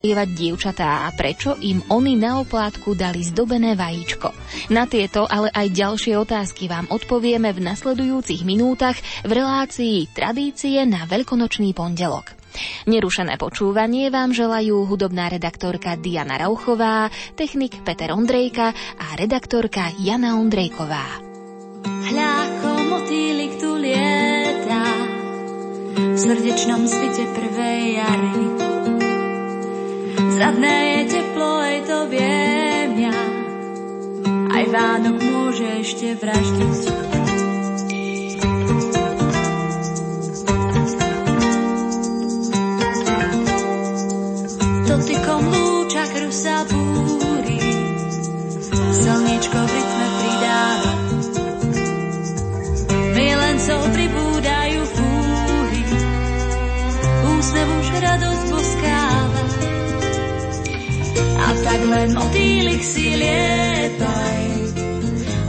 lievať 0.00 0.32
dievčatá 0.32 1.04
a 1.04 1.12
prečo 1.12 1.60
im 1.60 1.84
oni 1.92 2.16
na 2.16 2.40
oplátku 2.40 2.96
dali 2.96 3.20
zdobené 3.20 3.76
vajíčko. 3.76 4.32
Na 4.72 4.88
tieto, 4.88 5.28
ale 5.28 5.52
aj 5.52 5.76
ďalšie 5.76 6.16
otázky 6.16 6.72
vám 6.72 6.88
odpovieme 6.88 7.52
v 7.52 7.60
nasledujúcich 7.60 8.48
minútach 8.48 8.96
v 9.28 9.32
relácii 9.36 10.08
Tradície 10.08 10.88
na 10.88 11.04
veľkonočný 11.04 11.76
pondelok. 11.76 12.32
Nerušené 12.88 13.36
počúvanie 13.36 14.08
vám 14.08 14.32
želajú 14.32 14.88
hudobná 14.88 15.28
redaktorka 15.28 16.00
Diana 16.00 16.40
Rauchová, 16.40 17.12
technik 17.36 17.84
Peter 17.84 18.16
Ondrejka 18.16 18.72
a 18.96 19.06
redaktorka 19.20 19.92
Jana 20.00 20.40
Ondrejková. 20.40 21.04
Hľako 21.84 22.70
motýlik 22.88 23.52
tu 23.60 23.76
lieta 23.76 24.80
v 25.92 26.16
srdečnom 26.16 26.88
svite 26.88 27.28
prvej 27.36 28.00
jary 28.00 28.59
Zadné 30.40 31.04
je 31.04 31.20
teplo, 31.20 31.52
aj 31.60 31.78
to 31.84 31.98
viem 32.08 32.96
ja. 32.96 33.20
Aj 34.56 34.64
Vánok 34.72 35.20
môže 35.20 35.68
ešte 35.84 36.16
vraždiť. 36.16 36.80
Dotykom 44.88 45.42
lúča 45.44 46.04
krv 46.08 46.32
sa 46.32 46.64
búri, 46.72 47.60
slničko 48.96 49.60
v 49.60 49.89
tak 61.58 61.80
len 61.86 62.14
motýlik 62.14 62.82
si 62.84 63.16
lietaj. 63.18 64.40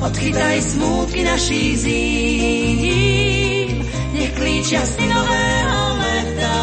Odchytaj 0.01 0.57
smútky 0.61 1.21
našich 1.21 1.77
zím, 1.85 3.69
nech 4.17 4.33
klíčia 4.33 4.81
si 4.81 5.05
nového 5.05 5.81
leta. 6.01 6.57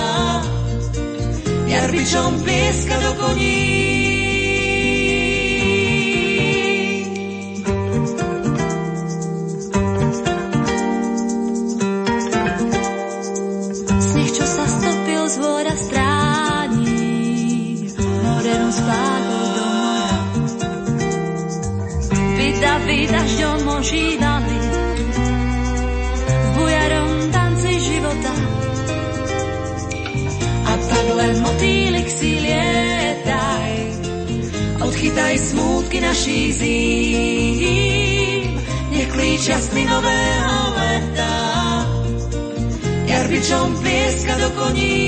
Jarbičom 1.70 2.42
plieska 2.42 2.96
do 2.98 3.14
koní, 3.22 3.97
dažďom 23.08 23.64
ožívali 23.80 24.58
v 26.28 26.48
bujarom 26.60 27.32
tanci 27.32 27.72
života. 27.80 28.34
A 30.68 30.72
tak 30.76 31.06
len 31.16 31.40
motýlik 31.40 32.08
si 32.12 32.44
lietaj, 32.44 33.72
odchytaj 34.84 35.34
smútky 35.40 36.04
našich 36.04 36.60
zím, 36.60 38.60
nech 38.92 39.08
klíčia 39.08 39.56
sny 39.56 39.88
nového 39.88 40.60
leta. 40.76 41.36
Jarbičom 43.08 43.72
plieska 43.80 44.36
do 44.36 44.52
koní, 44.52 45.00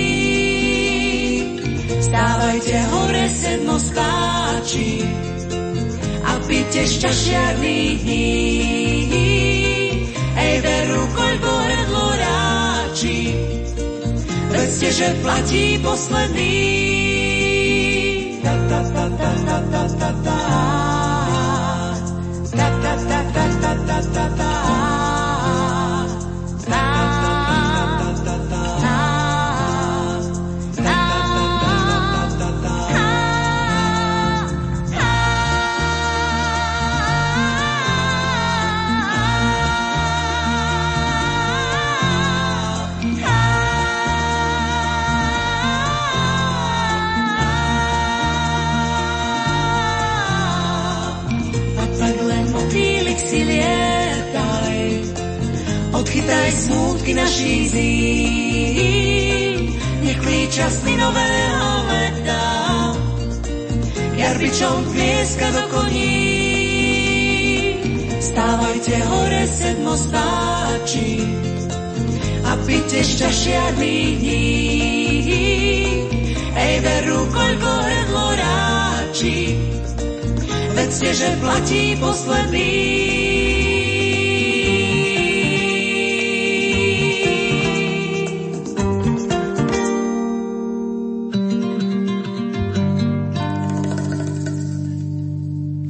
stávajte 2.01 2.77
hore 2.89 3.29
sedmo 3.29 3.77
spáči, 3.77 5.05
pite 6.51 6.83
šťašiarných 6.83 7.98
dní. 8.03 8.34
Ej, 10.34 10.55
veru, 10.67 11.02
koľko 11.14 11.47
hrdlo 11.47 12.07
ráči, 12.19 13.39
vedzte, 14.51 14.89
že 14.91 15.08
platí 15.23 15.79
posledný. 15.79 16.58
Ta, 18.42 18.55
ta, 18.67 18.80
ta, 18.83 19.05
ta, 19.14 19.30
ta, 19.47 19.58
ta, 19.70 19.83
ta, 19.95 20.11
ta. 20.27 20.39
Ta, 22.51 22.67
ta, 22.83 22.92
ta, 22.98 23.20
ta, 23.30 23.45
ta, 23.63 23.73
ta, 23.86 23.98
ta, 24.11 24.24
ta. 24.35 24.80
Chytaj 56.50 56.66
smútky 56.66 57.14
našich 57.14 57.70
zím, 57.70 59.70
nech 60.02 60.18
klíča 60.18 60.66
sny 60.66 60.98
nového 60.98 61.70
leta. 61.86 62.42
Jarbičom 64.18 64.83
tlieska 64.90 65.46
do 65.46 65.62
koní, 65.70 66.11
stávajte 68.18 68.98
hore 68.98 69.46
sedmo 69.46 69.94
spáči 69.94 71.22
a 72.42 72.58
pite 72.67 72.98
šťašiarných 72.98 74.14
dní. 74.18 74.50
Ej, 76.50 76.74
veru, 76.82 77.30
koľko 77.30 77.70
hrdlo 77.78 78.27
ráči, 78.34 79.55
vedzte, 80.74 81.14
že 81.14 81.30
platí 81.38 81.94
posledný. 81.94 83.10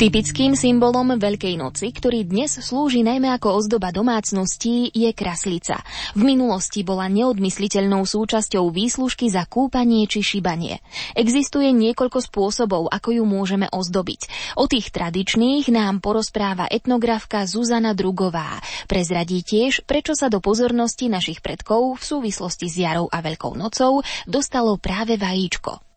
Typickým 0.01 0.57
symbolom 0.57 1.13
Veľkej 1.21 1.61
noci, 1.61 1.93
ktorý 1.93 2.25
dnes 2.25 2.57
slúži 2.57 3.05
najmä 3.05 3.37
ako 3.37 3.61
ozdoba 3.61 3.93
domácností, 3.93 4.89
je 4.97 5.13
kraslica. 5.13 5.85
V 6.17 6.25
minulosti 6.25 6.81
bola 6.81 7.05
neodmysliteľnou 7.13 8.09
súčasťou 8.09 8.73
výslužky 8.73 9.29
za 9.29 9.45
kúpanie 9.45 10.09
či 10.09 10.25
šibanie. 10.25 10.81
Existuje 11.13 11.69
niekoľko 11.77 12.17
spôsobov, 12.17 12.89
ako 12.89 13.21
ju 13.21 13.25
môžeme 13.29 13.69
ozdobiť. 13.69 14.57
O 14.57 14.65
tých 14.65 14.89
tradičných 14.89 15.69
nám 15.69 16.01
porozpráva 16.01 16.65
etnografka 16.73 17.45
Zuzana 17.45 17.93
Drugová. 17.93 18.57
Prezradí 18.89 19.45
tiež, 19.45 19.85
prečo 19.85 20.17
sa 20.17 20.33
do 20.33 20.41
pozornosti 20.41 21.13
našich 21.13 21.45
predkov 21.45 22.01
v 22.01 22.03
súvislosti 22.09 22.73
s 22.73 22.81
jarou 22.81 23.05
a 23.13 23.21
Veľkou 23.21 23.53
nocou 23.53 24.01
dostalo 24.25 24.81
práve 24.81 25.21
vajíčko. 25.21 25.90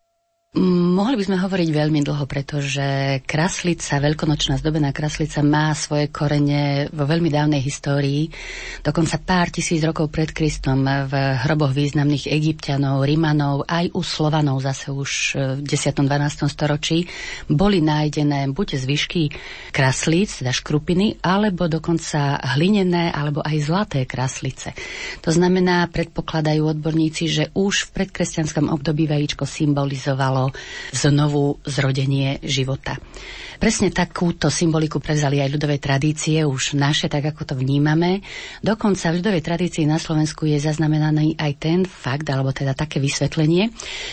Mohli 0.54 1.18
by 1.18 1.24
sme 1.26 1.42
hovoriť 1.42 1.68
veľmi 1.74 2.06
dlho, 2.06 2.30
pretože 2.30 3.18
kraslica, 3.26 3.98
veľkonočná 3.98 4.54
zdobená 4.62 4.94
kraslica 4.94 5.42
má 5.42 5.74
svoje 5.74 6.14
korene 6.14 6.86
vo 6.94 7.10
veľmi 7.10 7.26
dávnej 7.26 7.58
histórii. 7.58 8.30
Dokonca 8.78 9.18
pár 9.18 9.50
tisíc 9.50 9.82
rokov 9.82 10.14
pred 10.14 10.30
Kristom 10.30 10.86
v 10.86 11.10
hroboch 11.42 11.74
významných 11.74 12.30
egyptianov, 12.30 13.02
rimanov, 13.02 13.66
aj 13.66 13.98
u 13.98 14.06
slovanov 14.06 14.62
zase 14.62 14.94
už 14.94 15.10
v 15.58 15.60
10. 15.66 16.06
12. 16.06 16.46
storočí 16.46 17.02
boli 17.50 17.82
nájdené 17.82 18.46
buď 18.54 18.78
zvyšky 18.78 19.34
kraslíc, 19.74 20.38
teda 20.38 20.54
škrupiny, 20.54 21.18
alebo 21.18 21.66
dokonca 21.66 22.38
hlinené, 22.54 23.10
alebo 23.10 23.42
aj 23.42 23.58
zlaté 23.58 24.06
kraslice. 24.06 24.70
To 25.18 25.34
znamená, 25.34 25.90
predpokladajú 25.90 26.62
odborníci, 26.78 27.26
že 27.26 27.44
už 27.58 27.90
v 27.90 28.06
predkresťanskom 28.06 28.70
období 28.70 29.10
vajíčko 29.10 29.50
symbolizovalo 29.50 30.43
znovu 30.90 31.62
zrodenie 31.62 32.42
života. 32.42 32.98
Presne 33.54 33.94
takúto 33.94 34.50
symboliku 34.50 34.98
prevzali 34.98 35.38
aj 35.38 35.56
ľudové 35.56 35.78
tradície, 35.78 36.42
už 36.42 36.74
naše, 36.74 37.06
tak 37.06 37.32
ako 37.32 37.48
to 37.48 37.54
vnímame. 37.54 38.20
Dokonca 38.60 39.08
v 39.14 39.22
ľudovej 39.22 39.42
tradícii 39.46 39.86
na 39.86 40.02
Slovensku 40.02 40.44
je 40.44 40.58
zaznamenaný 40.58 41.38
aj 41.38 41.52
ten 41.62 41.80
fakt, 41.86 42.26
alebo 42.28 42.50
teda 42.50 42.74
také 42.74 42.98
vysvetlenie, 42.98 43.70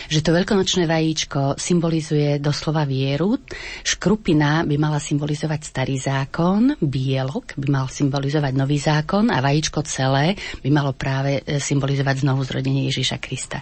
že 0.08 0.22
to 0.22 0.32
veľkonočné 0.32 0.86
vajíčko 0.86 1.58
symbolizuje 1.58 2.38
doslova 2.38 2.86
vieru, 2.86 3.42
škrupina 3.82 4.62
by 4.64 4.76
mala 4.78 5.02
symbolizovať 5.02 5.62
starý 5.66 5.98
zákon, 5.98 6.78
bielok 6.78 7.58
by 7.58 7.68
mal 7.68 7.86
symbolizovať 7.90 8.54
nový 8.54 8.78
zákon 8.78 9.34
a 9.34 9.42
vajíčko 9.42 9.82
celé 9.84 10.38
by 10.62 10.70
malo 10.70 10.94
práve 10.94 11.42
e, 11.42 11.58
symbolizovať 11.58 12.24
znovu 12.24 12.46
zrodenie 12.46 12.86
Ježíša 12.88 13.18
Krista. 13.18 13.58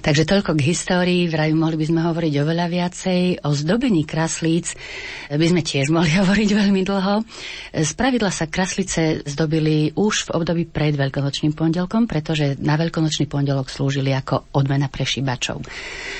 Takže 0.00 0.22
toľko 0.22 0.54
k 0.54 0.70
histórii, 0.70 1.26
vraj 1.26 1.50
mohli 1.50 1.76
by 1.76 1.86
sme 1.90 2.00
hovoriť 2.10 2.34
oveľa 2.42 2.66
viacej. 2.70 3.20
O 3.42 3.50
zdobení 3.50 4.06
kraslíc 4.06 4.78
by 5.32 5.46
sme 5.46 5.62
tiež 5.66 5.90
mohli 5.90 6.14
hovoriť 6.20 6.48
veľmi 6.54 6.82
dlho. 6.86 7.14
Z 7.74 7.90
pravidla 7.98 8.30
sa 8.30 8.46
kraslice 8.46 9.26
zdobili 9.26 9.94
už 9.96 10.30
v 10.30 10.42
období 10.42 10.62
pred 10.68 10.94
veľkonočným 10.94 11.56
pondelkom, 11.56 12.06
pretože 12.06 12.54
na 12.62 12.78
veľkonočný 12.78 13.26
pondelok 13.26 13.72
slúžili 13.72 14.12
ako 14.12 14.52
odmena 14.54 14.86
pre 14.92 15.08
šibačov. 15.08 15.64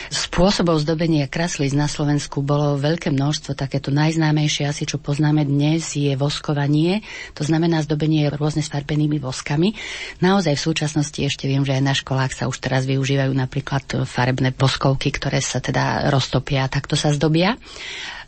Spôsobov 0.08 0.80
zdobenia 0.82 1.28
kraslíc 1.28 1.76
na 1.76 1.90
Slovensku 1.90 2.40
bolo 2.40 2.80
veľké 2.80 3.12
množstvo. 3.12 3.52
Takéto 3.52 3.92
najznámejšie 3.92 4.70
asi, 4.70 4.88
čo 4.88 4.96
poznáme 4.96 5.44
dnes, 5.44 5.92
je 5.92 6.16
voskovanie. 6.16 7.04
To 7.36 7.44
znamená 7.44 7.84
zdobenie 7.84 8.32
rôzne 8.32 8.64
s 8.64 8.72
farbenými 8.72 9.20
voskami. 9.20 9.76
Naozaj 10.24 10.56
v 10.56 10.64
súčasnosti 10.72 11.20
ešte 11.20 11.44
viem, 11.44 11.60
že 11.66 11.76
aj 11.76 11.82
na 11.84 11.94
školách 11.94 12.32
sa 12.32 12.48
už 12.48 12.56
teraz 12.62 12.88
využívajú 12.88 13.32
napríklad 13.36 14.08
farebné 14.08 14.56
voskovky, 14.56 15.12
ktoré 15.12 15.44
sa 15.44 15.60
teda 15.60 15.75
roztopia 16.08 16.66
a 16.66 16.72
takto 16.72 16.96
sa 16.98 17.12
zdobia 17.12 17.54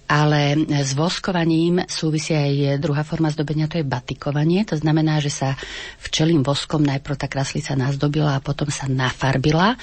ale 0.09 0.57
s 0.73 0.97
voskovaním 0.97 1.85
súvisí 1.85 2.33
aj 2.33 2.81
druhá 2.81 3.05
forma 3.05 3.29
zdobenia, 3.29 3.69
to 3.69 3.77
je 3.77 3.85
batikovanie. 3.85 4.65
To 4.65 4.81
znamená, 4.81 5.21
že 5.21 5.29
sa 5.29 5.53
včelým 6.01 6.41
voskom 6.41 6.81
najprv 6.81 7.21
tá 7.21 7.29
kraslica 7.29 7.77
nazdobila 7.77 8.33
a 8.33 8.41
potom 8.41 8.73
sa 8.73 8.89
nafarbila 8.89 9.77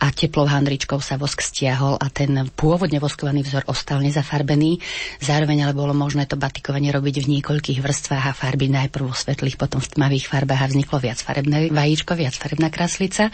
a 0.00 0.06
teplou 0.16 0.48
handričkou 0.48 0.96
sa 1.04 1.20
vosk 1.20 1.44
stiahol 1.44 2.00
a 2.00 2.08
ten 2.08 2.32
pôvodne 2.56 2.96
voskovaný 2.96 3.44
vzor 3.44 3.68
ostal 3.68 4.00
nezafarbený. 4.00 4.80
Zároveň 5.20 5.68
ale 5.68 5.76
bolo 5.76 5.92
možné 5.92 6.24
to 6.24 6.40
batikovanie 6.40 6.88
robiť 6.88 7.20
v 7.20 7.30
niekoľkých 7.36 7.84
vrstvách 7.84 8.24
a 8.24 8.32
farby 8.32 8.72
najprv 8.72 9.12
vo 9.12 9.12
svetlých, 9.12 9.60
potom 9.60 9.84
v 9.84 9.92
tmavých 9.92 10.24
farbách 10.32 10.64
a 10.64 10.70
vzniklo 10.72 10.96
viac 11.04 11.20
farebné 11.20 11.68
vajíčko, 11.68 12.16
viac 12.16 12.32
farebná 12.32 12.72
kraslica. 12.72 13.28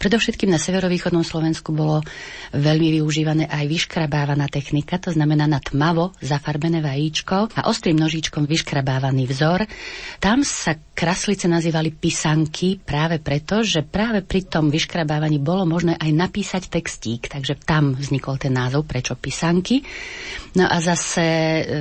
Predovšetkým 0.00 0.48
na 0.48 0.56
severovýchodnom 0.56 1.20
Slovensku 1.20 1.76
bolo 1.76 2.00
veľmi 2.56 2.96
využívané 2.96 3.44
aj 3.52 3.68
vyškrabávaná 3.68 4.48
technika, 4.48 4.96
to 4.96 5.12
znamená 5.12 5.44
na 5.44 5.60
tma 5.60 5.81
tmavo 5.82 6.14
zafarbené 6.22 6.78
vajíčko 6.78 7.58
a 7.58 7.66
ostrým 7.66 7.98
nožičkom 7.98 8.46
vyškrabávaný 8.46 9.26
vzor. 9.26 9.66
Tam 10.22 10.46
sa 10.46 10.78
kraslice 10.94 11.50
nazývali 11.50 11.90
pisanky 11.90 12.78
práve 12.78 13.18
preto, 13.18 13.66
že 13.66 13.82
práve 13.82 14.22
pri 14.22 14.46
tom 14.46 14.70
vyškrabávaní 14.70 15.42
bolo 15.42 15.66
možné 15.66 15.98
aj 15.98 16.10
napísať 16.14 16.70
textík, 16.70 17.26
takže 17.26 17.58
tam 17.66 17.98
vznikol 17.98 18.38
ten 18.38 18.54
názov, 18.54 18.86
prečo 18.86 19.18
pisanky. 19.18 19.82
No 20.54 20.70
a 20.70 20.78
zase 20.78 21.24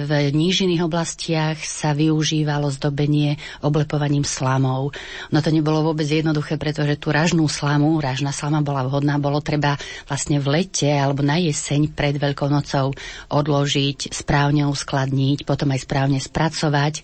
v 0.09 0.31
nížiných 0.33 0.81
oblastiach 0.81 1.61
sa 1.61 1.93
využívalo 1.93 2.71
zdobenie 2.73 3.37
oblepovaním 3.61 4.25
slamov. 4.25 4.95
No 5.29 5.45
to 5.45 5.53
nebolo 5.53 5.93
vôbec 5.93 6.09
jednoduché, 6.09 6.57
pretože 6.57 6.97
tú 6.97 7.13
ražnú 7.13 7.45
slamu, 7.45 8.01
ražná 8.01 8.33
slama 8.33 8.65
bola 8.65 8.87
vhodná, 8.87 9.21
bolo 9.21 9.43
treba 9.43 9.77
vlastne 10.09 10.41
v 10.41 10.57
lete 10.57 10.89
alebo 10.89 11.21
na 11.21 11.37
jeseň 11.37 11.93
pred 11.93 12.15
Veľkou 12.15 12.47
nocou 12.47 12.95
odložiť, 13.27 13.90
správne 14.13 14.69
uskladniť, 14.71 15.43
potom 15.43 15.73
aj 15.75 15.79
správne 15.83 16.19
spracovať 16.21 17.03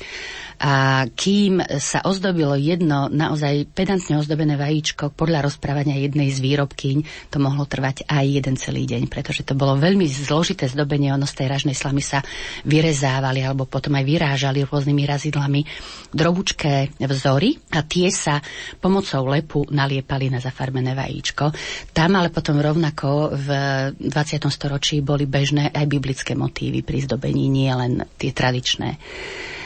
a 0.58 1.06
kým 1.06 1.62
sa 1.78 2.02
ozdobilo 2.02 2.58
jedno 2.58 3.14
naozaj 3.14 3.70
pedantne 3.78 4.18
ozdobené 4.18 4.58
vajíčko 4.58 5.14
podľa 5.14 5.46
rozprávania 5.46 6.02
jednej 6.02 6.34
z 6.34 6.42
výrobkyň, 6.42 7.30
to 7.30 7.38
mohlo 7.38 7.70
trvať 7.70 8.10
aj 8.10 8.26
jeden 8.26 8.56
celý 8.58 8.90
deň, 8.90 9.06
pretože 9.06 9.46
to 9.46 9.54
bolo 9.54 9.78
veľmi 9.78 10.10
zložité 10.10 10.66
zdobenie, 10.66 11.14
ono 11.14 11.30
z 11.30 11.46
tej 11.46 11.48
ražnej 11.54 11.78
slamy 11.78 12.02
sa 12.02 12.26
vyrezávali 12.66 13.46
alebo 13.46 13.70
potom 13.70 13.94
aj 14.02 14.06
vyrážali 14.10 14.66
rôznymi 14.66 15.04
razidlami 15.06 15.62
drobučké 16.10 16.98
vzory 17.06 17.54
a 17.78 17.86
tie 17.86 18.10
sa 18.10 18.42
pomocou 18.82 19.30
lepu 19.30 19.62
naliepali 19.70 20.34
na 20.34 20.42
zafarbené 20.42 20.98
vajíčko. 20.98 21.54
Tam 21.94 22.18
ale 22.18 22.34
potom 22.34 22.58
rovnako 22.58 23.30
v 23.38 23.48
20. 23.94 24.10
storočí 24.50 25.06
boli 25.06 25.30
bežné 25.30 25.70
aj 25.70 25.86
biblické 25.86 26.34
motívy 26.34 26.77
pri 26.82 27.06
zdobení, 27.06 27.48
nie 27.48 27.72
len 27.72 28.06
tie 28.18 28.34
tradičné. 28.34 28.98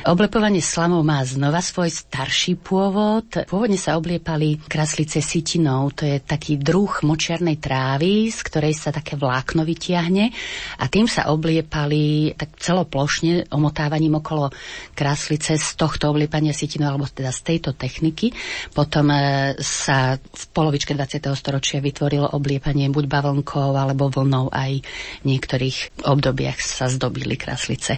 Oblepovanie 0.01 0.65
slamov 0.65 1.05
má 1.05 1.21
znova 1.21 1.61
svoj 1.61 1.93
starší 1.93 2.57
pôvod. 2.57 3.45
Pôvodne 3.45 3.77
sa 3.77 4.01
obliepali 4.01 4.57
kraslice 4.57 5.21
sitinou, 5.21 5.93
to 5.93 6.09
je 6.09 6.17
taký 6.17 6.57
druh 6.57 6.89
močiarnej 7.05 7.61
trávy, 7.61 8.33
z 8.33 8.39
ktorej 8.41 8.73
sa 8.73 8.89
také 8.89 9.13
vlákno 9.13 9.61
vytiahne 9.61 10.33
a 10.81 10.89
tým 10.89 11.05
sa 11.05 11.29
obliepali 11.29 12.33
tak 12.33 12.57
celoplošne 12.57 13.53
omotávaním 13.53 14.17
okolo 14.17 14.49
kraslice 14.97 15.61
z 15.61 15.69
tohto 15.77 16.09
obliepania 16.09 16.49
sitinou, 16.49 16.97
alebo 16.97 17.05
teda 17.05 17.29
z 17.29 17.53
tejto 17.53 17.77
techniky. 17.77 18.33
Potom 18.73 19.05
e, 19.13 19.53
sa 19.61 20.17
v 20.17 20.43
polovičke 20.49 20.97
20. 20.97 21.29
storočia 21.37 21.77
vytvorilo 21.77 22.33
obliepanie 22.33 22.89
buď 22.89 23.05
bavlnkou 23.05 23.77
alebo 23.77 24.09
vlnou 24.09 24.49
aj 24.49 24.81
v 25.21 25.25
niektorých 25.29 26.09
obdobiach 26.09 26.57
sa 26.57 26.89
zdobili 27.01 27.33
kraslice. 27.33 27.97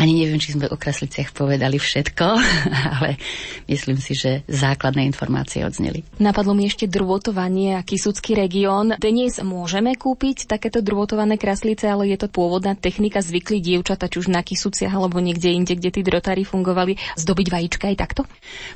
Ani 0.00 0.16
neviem, 0.16 0.40
či 0.40 0.56
sme 0.56 0.72
o 0.72 0.80
krasliciach 0.80 1.36
povedali 1.36 1.76
všetko, 1.76 2.26
ale 2.96 3.20
myslím 3.68 4.00
si, 4.00 4.16
že 4.16 4.40
základné 4.48 5.04
informácie 5.04 5.68
odzneli. 5.68 6.00
Napadlo 6.16 6.56
mi 6.56 6.64
ešte 6.64 6.88
drôtovanie 6.88 7.76
a 7.76 7.84
Kisucký 7.84 8.32
región. 8.32 8.96
Dnes 8.96 9.36
môžeme 9.44 9.92
kúpiť 9.92 10.48
takéto 10.48 10.80
drôtované 10.80 11.36
kraslice, 11.36 11.84
ale 11.84 12.08
je 12.08 12.16
to 12.16 12.32
pôvodná 12.32 12.72
technika 12.72 13.20
zvykli 13.20 13.60
dievčata, 13.60 14.08
či 14.08 14.24
už 14.24 14.32
na 14.32 14.40
Kisuciach 14.40 14.96
alebo 14.96 15.20
niekde 15.20 15.52
inde, 15.52 15.76
kde 15.76 15.92
tí 15.92 16.00
drotári 16.00 16.48
fungovali, 16.48 16.96
zdobiť 17.20 17.46
vajíčka 17.52 17.84
aj 17.92 17.96
takto? 18.00 18.24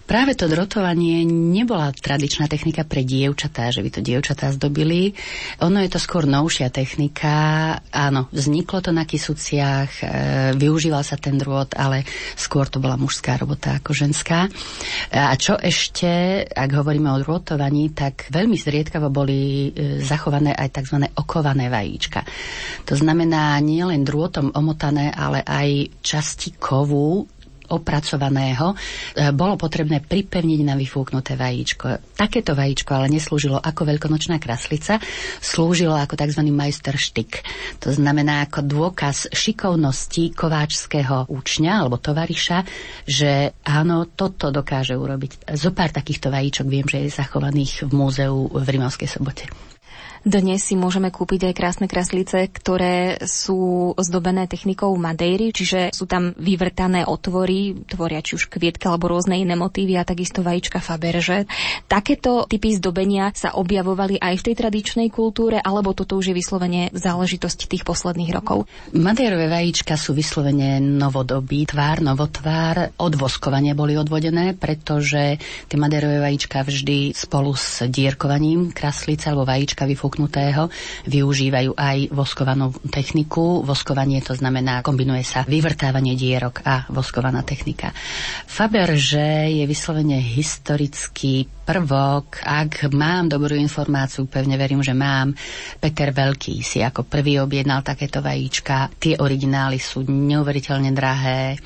Práve 0.05 0.37
to 0.37 0.53
drotovanie 0.53 1.25
nebola 1.25 1.97
tradičná 1.97 2.45
technika 2.45 2.85
pre 2.85 3.01
dievčatá, 3.09 3.73
že 3.73 3.81
by 3.81 3.89
to 3.89 4.01
dievčatá 4.05 4.53
zdobili. 4.53 5.17
Ono 5.65 5.81
je 5.81 5.89
to 5.89 5.97
skôr 5.97 6.29
novšia 6.29 6.69
technika. 6.69 7.33
Áno, 7.89 8.29
vzniklo 8.35 8.83
to 8.83 8.91
na 8.91 9.07
Kisuciach, 9.07 9.62
e, 9.63 10.07
využíval 10.57 11.03
sa 11.07 11.17
ten 11.17 11.39
drôt, 11.39 11.69
ale 11.79 12.05
skôr 12.35 12.69
to 12.69 12.83
bola 12.83 12.99
mužská 12.99 13.39
robota 13.39 13.79
ako 13.79 13.95
ženská. 13.95 14.51
A 15.13 15.35
čo 15.39 15.57
ešte, 15.57 16.43
ak 16.47 16.71
hovoríme 16.73 17.09
o 17.11 17.23
rotovaní, 17.23 17.95
tak 17.95 18.29
veľmi 18.31 18.57
zriedkavo 18.59 19.09
boli 19.09 19.71
e, 19.71 20.01
zachované 20.03 20.53
aj 20.53 20.83
tzv. 20.83 21.09
okované 21.17 21.69
vajíčka. 21.73 22.25
To 22.89 22.95
znamená 22.95 23.57
nielen 23.63 24.03
drôtom 24.03 24.53
omotané, 24.53 25.11
ale 25.15 25.45
aj 25.47 26.03
časti 26.03 26.57
kovu 26.59 27.27
opracovaného, 27.73 28.73
e, 28.73 28.77
bolo 29.33 29.57
potrebné 29.57 30.05
pripevniť 30.05 30.61
na 30.63 30.77
vyfúknuté 30.77 31.35
vajíčko. 31.35 32.15
Takéto 32.15 32.53
vajíčko 32.53 32.93
ale 32.93 33.09
neslúžilo 33.09 33.57
ako 33.57 33.89
veľkonočná 33.89 34.37
kraslica, 34.37 35.01
slúžilo 35.41 35.97
ako 35.97 36.15
tzv. 36.15 36.45
majsterštyk. 36.53 37.31
To 37.81 37.89
znamená 37.91 38.45
ako 38.47 38.61
dôkaz 38.63 39.33
šikovnosti 39.33 40.37
kováčského 40.37 41.33
účňa 41.33 41.73
alebo 41.83 41.97
tovariša, 41.97 42.69
že 43.09 43.57
áno, 43.65 44.05
toto 44.13 44.53
dokáže 44.53 44.95
urobiť. 44.95 45.57
Zopár 45.57 45.89
takýchto 45.89 46.29
vajíčok 46.29 46.67
viem, 46.69 46.85
že 46.85 47.09
je 47.09 47.17
zachovaných 47.17 47.89
v 47.89 47.93
múzeu 47.97 48.37
v 48.53 48.67
Rimavskej 48.69 49.09
sobote. 49.09 49.72
Dnes 50.23 50.63
si 50.63 50.79
môžeme 50.79 51.11
kúpiť 51.11 51.51
aj 51.51 51.55
krásne 51.59 51.87
kraslice, 51.91 52.47
ktoré 52.47 53.19
sú 53.27 53.91
ozdobené 53.99 54.47
technikou 54.47 54.95
Madeiry, 54.95 55.51
čiže 55.51 55.91
sú 55.91 56.07
tam 56.07 56.31
vyvrtané 56.39 57.03
otvory, 57.03 57.75
tvoria 57.91 58.23
či 58.23 58.39
už 58.39 58.47
kvietka 58.47 58.87
alebo 58.87 59.11
rôzne 59.11 59.43
iné 59.43 59.59
motívy 59.59 59.99
a 59.99 60.07
takisto 60.07 60.47
vajíčka 60.47 60.79
Faberže. 60.79 61.51
Takéto 61.91 62.47
typy 62.47 62.71
zdobenia 62.79 63.35
sa 63.35 63.59
objavovali 63.59 64.23
aj 64.23 64.35
v 64.39 64.45
tej 64.47 64.55
tradičnej 64.63 65.09
kultúre, 65.11 65.59
alebo 65.59 65.91
toto 65.91 66.15
už 66.15 66.31
je 66.31 66.39
vyslovene 66.39 66.95
záležitosť 66.95 67.67
tých 67.67 67.83
posledných 67.83 68.31
rokov? 68.31 68.71
Madeirové 68.95 69.51
vajíčka 69.51 69.99
sú 69.99 70.15
vyslovene 70.15 70.79
novodobí, 70.79 71.67
tvár, 71.67 71.99
novotvár, 71.99 72.95
od 72.95 73.19
voskovania 73.19 73.75
boli 73.75 73.99
odvodené, 73.99 74.55
pretože 74.55 75.43
tie 75.67 75.79
madeirové 75.83 76.23
vajíčka 76.23 76.63
vždy 76.63 77.11
spolu 77.11 77.59
s 77.59 77.83
dierkovaním 77.91 78.71
kraslice 78.71 79.27
alebo 79.27 79.51
vajíčka 79.51 79.83
vyfúkajú 79.83 80.12
vyfúknutého 80.13 80.69
využívajú 81.09 81.73
aj 81.73 82.13
voskovanú 82.13 82.77
techniku. 82.93 83.65
Voskovanie 83.65 84.21
to 84.21 84.37
znamená, 84.37 84.85
kombinuje 84.85 85.25
sa 85.25 85.49
vyvrtávanie 85.49 86.13
dierok 86.21 86.61
a 86.69 86.85
voskovaná 86.93 87.41
technika. 87.41 87.97
Faberže 88.45 89.49
je 89.49 89.65
vyslovene 89.65 90.21
historický 90.21 91.49
prvok. 91.65 92.45
Ak 92.45 92.93
mám 92.93 93.33
dobrú 93.33 93.57
informáciu, 93.57 94.29
pevne 94.29 94.61
verím, 94.61 94.85
že 94.85 94.93
mám, 94.93 95.33
Peter 95.81 96.13
Veľký 96.13 96.61
si 96.61 96.85
ako 96.85 97.09
prvý 97.09 97.41
objednal 97.41 97.81
takéto 97.81 98.21
vajíčka. 98.21 98.93
Tie 99.01 99.17
originály 99.17 99.81
sú 99.81 100.05
neuveriteľne 100.05 100.93
drahé. 100.93 101.57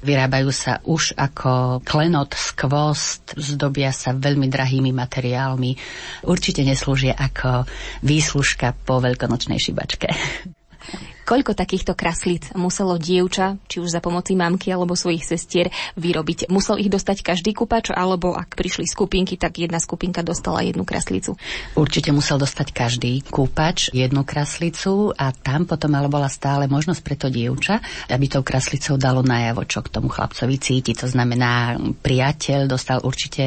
Vyrábajú 0.00 0.48
sa 0.48 0.80
už 0.88 1.12
ako 1.16 1.84
klenot, 1.84 2.32
skvost, 2.32 3.36
zdobia 3.36 3.92
sa 3.92 4.16
veľmi 4.16 4.48
drahými 4.48 4.96
materiálmi. 4.96 5.76
Určite 6.24 6.64
neslúžia 6.64 7.12
ako 7.14 7.68
výslužka 8.00 8.72
po 8.84 9.04
veľkonočnej 9.04 9.60
šibačke. 9.60 10.08
Koľko 11.30 11.54
takýchto 11.54 11.94
kraslíc 11.94 12.50
muselo 12.58 12.98
dievča, 12.98 13.54
či 13.70 13.78
už 13.78 13.94
za 13.94 14.02
pomoci 14.02 14.34
mamky 14.34 14.74
alebo 14.74 14.98
svojich 14.98 15.22
sestier, 15.22 15.70
vyrobiť? 15.94 16.50
Musel 16.50 16.82
ich 16.82 16.90
dostať 16.90 17.22
každý 17.22 17.54
kupač, 17.54 17.94
alebo 17.94 18.34
ak 18.34 18.58
prišli 18.58 18.82
skupinky, 18.82 19.38
tak 19.38 19.62
jedna 19.62 19.78
skupinka 19.78 20.26
dostala 20.26 20.66
jednu 20.66 20.82
kraslicu? 20.82 21.38
Určite 21.78 22.10
musel 22.10 22.34
dostať 22.34 22.74
každý 22.74 23.22
kúpač 23.22 23.94
jednu 23.94 24.26
kraslicu 24.26 25.14
a 25.14 25.30
tam 25.30 25.70
potom 25.70 25.94
ale 25.94 26.10
bola 26.10 26.26
stále 26.26 26.66
možnosť 26.66 26.98
pre 26.98 27.14
to 27.14 27.30
dievča, 27.30 27.78
aby 28.10 28.26
tou 28.26 28.42
kraslicou 28.42 28.98
dalo 28.98 29.22
najavo, 29.22 29.62
čo 29.70 29.86
k 29.86 29.92
tomu 29.94 30.10
chlapcovi 30.10 30.58
cíti. 30.58 30.98
To 30.98 31.06
znamená, 31.06 31.78
priateľ 31.78 32.66
dostal 32.66 33.06
určite 33.06 33.46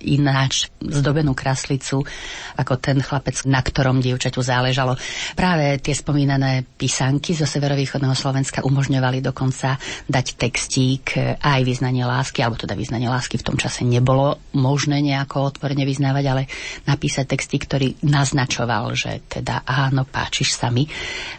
ináč 0.00 0.72
zdobenú 0.80 1.36
kraslicu 1.36 2.00
ako 2.56 2.80
ten 2.80 3.04
chlapec, 3.04 3.44
na 3.44 3.60
ktorom 3.60 4.00
dievčaťu 4.00 4.40
záležalo. 4.40 4.96
Práve 5.36 5.76
tie 5.84 5.92
spomínané 5.92 6.64
písanky 6.64 7.17
zo 7.34 7.46
severovýchodného 7.46 8.16
Slovenska 8.16 8.64
umožňovali 8.64 9.20
dokonca 9.20 9.76
dať 10.06 10.26
textík 10.38 11.04
aj 11.38 11.60
vyznanie 11.66 12.06
lásky, 12.06 12.42
alebo 12.42 12.56
teda 12.56 12.78
vyznanie 12.78 13.10
lásky 13.10 13.36
v 13.38 13.46
tom 13.46 13.56
čase 13.58 13.82
nebolo 13.82 14.38
možné 14.54 15.02
nejako 15.02 15.52
otvorene 15.54 15.82
vyznávať, 15.84 16.24
ale 16.26 16.42
napísať 16.86 17.34
texty, 17.34 17.56
ktorý 17.60 17.88
naznačoval, 18.06 18.94
že 18.94 19.22
teda 19.26 19.66
áno, 19.66 20.06
páčiš 20.08 20.56
sa 20.56 20.72
mi 20.72 20.86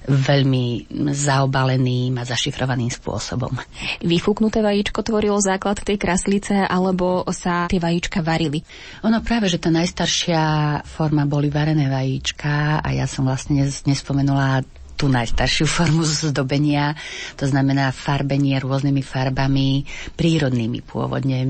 veľmi 0.05 0.91
zaobaleným 1.15 2.13
a 2.19 2.23
zašifrovaným 2.27 2.91
spôsobom. 2.91 3.55
Vyfúknuté 4.03 4.61
vajíčko 4.61 5.01
tvorilo 5.01 5.39
základ 5.41 5.81
tej 5.81 5.95
kraslice, 5.95 6.67
alebo 6.67 7.23
sa 7.29 7.69
tie 7.71 7.81
vajíčka 7.81 8.21
varili? 8.21 8.61
Ono 9.05 9.21
práve, 9.23 9.47
že 9.47 9.61
tá 9.61 9.71
najstaršia 9.71 10.41
forma 10.83 11.23
boli 11.29 11.47
varené 11.53 11.87
vajíčka 11.87 12.83
a 12.83 12.89
ja 12.93 13.05
som 13.05 13.25
vlastne 13.25 13.65
nespomenula 13.65 14.61
tú 14.99 15.07
najstaršiu 15.07 15.63
formu 15.63 16.03
zdobenia, 16.03 16.91
to 17.39 17.47
znamená 17.47 17.95
farbenie 17.95 18.59
rôznymi 18.59 18.99
farbami, 18.99 19.87
prírodnými 20.19 20.83
pôvodne. 20.83 21.47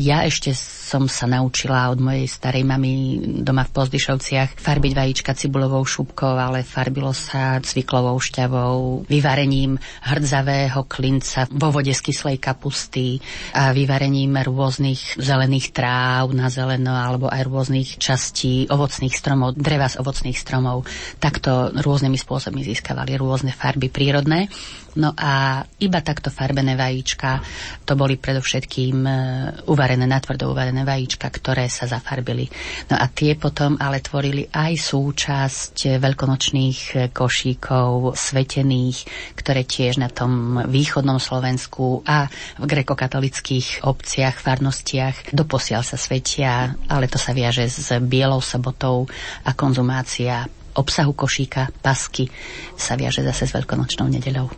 Ja 0.00 0.24
ešte 0.24 0.56
som 0.56 1.04
sa 1.04 1.28
naučila 1.28 1.92
od 1.92 2.00
mojej 2.00 2.24
starej 2.24 2.64
mamy 2.64 3.20
doma 3.44 3.68
v 3.68 3.74
Pozdyšovciach 3.76 4.56
farbiť 4.56 4.92
vajíčka 4.96 5.36
cibulovou 5.36 5.84
šupkou, 5.84 6.40
ale 6.40 6.64
farbilo 6.64 7.12
sa 7.12 7.60
cviklovou 7.60 8.16
šťavou, 8.16 9.04
vyvarením 9.04 9.76
hrdzavého 10.08 10.88
klinca 10.88 11.44
vo 11.52 11.68
vode 11.68 11.92
z 11.92 12.00
kyslej 12.00 12.40
kapusty 12.40 13.20
a 13.52 13.76
vyvarením 13.76 14.40
rôznych 14.40 15.20
zelených 15.20 15.76
tráv 15.76 16.32
na 16.32 16.48
zeleno 16.48 16.96
alebo 16.96 17.28
aj 17.28 17.44
rôznych 17.44 18.00
častí 18.00 18.64
ovocných 18.72 19.12
stromov, 19.12 19.52
dreva 19.52 19.92
z 19.92 20.00
ovocných 20.00 20.38
stromov. 20.38 20.88
Takto 21.20 21.76
rôznymi 21.76 22.16
spôsobmi 22.16 22.64
získať 22.64 22.85
získavali 22.86 23.18
rôzne 23.18 23.50
farby 23.50 23.90
prírodné. 23.90 24.46
No 24.96 25.12
a 25.12 25.60
iba 25.82 26.00
takto 26.00 26.32
farbené 26.32 26.72
vajíčka, 26.72 27.42
to 27.84 27.98
boli 27.98 28.16
predovšetkým 28.16 28.96
e, 29.04 29.12
uvarené, 29.68 30.08
natvrdo 30.08 30.48
uvarené 30.48 30.88
vajíčka, 30.88 31.28
ktoré 31.28 31.68
sa 31.68 31.84
zafarbili. 31.84 32.48
No 32.88 32.96
a 32.96 33.04
tie 33.10 33.36
potom 33.36 33.76
ale 33.76 34.00
tvorili 34.00 34.48
aj 34.48 34.72
súčasť 34.72 36.00
veľkonočných 36.00 37.12
košíkov 37.12 38.16
svetených, 38.16 38.98
ktoré 39.36 39.68
tiež 39.68 40.00
na 40.00 40.08
tom 40.08 40.64
východnom 40.64 41.20
Slovensku 41.20 42.06
a 42.06 42.30
v 42.56 42.64
grekokatolických 42.64 43.84
obciach, 43.84 44.40
farnostiach 44.40 45.34
doposiaľ 45.34 45.82
sa 45.84 46.00
svetia, 46.00 46.72
ale 46.88 47.10
to 47.10 47.20
sa 47.20 47.36
viaže 47.36 47.68
s 47.68 47.92
bielou 48.00 48.40
sobotou 48.40 49.04
a 49.44 49.52
konzumácia 49.52 50.48
obsahu 50.76 51.12
košíka, 51.12 51.72
pasky 51.80 52.28
sa 52.76 52.96
viaže 52.96 53.24
zase 53.24 53.48
s 53.48 53.54
veľkonočnou 53.56 54.08
nedeľou. 54.08 54.48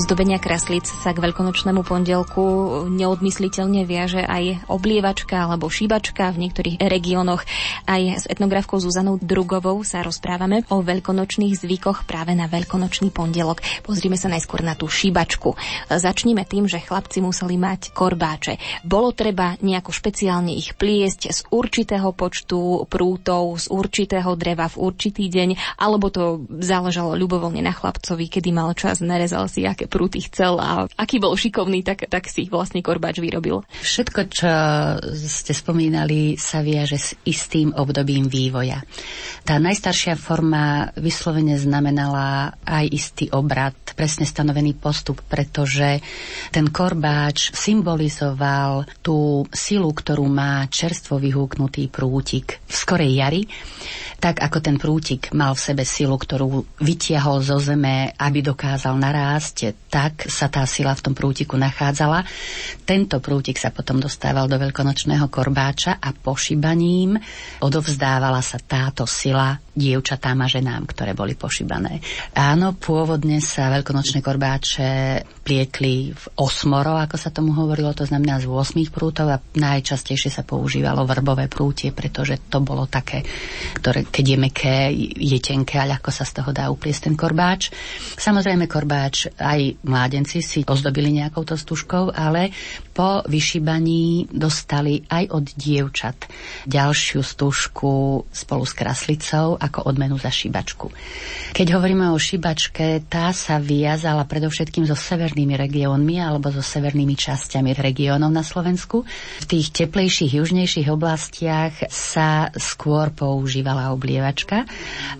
Zdobenia 0.00 0.40
kraslíc 0.40 0.88
sa 0.88 1.12
k 1.12 1.20
veľkonočnému 1.20 1.84
pondelku 1.84 2.44
neodmysliteľne 2.88 3.84
viaže 3.84 4.24
aj 4.24 4.66
oblievačka 4.66 5.46
alebo 5.46 5.68
šíbačka. 5.68 6.32
V 6.32 6.48
niektorých 6.48 6.76
regiónoch 6.80 7.44
aj 7.90 8.02
s 8.22 8.24
etnografkou 8.30 8.78
Zuzanou 8.78 9.18
Drugovou 9.18 9.82
sa 9.82 10.06
rozprávame 10.06 10.62
o 10.70 10.78
veľkonočných 10.78 11.58
zvykoch 11.58 12.06
práve 12.06 12.38
na 12.38 12.46
veľkonočný 12.46 13.10
pondelok. 13.10 13.66
Pozrime 13.82 14.14
sa 14.14 14.30
najskôr 14.30 14.62
na 14.62 14.78
tú 14.78 14.86
šíbačku. 14.86 15.58
Začníme 15.90 16.46
tým, 16.46 16.70
že 16.70 16.78
chlapci 16.78 17.18
museli 17.18 17.58
mať 17.58 17.90
korbáče. 17.90 18.86
Bolo 18.86 19.10
treba 19.10 19.58
nejako 19.58 19.90
špeciálne 19.90 20.54
ich 20.54 20.78
pliesť 20.78 21.34
z 21.34 21.40
určitého 21.50 22.14
počtu 22.14 22.86
prútov, 22.86 23.58
z 23.58 23.66
určitého 23.74 24.38
dreva 24.38 24.70
v 24.70 24.86
určitý 24.86 25.26
deň, 25.26 25.82
alebo 25.82 26.14
to 26.14 26.46
záležalo 26.62 27.18
ľubovoľne 27.18 27.58
na 27.58 27.74
chlapcovi, 27.74 28.30
kedy 28.30 28.54
mal 28.54 28.70
čas, 28.78 29.02
narezal 29.02 29.50
si, 29.50 29.66
aké 29.66 29.90
prúty 29.90 30.22
chcel 30.30 30.62
a 30.62 30.86
aký 30.94 31.18
bol 31.18 31.34
šikovný, 31.34 31.82
tak, 31.82 32.06
tak 32.06 32.30
si 32.30 32.46
vlastne 32.46 32.86
korbáč 32.86 33.18
vyrobil. 33.18 33.66
Všetko, 33.82 34.20
čo 34.30 34.48
ste 35.26 35.52
spomínali, 35.56 36.38
sa 36.38 36.62
viaže 36.62 36.98
s 37.00 37.08
istým 37.26 37.74
obdobím 37.82 38.28
vývoja. 38.28 38.84
Tá 39.42 39.56
najstaršia 39.56 40.20
forma 40.20 40.92
vyslovene 41.00 41.56
znamenala 41.56 42.54
aj 42.62 42.84
istý 42.92 43.24
obrad, 43.32 43.74
presne 43.96 44.28
stanovený 44.28 44.76
postup, 44.76 45.24
pretože 45.26 46.00
ten 46.52 46.68
korbáč 46.68 47.52
symbolizoval 47.56 48.84
tú 49.00 49.48
silu, 49.50 49.90
ktorú 49.90 50.28
má 50.28 50.68
čerstvo 50.68 51.16
vyhúknutý 51.16 51.88
prútik 51.88 52.60
v 52.68 52.74
skorej 52.74 53.12
jari 53.16 53.42
tak 54.20 54.44
ako 54.44 54.60
ten 54.60 54.76
prútik 54.76 55.32
mal 55.32 55.56
v 55.56 55.64
sebe 55.64 55.84
silu, 55.88 56.20
ktorú 56.20 56.76
vytiahol 56.84 57.40
zo 57.40 57.56
zeme, 57.56 58.12
aby 58.20 58.44
dokázal 58.44 58.92
narásť, 59.00 59.88
tak 59.88 60.28
sa 60.28 60.52
tá 60.52 60.68
sila 60.68 60.92
v 60.92 61.08
tom 61.08 61.14
prútiku 61.16 61.56
nachádzala. 61.56 62.28
Tento 62.84 63.16
prútik 63.24 63.56
sa 63.56 63.72
potom 63.72 63.96
dostával 63.96 64.44
do 64.44 64.60
veľkonočného 64.60 65.24
korbáča 65.32 65.96
a 65.96 66.12
pošibaním 66.12 67.16
odovzdávala 67.70 68.42
sa 68.42 68.58
táto 68.58 69.06
sila 69.06 69.54
dievčatám 69.80 70.44
a 70.44 70.52
ženám, 70.52 70.84
ktoré 70.84 71.16
boli 71.16 71.32
pošibané. 71.32 72.04
Áno, 72.36 72.76
pôvodne 72.76 73.40
sa 73.40 73.72
veľkonočné 73.72 74.20
korbáče 74.20 74.90
pliekli 75.40 76.12
v 76.12 76.24
osmoro, 76.36 77.00
ako 77.00 77.16
sa 77.16 77.32
tomu 77.32 77.56
hovorilo, 77.56 77.96
to 77.96 78.04
znamená 78.04 78.36
z 78.36 78.46
8 78.46 78.92
prútov 78.92 79.32
a 79.32 79.40
najčastejšie 79.40 80.28
sa 80.28 80.44
používalo 80.44 81.08
vrbové 81.08 81.48
prútie, 81.48 81.90
pretože 81.96 82.36
to 82.52 82.60
bolo 82.60 82.84
také, 82.84 83.24
ktoré 83.80 84.04
keď 84.06 84.24
je 84.26 84.38
meké, 84.38 84.76
je 85.16 85.38
tenké 85.40 85.80
a 85.80 85.88
ľahko 85.88 86.12
sa 86.12 86.28
z 86.28 86.42
toho 86.42 86.50
dá 86.52 86.68
upliesť 86.68 87.08
ten 87.08 87.14
korbáč. 87.16 87.72
Samozrejme 88.20 88.68
korbáč 88.68 89.32
aj 89.40 89.80
mládenci 89.82 90.44
si 90.44 90.60
ozdobili 90.66 91.10
nejakou 91.14 91.42
to 91.48 91.56
stužkou, 91.56 92.12
ale 92.12 92.52
po 92.92 93.24
vyšíbaní 93.24 94.28
dostali 94.28 95.00
aj 95.08 95.24
od 95.32 95.44
dievčat 95.56 96.28
ďalšiu 96.68 97.24
stužku 97.24 98.26
spolu 98.28 98.64
s 98.68 98.74
kraslicou 98.76 99.56
ako 99.70 99.86
odmenu 99.86 100.18
za 100.18 100.28
šibačku. 100.28 100.90
Keď 101.54 101.66
hovoríme 101.78 102.10
o 102.10 102.18
šibačke, 102.18 103.06
tá 103.06 103.30
sa 103.30 103.62
vyjazala 103.62 104.26
predovšetkým 104.26 104.84
so 104.84 104.98
severnými 104.98 105.54
regiónmi 105.54 106.18
alebo 106.18 106.50
so 106.50 106.60
severnými 106.60 107.14
časťami 107.14 107.78
regiónov 107.78 108.34
na 108.34 108.42
Slovensku. 108.42 109.06
V 109.40 109.46
tých 109.46 109.70
teplejších, 109.70 110.42
južnejších 110.42 110.90
oblastiach 110.90 111.86
sa 111.86 112.50
skôr 112.58 113.14
používala 113.14 113.94
oblievačka, 113.94 114.66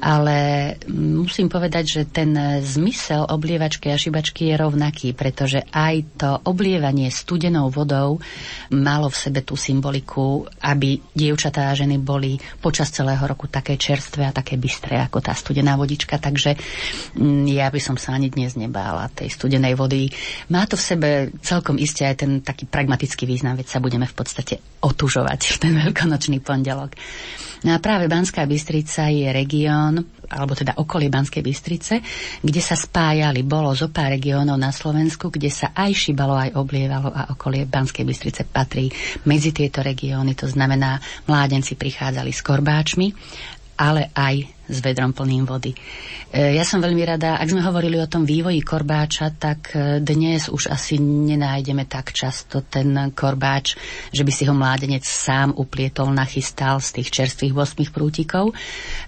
ale 0.03 0.75
musím 0.91 1.47
povedať, 1.47 1.85
že 1.87 2.03
ten 2.11 2.35
zmysel 2.61 3.31
oblievačky 3.31 3.95
a 3.95 4.01
šibačky 4.01 4.51
je 4.51 4.55
rovnaký, 4.59 5.15
pretože 5.15 5.63
aj 5.71 5.95
to 6.19 6.31
oblievanie 6.49 7.13
studenou 7.13 7.71
vodou 7.71 8.19
malo 8.75 9.07
v 9.13 9.21
sebe 9.21 9.41
tú 9.47 9.55
symboliku, 9.55 10.49
aby 10.65 10.99
dievčatá 11.15 11.71
a 11.71 11.77
ženy 11.79 12.01
boli 12.01 12.41
počas 12.59 12.91
celého 12.91 13.23
roku 13.23 13.47
také 13.47 13.77
čerstvé 13.77 14.30
také 14.31 14.57
bystré 14.57 14.99
ako 14.99 15.23
tá 15.23 15.35
studená 15.37 15.75
vodička, 15.77 16.19
takže 16.19 16.57
mm, 17.19 17.47
ja 17.51 17.69
by 17.69 17.81
som 17.83 17.97
sa 17.99 18.17
ani 18.17 18.33
dnes 18.33 18.55
nebála 18.57 19.11
tej 19.13 19.31
studenej 19.31 19.75
vody. 19.77 20.11
Má 20.51 20.67
to 20.67 20.75
v 20.75 20.87
sebe 20.87 21.09
celkom 21.45 21.77
iste 21.77 22.03
aj 22.07 22.17
ten 22.23 22.33
taký 22.41 22.67
pragmatický 22.67 23.27
význam, 23.29 23.59
veď 23.59 23.67
sa 23.67 23.83
budeme 23.83 24.07
v 24.07 24.17
podstate 24.17 24.59
otužovať 24.81 25.41
v 25.55 25.57
ten 25.61 25.75
veľkonočný 25.77 26.41
pondelok. 26.41 26.97
No 27.61 27.77
a 27.77 27.79
práve 27.79 28.09
Banská 28.09 28.49
Bystrica 28.49 29.13
je 29.13 29.29
región, 29.29 30.01
alebo 30.33 30.57
teda 30.57 30.81
okolie 30.81 31.13
Banskej 31.13 31.45
Bystrice, 31.45 32.01
kde 32.41 32.63
sa 32.65 32.73
spájali, 32.73 33.45
bolo 33.45 33.77
zo 33.77 33.93
pár 33.93 34.17
regiónov 34.17 34.57
na 34.57 34.73
Slovensku, 34.73 35.29
kde 35.29 35.53
sa 35.53 35.77
aj 35.77 35.93
šibalo, 35.93 36.41
aj 36.41 36.57
oblievalo 36.57 37.13
a 37.13 37.37
okolie 37.37 37.69
Banskej 37.69 38.09
Bystrice 38.09 38.49
patrí 38.49 38.89
medzi 39.29 39.53
tieto 39.53 39.85
regióny. 39.85 40.33
To 40.41 40.49
znamená, 40.49 40.97
mládenci 41.29 41.77
prichádzali 41.77 42.33
s 42.33 42.41
korbáčmi, 42.41 43.13
ale 43.81 44.13
aj 44.13 44.60
s 44.71 44.79
vedrom 44.79 45.11
plným 45.11 45.43
vody. 45.43 45.75
E, 46.31 46.55
ja 46.55 46.63
som 46.63 46.79
veľmi 46.79 47.03
rada, 47.03 47.43
ak 47.43 47.51
sme 47.51 47.67
hovorili 47.67 47.99
o 47.99 48.07
tom 48.07 48.23
vývoji 48.23 48.63
korbáča, 48.63 49.35
tak 49.35 49.75
e, 49.75 49.99
dnes 49.99 50.47
už 50.47 50.71
asi 50.71 51.03
nenájdeme 51.03 51.91
tak 51.91 52.15
často 52.15 52.63
ten 52.63 53.11
korbáč, 53.11 53.75
že 54.15 54.23
by 54.23 54.31
si 54.31 54.47
ho 54.47 54.55
mládenec 54.55 55.03
sám 55.03 55.51
uplietol, 55.59 56.15
nachystal 56.15 56.79
z 56.79 57.03
tých 57.03 57.11
čerstvých 57.11 57.51
8 57.51 57.91
prútikov. 57.91 58.55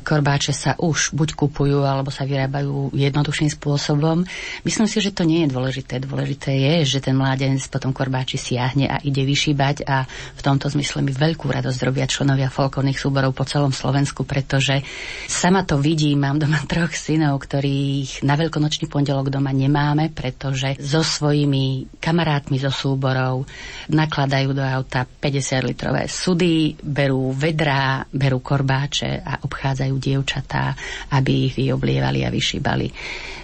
Korbáče 0.03 0.51
sa 0.51 0.75
už 0.75 1.15
buď 1.15 1.39
kupujú, 1.39 1.87
alebo 1.87 2.11
sa 2.11 2.27
vyrábajú 2.27 2.91
jednoduchším 2.91 3.55
spôsobom. 3.55 4.27
Myslím 4.67 4.91
si, 4.91 4.99
že 4.99 5.15
to 5.15 5.23
nie 5.23 5.47
je 5.47 5.55
dôležité. 5.55 6.03
Dôležité 6.03 6.51
je, 6.59 6.99
že 6.99 6.99
ten 6.99 7.15
mládenec 7.15 7.63
potom 7.71 7.95
korbáči 7.95 8.35
siahne 8.35 8.91
a 8.91 8.99
ide 9.07 9.23
vyšíbať 9.23 9.87
a 9.87 10.11
v 10.11 10.41
tomto 10.43 10.67
zmysle 10.75 11.07
mi 11.07 11.15
veľkú 11.15 11.47
radosť 11.47 11.79
robia 11.87 12.11
členovia 12.11 12.51
folkovných 12.51 12.99
súborov 12.99 13.31
po 13.31 13.47
celom 13.47 13.71
Slovensku, 13.71 14.27
pretože 14.27 14.83
sa 15.31 15.52
Sama 15.53 15.69
to 15.69 15.85
vidím, 15.85 16.25
mám 16.25 16.41
doma 16.41 16.65
troch 16.73 16.97
synov, 16.97 17.37
ktorých 17.45 18.25
na 18.25 18.41
veľkonočný 18.41 18.89
pondelok 18.89 19.29
doma 19.29 19.53
nemáme, 19.53 20.09
pretože 20.09 20.81
so 20.81 21.05
svojimi 21.05 21.93
kamarátmi 22.01 22.57
zo 22.57 22.73
súborov 22.73 23.45
nakladajú 23.93 24.57
do 24.57 24.65
auta 24.65 25.05
50 25.05 25.69
litrové 25.69 26.09
sudy, 26.09 26.73
berú 26.81 27.37
vedrá, 27.37 28.01
berú 28.09 28.41
korbáče 28.41 29.21
a 29.21 29.45
obchádzajú 29.45 29.95
dievčatá, 30.01 30.73
aby 31.13 31.53
ich 31.53 31.61
vyoblievali 31.61 32.25
a 32.25 32.33
vyšíbali. 32.33 32.89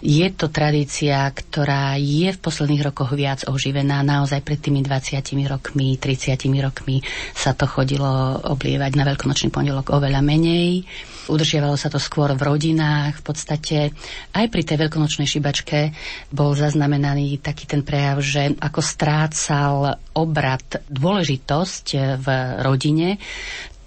Je 0.01 0.25
to 0.33 0.49
tradícia, 0.49 1.29
ktorá 1.29 2.01
je 2.01 2.33
v 2.33 2.39
posledných 2.41 2.89
rokoch 2.89 3.13
viac 3.13 3.45
oživená. 3.45 4.01
Naozaj 4.01 4.41
pred 4.47 4.57
tými 4.57 4.81
20 4.81 5.21
rokmi, 5.45 6.01
30 6.01 6.41
rokmi 6.65 7.05
sa 7.37 7.53
to 7.53 7.69
chodilo 7.69 8.41
oblievať 8.49 8.97
na 8.97 9.05
veľkonočný 9.05 9.53
pondelok 9.53 9.93
oveľa 9.93 10.25
menej. 10.25 10.89
Udržiavalo 11.29 11.77
sa 11.77 11.93
to 11.93 12.01
skôr 12.01 12.33
v 12.33 12.43
rodinách. 12.43 13.21
V 13.21 13.25
podstate 13.25 13.79
aj 14.33 14.47
pri 14.49 14.63
tej 14.65 14.77
veľkonočnej 14.89 15.29
šibačke 15.29 15.93
bol 16.33 16.57
zaznamenaný 16.57 17.39
taký 17.39 17.69
ten 17.69 17.85
prejav, 17.85 18.25
že 18.25 18.57
ako 18.57 18.81
strácal 18.81 20.01
obrad 20.17 20.83
dôležitosť 20.89 21.87
v 22.19 22.27
rodine, 22.65 23.21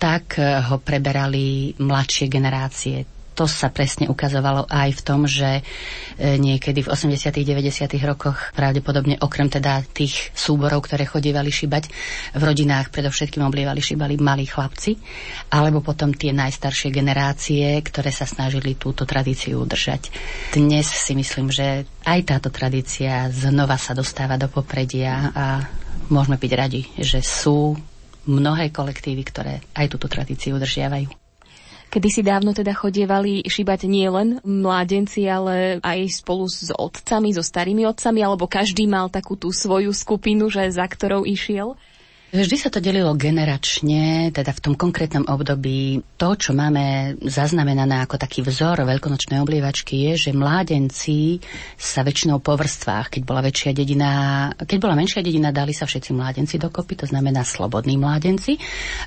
tak 0.02 0.38
ho 0.42 0.82
preberali 0.82 1.78
mladšie 1.78 2.26
generácie 2.26 3.21
to 3.32 3.48
sa 3.48 3.72
presne 3.72 4.12
ukazovalo 4.12 4.68
aj 4.68 4.90
v 4.92 5.02
tom, 5.02 5.24
že 5.24 5.60
e, 5.60 5.62
niekedy 6.36 6.84
v 6.84 6.92
80 6.92 7.32
90 7.32 7.88
rokoch 8.04 8.52
pravdepodobne 8.52 9.18
okrem 9.24 9.48
teda 9.48 9.82
tých 9.88 10.36
súborov, 10.36 10.84
ktoré 10.84 11.08
chodievali 11.08 11.48
šibať, 11.48 11.84
v 12.36 12.42
rodinách 12.44 12.92
predovšetkým 12.92 13.44
oblievali 13.48 13.80
šibali 13.80 14.20
malí 14.20 14.44
chlapci, 14.46 15.00
alebo 15.56 15.80
potom 15.80 16.12
tie 16.12 16.36
najstaršie 16.36 16.92
generácie, 16.92 17.80
ktoré 17.80 18.12
sa 18.12 18.28
snažili 18.28 18.76
túto 18.76 19.08
tradíciu 19.08 19.64
udržať. 19.64 20.12
Dnes 20.52 20.88
si 20.92 21.16
myslím, 21.16 21.50
že 21.50 21.88
aj 22.04 22.20
táto 22.28 22.50
tradícia 22.52 23.32
znova 23.32 23.80
sa 23.80 23.96
dostáva 23.96 24.36
do 24.36 24.52
popredia 24.52 25.32
a 25.32 25.46
môžeme 26.12 26.36
byť 26.36 26.52
radi, 26.52 26.82
že 27.00 27.24
sú 27.24 27.80
mnohé 28.28 28.70
kolektívy, 28.70 29.24
ktoré 29.26 29.54
aj 29.74 29.88
túto 29.98 30.06
tradíciu 30.12 30.60
udržiavajú. 30.60 31.21
Kedy 31.92 32.08
si 32.08 32.24
dávno 32.24 32.56
teda 32.56 32.72
chodievali 32.72 33.44
šibať 33.44 33.84
nie 33.84 34.08
len 34.08 34.40
mládenci, 34.48 35.28
ale 35.28 35.84
aj 35.84 36.24
spolu 36.24 36.48
s 36.48 36.72
otcami, 36.72 37.36
so 37.36 37.44
starými 37.44 37.84
otcami, 37.84 38.24
alebo 38.24 38.48
každý 38.48 38.88
mal 38.88 39.12
takú 39.12 39.36
tú 39.36 39.52
svoju 39.52 39.92
skupinu, 39.92 40.48
že 40.48 40.72
za 40.72 40.88
ktorou 40.88 41.28
išiel? 41.28 41.76
Vždy 42.32 42.56
sa 42.56 42.72
to 42.72 42.80
delilo 42.80 43.12
generačne, 43.20 44.32
teda 44.32 44.56
v 44.56 44.64
tom 44.64 44.80
konkrétnom 44.80 45.28
období. 45.28 46.00
To, 46.16 46.40
čo 46.40 46.56
máme 46.56 47.20
zaznamenané 47.20 48.00
ako 48.00 48.16
taký 48.16 48.40
vzor 48.40 48.88
veľkonočnej 48.88 49.44
oblievačky, 49.44 50.08
je, 50.08 50.12
že 50.16 50.32
mládenci 50.32 51.44
sa 51.76 52.08
väčšinou 52.08 52.40
po 52.40 52.56
vrstvách, 52.56 53.12
keď 53.12 53.22
bola 53.28 53.44
väčšia 53.44 53.76
dedina, 53.76 54.12
keď 54.56 54.78
bola 54.80 54.96
menšia 54.96 55.20
dedina, 55.20 55.52
dali 55.52 55.76
sa 55.76 55.84
všetci 55.84 56.16
mládenci 56.16 56.56
dokopy, 56.56 57.04
to 57.04 57.06
znamená 57.12 57.44
slobodní 57.44 58.00
mládenci, 58.00 58.56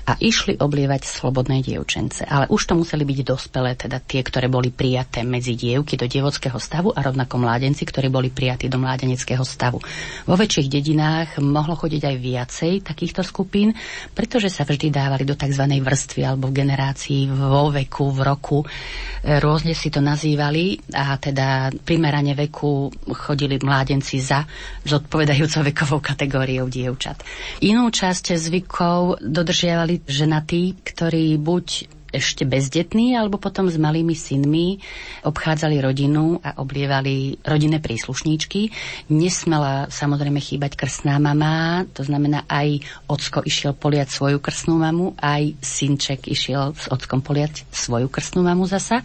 a 0.05 0.21
išli 0.21 0.61
oblievať 0.61 1.09
slobodné 1.09 1.65
dievčence. 1.65 2.29
Ale 2.29 2.45
už 2.53 2.61
to 2.61 2.77
museli 2.77 3.09
byť 3.09 3.19
dospelé, 3.25 3.73
teda 3.73 4.05
tie, 4.05 4.21
ktoré 4.21 4.53
boli 4.53 4.69
prijaté 4.69 5.25
medzi 5.25 5.57
dievky 5.57 5.97
do 5.97 6.05
dievockého 6.05 6.61
stavu 6.61 6.93
a 6.93 7.01
rovnako 7.01 7.41
mládenci, 7.41 7.89
ktorí 7.89 8.05
boli 8.05 8.29
prijatí 8.29 8.69
do 8.69 8.77
mládeneckého 8.77 9.41
stavu. 9.41 9.81
Vo 10.29 10.37
väčších 10.37 10.69
dedinách 10.69 11.41
mohlo 11.41 11.73
chodiť 11.73 12.05
aj 12.05 12.15
viacej 12.21 12.73
takých 12.85 13.14
týchto 13.15 13.31
skupín, 13.31 13.71
pretože 14.11 14.51
sa 14.51 14.67
vždy 14.67 14.91
dávali 14.91 15.23
do 15.23 15.39
tzv. 15.39 15.63
vrstvy 15.63 16.27
alebo 16.27 16.51
v 16.51 16.59
generácii 16.59 17.31
vo 17.31 17.71
veku, 17.71 18.11
v 18.11 18.19
roku. 18.27 18.59
E, 18.59 19.39
rôzne 19.39 19.71
si 19.71 19.87
to 19.87 20.03
nazývali 20.03 20.91
a 20.91 21.15
teda 21.15 21.71
primerane 21.87 22.35
veku 22.35 22.91
chodili 23.15 23.55
mládenci 23.55 24.19
za 24.19 24.43
zodpovedajúcou 24.83 25.63
vekovou 25.63 26.03
kategóriou 26.03 26.67
dievčat. 26.67 27.23
Inú 27.63 27.87
časť 27.87 28.35
zvykov 28.35 29.23
dodržiavali 29.23 30.03
ženatí, 30.03 30.83
ktorí 30.83 31.39
buď 31.39 31.94
ešte 32.15 32.47
bezdetní 32.47 33.19
alebo 33.19 33.35
potom 33.35 33.67
s 33.67 33.75
malými 33.75 34.15
synmi 34.15 34.79
obchádzali 35.27 35.83
rodinu 35.83 36.39
a 36.39 36.57
oblievali 36.63 37.37
rodinné 37.43 37.83
príslušníčky. 37.83 38.71
Nesmela 39.11 39.91
samozrejme 39.91 40.39
chýbať 40.39 40.79
krstná 40.79 41.19
mama, 41.19 41.83
to 41.91 42.07
znamená 42.07 42.47
aj 42.47 42.79
ocko 43.11 43.43
išiel 43.43 43.75
poliať 43.75 44.15
svoju 44.15 44.39
krstnú 44.39 44.79
mamu, 44.79 45.13
aj 45.19 45.59
synček 45.59 46.31
išiel 46.31 46.71
s 46.71 46.87
ockom 46.87 47.19
poliať 47.19 47.67
svoju 47.69 48.07
krstnú 48.07 48.47
mamu 48.47 48.63
zasa. 48.65 49.03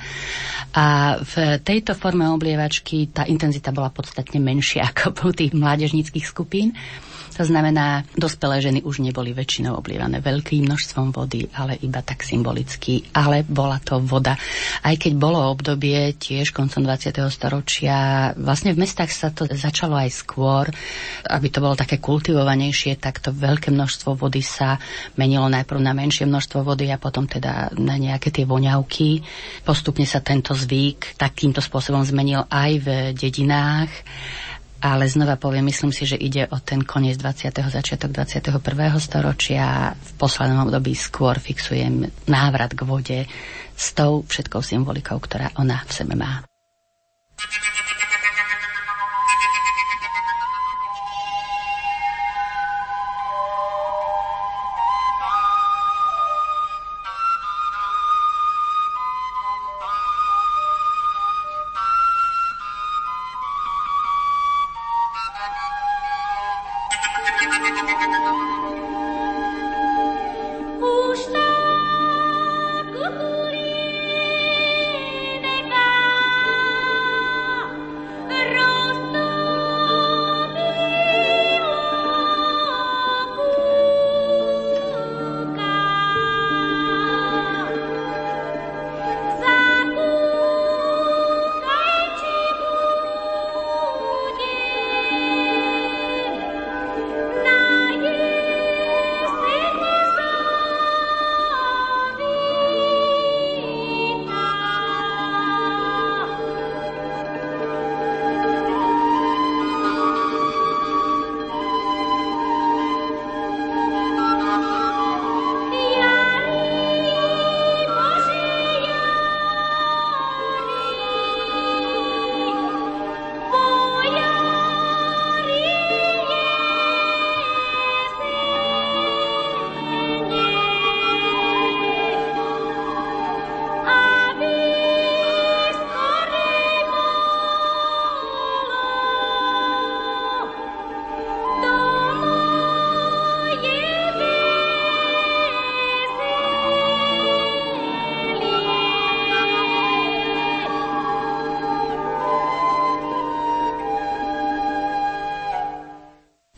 A 0.71 1.19
v 1.19 1.59
tejto 1.67 1.99
forme 1.99 2.31
oblievačky 2.31 3.11
tá 3.11 3.27
intenzita 3.27 3.75
bola 3.75 3.91
podstatne 3.91 4.39
menšia 4.39 4.87
ako 4.95 5.29
u 5.29 5.33
tých 5.35 5.53
mládežníckých 5.53 6.27
skupín. 6.27 6.73
To 7.41 7.49
znamená, 7.49 8.05
dospelé 8.21 8.61
ženy 8.61 8.85
už 8.85 9.01
neboli 9.01 9.33
väčšinou 9.33 9.73
oblievané 9.81 10.21
veľkým 10.21 10.69
množstvom 10.69 11.09
vody, 11.09 11.49
ale 11.57 11.81
iba 11.81 12.05
tak 12.05 12.21
symbolicky. 12.21 13.09
Ale 13.17 13.49
bola 13.49 13.81
to 13.81 13.97
voda. 13.97 14.37
Aj 14.85 14.93
keď 14.93 15.17
bolo 15.17 15.41
obdobie 15.49 16.21
tiež 16.21 16.53
koncom 16.53 16.85
20. 16.85 17.17
storočia, 17.33 17.97
vlastne 18.37 18.77
v 18.77 18.85
mestách 18.85 19.09
sa 19.09 19.33
to 19.33 19.49
začalo 19.49 19.97
aj 19.97 20.13
skôr, 20.13 20.69
aby 21.33 21.49
to 21.49 21.65
bolo 21.65 21.81
také 21.81 21.97
kultivovanejšie, 21.97 23.01
tak 23.01 23.25
to 23.25 23.33
veľké 23.33 23.73
množstvo 23.73 24.21
vody 24.21 24.45
sa 24.45 24.77
menilo 25.17 25.49
najprv 25.49 25.81
na 25.81 25.97
menšie 25.97 26.29
množstvo 26.29 26.61
vody 26.61 26.93
a 26.93 27.01
potom 27.01 27.25
teda 27.25 27.73
na 27.81 27.97
nejaké 27.97 28.29
tie 28.29 28.45
voňavky. 28.45 29.25
Postupne 29.65 30.05
sa 30.05 30.21
tento 30.21 30.53
zvyk 30.53 31.17
takýmto 31.17 31.65
spôsobom 31.65 32.05
zmenil 32.05 32.45
aj 32.53 32.71
v 32.85 32.89
dedinách. 33.17 33.89
Ale 34.81 35.05
znova 35.13 35.37
poviem, 35.37 35.69
myslím 35.69 35.93
si, 35.93 36.09
že 36.09 36.17
ide 36.17 36.49
o 36.49 36.57
ten 36.57 36.81
koniec 36.81 37.21
20. 37.21 37.53
začiatok 37.53 38.17
21. 38.17 38.65
storočia. 38.97 39.93
V 39.93 40.11
poslednom 40.17 40.65
období 40.65 40.97
skôr 40.97 41.37
fixujem 41.37 42.09
návrat 42.25 42.73
k 42.73 42.89
vode 42.89 43.21
s 43.77 43.87
tou 43.93 44.25
všetkou 44.25 44.65
symbolikou, 44.65 45.21
ktorá 45.21 45.53
ona 45.61 45.85
v 45.85 45.93
sebe 45.93 46.17
má. 46.17 46.41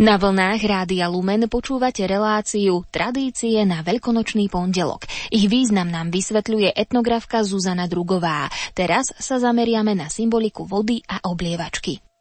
Na 0.02 0.18
vlnách 0.18 0.66
Rádia 0.66 1.06
Lumen 1.06 1.46
počúvate 1.46 2.02
reláciu 2.10 2.82
Tradície 2.90 3.62
na 3.62 3.86
veľkonočný 3.86 4.50
pondelok. 4.50 5.06
Ich 5.30 5.46
význam 5.46 5.94
nám 5.94 6.10
vysvetľuje 6.10 6.74
etnografka 6.74 7.46
Zuzana 7.46 7.86
Drugová. 7.86 8.50
Teraz 8.74 9.14
sa 9.14 9.38
zameriame 9.38 9.94
na 9.94 10.10
symboliku 10.10 10.66
vody 10.66 11.06
a 11.06 11.22
oblievačky. 11.22 12.11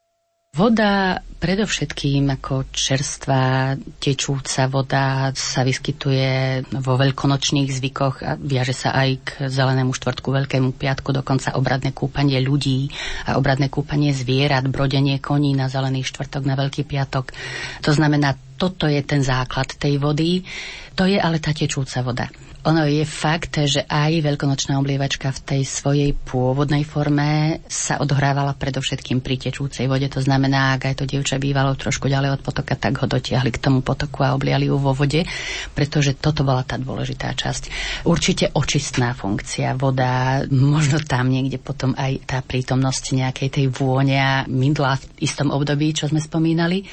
Voda 0.62 1.18
predovšetkým 1.42 2.38
ako 2.38 2.70
čerstvá 2.70 3.74
tečúca 3.98 4.70
voda 4.70 5.34
sa 5.34 5.66
vyskytuje 5.66 6.62
vo 6.78 7.02
veľkonočných 7.02 7.66
zvykoch 7.66 8.22
a 8.22 8.38
viaže 8.38 8.78
sa 8.78 8.94
aj 8.94 9.10
k 9.26 9.30
zelenému 9.50 9.90
štvrtku, 9.90 10.30
veľkému 10.30 10.78
piatku, 10.78 11.18
dokonca 11.18 11.58
obradné 11.58 11.98
kúpanie 11.98 12.38
ľudí 12.46 12.94
a 13.26 13.42
obradné 13.42 13.74
kúpanie 13.74 14.14
zvierat, 14.14 14.70
brodenie 14.70 15.18
koní 15.18 15.58
na 15.58 15.66
zelený 15.66 16.06
štvrtok, 16.06 16.46
na 16.46 16.54
veľký 16.54 16.86
piatok. 16.86 17.34
To 17.82 17.90
znamená, 17.90 18.38
toto 18.54 18.86
je 18.86 19.02
ten 19.02 19.26
základ 19.26 19.66
tej 19.66 19.98
vody, 19.98 20.46
to 20.94 21.10
je 21.10 21.18
ale 21.18 21.42
tá 21.42 21.58
tečúca 21.58 22.06
voda. 22.06 22.30
Ono 22.62 22.86
je 22.86 23.02
fakt, 23.10 23.58
že 23.58 23.82
aj 23.90 24.22
veľkonočná 24.22 24.78
oblievačka 24.78 25.34
v 25.34 25.42
tej 25.42 25.62
svojej 25.66 26.14
pôvodnej 26.14 26.86
forme 26.86 27.58
sa 27.66 27.98
odohrávala 27.98 28.54
predovšetkým 28.54 29.18
pri 29.18 29.42
tečúcej 29.42 29.90
vode. 29.90 30.06
To 30.14 30.22
znamená, 30.22 30.78
ak 30.78 30.94
aj 30.94 30.96
to 31.02 31.10
dievča 31.10 31.42
bývalo 31.42 31.74
trošku 31.74 32.06
ďalej 32.06 32.38
od 32.38 32.42
potoka, 32.46 32.78
tak 32.78 33.02
ho 33.02 33.10
dotiahli 33.10 33.50
k 33.50 33.58
tomu 33.58 33.82
potoku 33.82 34.22
a 34.22 34.38
obliali 34.38 34.70
ju 34.70 34.78
vo 34.78 34.94
vode, 34.94 35.26
pretože 35.74 36.14
toto 36.14 36.46
bola 36.46 36.62
tá 36.62 36.78
dôležitá 36.78 37.34
časť. 37.34 37.64
Určite 38.06 38.54
očistná 38.54 39.18
funkcia, 39.18 39.74
voda, 39.74 40.46
možno 40.54 41.02
tam 41.02 41.34
niekde 41.34 41.58
potom 41.58 41.98
aj 41.98 42.30
tá 42.30 42.46
prítomnosť 42.46 43.26
nejakej 43.26 43.50
tej 43.58 43.66
vône 43.74 44.22
a 44.22 44.46
mydla 44.46 45.02
v 45.02 45.26
istom 45.26 45.50
období, 45.50 45.98
čo 45.98 46.14
sme 46.14 46.22
spomínali 46.22 46.86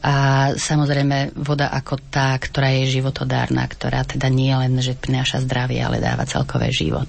a 0.00 0.14
samozrejme 0.56 1.36
voda 1.36 1.68
ako 1.68 2.00
tá, 2.08 2.32
ktorá 2.40 2.72
je 2.80 3.00
životodárna, 3.00 3.68
ktorá 3.68 4.04
teda 4.08 4.32
nie 4.32 4.52
len, 4.52 4.80
že 4.80 4.96
prináša 4.96 5.44
zdravie, 5.44 5.80
ale 5.80 6.00
dáva 6.00 6.24
celkové 6.24 6.72
život. 6.72 7.08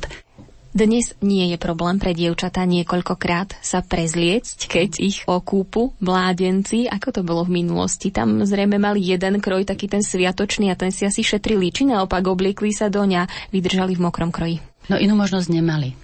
Dnes 0.71 1.11
nie 1.19 1.51
je 1.51 1.59
problém 1.59 1.99
pre 1.99 2.15
dievčatá 2.15 2.63
niekoľkokrát 2.63 3.59
sa 3.59 3.83
prezliecť, 3.83 4.71
keď 4.71 5.03
ich 5.03 5.19
okúpu 5.27 5.91
mládenci, 5.99 6.87
ako 6.87 7.07
to 7.11 7.21
bolo 7.27 7.43
v 7.43 7.59
minulosti. 7.59 8.07
Tam 8.07 8.39
zrejme 8.39 8.79
mali 8.79 9.03
jeden 9.03 9.43
kroj, 9.43 9.67
taký 9.67 9.91
ten 9.91 9.99
sviatočný 9.99 10.71
a 10.71 10.79
ten 10.79 10.95
si 10.95 11.03
asi 11.03 11.27
šetrili, 11.27 11.75
či 11.75 11.83
naopak 11.83 12.23
obliekli 12.23 12.71
sa 12.71 12.87
doň 12.87 13.09
a 13.19 13.23
vydržali 13.51 13.99
v 13.99 14.03
mokrom 14.07 14.31
kroji. 14.31 14.63
No 14.87 14.95
inú 14.95 15.19
možnosť 15.19 15.51
nemali. 15.51 16.00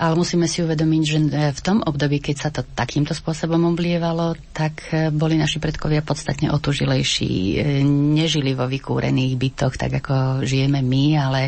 Ale 0.00 0.14
musíme 0.16 0.48
si 0.48 0.64
uvedomiť, 0.64 1.02
že 1.04 1.18
e, 1.18 1.28
v 1.52 1.60
tom 1.60 1.84
období, 1.84 2.18
keď 2.20 2.36
sa 2.36 2.50
to 2.50 2.64
takýmto 2.64 3.12
spôsobom 3.12 3.60
oblievalo, 3.68 4.38
tak 4.50 4.90
e, 4.90 5.08
boli 5.12 5.36
naši 5.36 5.60
predkovia 5.60 6.00
podstatne 6.00 6.48
otužilejší. 6.52 7.32
E, 7.32 7.54
nežili 7.86 8.56
vo 8.56 8.68
vykúrených 8.68 9.34
bytoch, 9.36 9.74
tak 9.76 10.00
ako 10.00 10.44
žijeme 10.46 10.80
my, 10.80 11.04
ale 11.16 11.40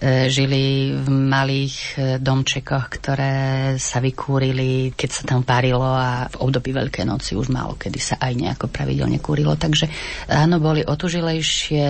žili 0.00 0.96
v 0.96 1.08
malých 1.12 1.76
e, 1.76 1.94
domčekoch, 2.16 2.88
ktoré 2.88 3.34
sa 3.76 4.00
vykúrili, 4.00 4.96
keď 4.96 5.10
sa 5.12 5.22
tam 5.28 5.44
parilo 5.44 5.84
a 5.84 6.24
v 6.32 6.36
období 6.40 6.72
Veľkej 6.72 7.04
noci 7.04 7.36
už 7.36 7.52
málo 7.52 7.76
kedy 7.80 8.00
sa 8.00 8.16
aj 8.20 8.32
nejako 8.36 8.66
pravidelne 8.68 9.20
kúrilo. 9.20 9.56
Takže 9.56 9.88
áno, 10.28 10.60
boli 10.60 10.84
otužilejšie, 10.84 11.88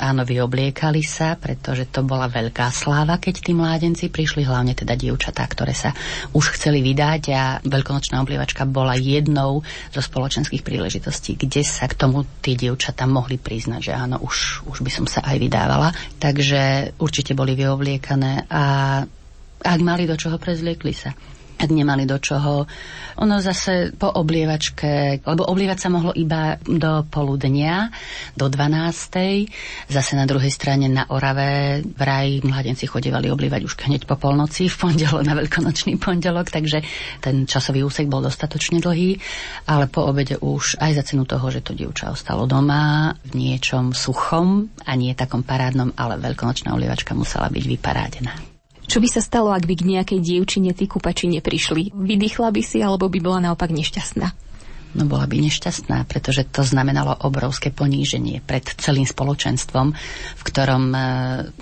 áno, 0.00 0.22
vyobliekali 0.24 1.04
sa, 1.04 1.36
pretože 1.36 1.88
to 1.88 2.00
bola 2.04 2.28
veľká 2.28 2.68
sláva, 2.72 3.16
keď 3.16 3.34
tí 3.44 3.52
mládenci 3.52 4.08
prišli, 4.08 4.44
hlavne 4.44 4.72
teda 4.72 4.96
dievčatá, 4.96 5.44
ktoré 5.44 5.72
sa 5.72 5.92
už 6.36 6.56
chceli 6.60 6.80
vydať 6.80 7.22
a 7.32 7.42
veľkonočná 7.64 8.20
oblievačka 8.24 8.64
bola 8.64 8.96
jednou 8.96 9.60
zo 9.92 10.00
spoločenských 10.00 10.64
príležitostí, 10.64 11.36
kde 11.36 11.60
sa 11.64 11.84
k 11.84 11.96
tomu 11.96 12.24
tí 12.40 12.56
dievčatá 12.56 13.04
mohli 13.04 13.36
priznať, 13.36 13.80
že 13.80 13.92
áno, 13.92 14.16
už, 14.24 14.64
už 14.68 14.80
by 14.80 14.90
som 14.92 15.06
sa 15.08 15.20
aj 15.24 15.36
vydávala. 15.36 15.92
Takže 16.16 16.92
určite 17.00 17.29
boli 17.34 17.58
vyobliekané 17.58 18.46
a 18.50 18.64
ak 19.60 19.80
mali 19.84 20.08
do 20.08 20.16
čoho, 20.16 20.40
prezliekli 20.40 20.92
sa 20.96 21.12
ak 21.60 21.70
nemali 21.70 22.08
do 22.08 22.16
čoho. 22.16 22.64
Ono 23.20 23.36
zase 23.44 23.92
po 23.92 24.08
oblievačke, 24.08 25.20
lebo 25.20 25.44
oblievať 25.44 25.78
sa 25.78 25.88
mohlo 25.92 26.16
iba 26.16 26.56
do 26.64 27.04
poludnia, 27.04 27.92
do 28.32 28.48
12. 28.48 29.92
Zase 29.92 30.12
na 30.16 30.24
druhej 30.24 30.48
strane 30.48 30.88
na 30.88 31.04
Orave 31.12 31.84
vraj 31.84 32.40
mladenci 32.40 32.88
chodevali 32.88 33.28
oblievať 33.28 33.60
už 33.68 33.76
hneď 33.76 34.08
po 34.08 34.16
polnoci, 34.16 34.72
v 34.72 34.76
pondelok 34.76 35.22
na 35.22 35.36
veľkonočný 35.36 36.00
pondelok, 36.00 36.48
takže 36.48 36.80
ten 37.20 37.44
časový 37.44 37.84
úsek 37.84 38.08
bol 38.08 38.24
dostatočne 38.24 38.80
dlhý, 38.80 39.20
ale 39.68 39.84
po 39.86 40.08
obede 40.08 40.40
už 40.40 40.80
aj 40.80 40.96
za 40.96 41.04
cenu 41.04 41.28
toho, 41.28 41.52
že 41.52 41.60
to 41.60 41.76
dievča 41.76 42.08
ostalo 42.08 42.48
doma 42.48 43.12
v 43.28 43.32
niečom 43.36 43.92
suchom 43.92 44.72
a 44.88 44.92
nie 44.96 45.12
takom 45.12 45.44
parádnom, 45.44 45.92
ale 45.94 46.16
veľkonočná 46.16 46.72
oblievačka 46.72 47.12
musela 47.12 47.52
byť 47.52 47.64
vyparádená. 47.68 48.49
Čo 48.90 48.98
by 48.98 49.06
sa 49.06 49.22
stalo, 49.22 49.54
ak 49.54 49.70
by 49.70 49.74
k 49.78 49.86
nejakej 49.86 50.18
dievčine 50.18 50.74
tí 50.74 50.90
kupači 50.90 51.30
neprišli? 51.30 51.94
Vydýchla 51.94 52.50
by 52.50 52.58
si, 52.58 52.82
alebo 52.82 53.06
by 53.06 53.22
bola 53.22 53.38
naopak 53.38 53.70
nešťastná? 53.70 54.50
No 54.98 55.06
bola 55.06 55.30
by 55.30 55.38
nešťastná, 55.46 56.02
pretože 56.10 56.42
to 56.50 56.66
znamenalo 56.66 57.14
obrovské 57.22 57.70
poníženie 57.70 58.42
pred 58.42 58.66
celým 58.82 59.06
spoločenstvom, 59.06 59.94
v 60.34 60.42
ktorom 60.42 60.90
e, 60.90 61.00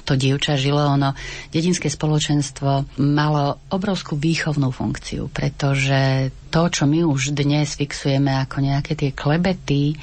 to 0.09 0.17
dievča 0.17 0.57
žilo. 0.57 0.81
Ono, 0.81 1.12
dedinské 1.53 1.93
spoločenstvo 1.93 2.97
malo 3.05 3.61
obrovskú 3.69 4.17
výchovnú 4.17 4.73
funkciu, 4.73 5.29
pretože 5.29 6.33
to, 6.49 6.73
čo 6.73 6.88
my 6.88 7.05
už 7.05 7.37
dnes 7.37 7.77
fixujeme 7.77 8.33
ako 8.41 8.64
nejaké 8.64 8.97
tie 8.97 9.12
klebety, 9.12 10.01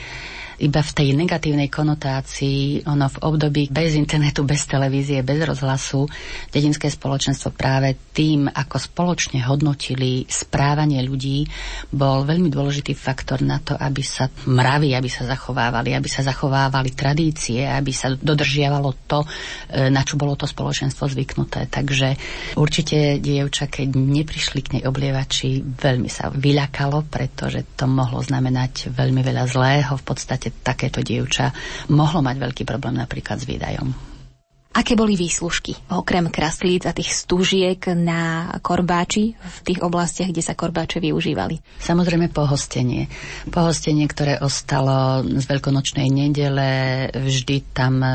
iba 0.60 0.82
v 0.82 0.92
tej 0.96 1.08
negatívnej 1.16 1.68
konotácii, 1.72 2.88
ono 2.88 3.08
v 3.12 3.18
období 3.24 3.68
bez 3.72 3.96
internetu, 3.96 4.48
bez 4.48 4.68
televízie, 4.68 5.22
bez 5.22 5.40
rozhlasu, 5.44 6.08
dedinské 6.52 6.88
spoločenstvo 6.88 7.52
práve 7.56 7.96
tým, 8.16 8.48
ako 8.48 8.76
spoločne 8.80 9.44
hodnotili 9.44 10.24
správanie 10.28 11.04
ľudí, 11.04 11.48
bol 11.92 12.24
veľmi 12.24 12.48
dôležitý 12.52 12.96
faktor 12.96 13.44
na 13.46 13.60
to, 13.62 13.76
aby 13.76 14.02
sa 14.02 14.28
mravy, 14.48 14.96
aby 14.96 15.10
sa 15.12 15.28
zachovávali, 15.28 15.94
aby 15.94 16.10
sa 16.10 16.26
zachovávali 16.26 16.96
tradície, 16.96 17.68
aby 17.68 17.92
sa 17.92 18.12
dodržiavalo 18.12 19.06
to, 19.06 19.24
e, 19.24 19.88
na 19.92 20.02
čo 20.02 20.18
bolo 20.18 20.34
to 20.40 20.48
spoločenstvo 20.48 21.06
zvyknuté. 21.12 21.68
Takže 21.68 22.16
určite 22.58 23.20
dievča, 23.20 23.68
keď 23.68 23.88
neprišli 23.96 24.60
k 24.64 24.72
nej 24.80 24.84
oblievači, 24.88 25.62
veľmi 25.62 26.10
sa 26.10 26.32
vyľakalo, 26.32 27.06
pretože 27.08 27.64
to 27.76 27.86
mohlo 27.86 28.24
znamenať 28.24 28.92
veľmi 28.92 29.22
veľa 29.22 29.46
zlého. 29.48 29.94
V 29.96 30.06
podstate 30.06 30.45
podstate 30.46 30.64
takéto 30.66 31.00
dievča 31.02 31.54
mohlo 31.90 32.22
mať 32.22 32.36
veľký 32.38 32.64
problém 32.66 33.02
napríklad 33.02 33.42
s 33.42 33.50
výdajom. 33.50 33.90
Aké 34.76 34.92
boli 35.00 35.16
výslužky, 35.16 35.72
okrem 35.88 36.28
kraslíc 36.28 36.84
a 36.84 36.92
tých 36.92 37.16
stúžiek 37.16 37.80
na 37.96 38.52
korbáči 38.60 39.32
v 39.32 39.58
tých 39.64 39.80
oblastiach, 39.80 40.36
kde 40.36 40.44
sa 40.44 40.52
korbáče 40.52 41.00
využívali? 41.00 41.64
Samozrejme 41.80 42.28
pohostenie. 42.28 43.08
Pohostenie, 43.48 44.04
ktoré 44.04 44.36
ostalo 44.44 45.24
z 45.24 45.48
veľkonočnej 45.48 46.12
nedele, 46.12 47.08
vždy 47.08 47.72
tam 47.72 48.04
e, 48.04 48.12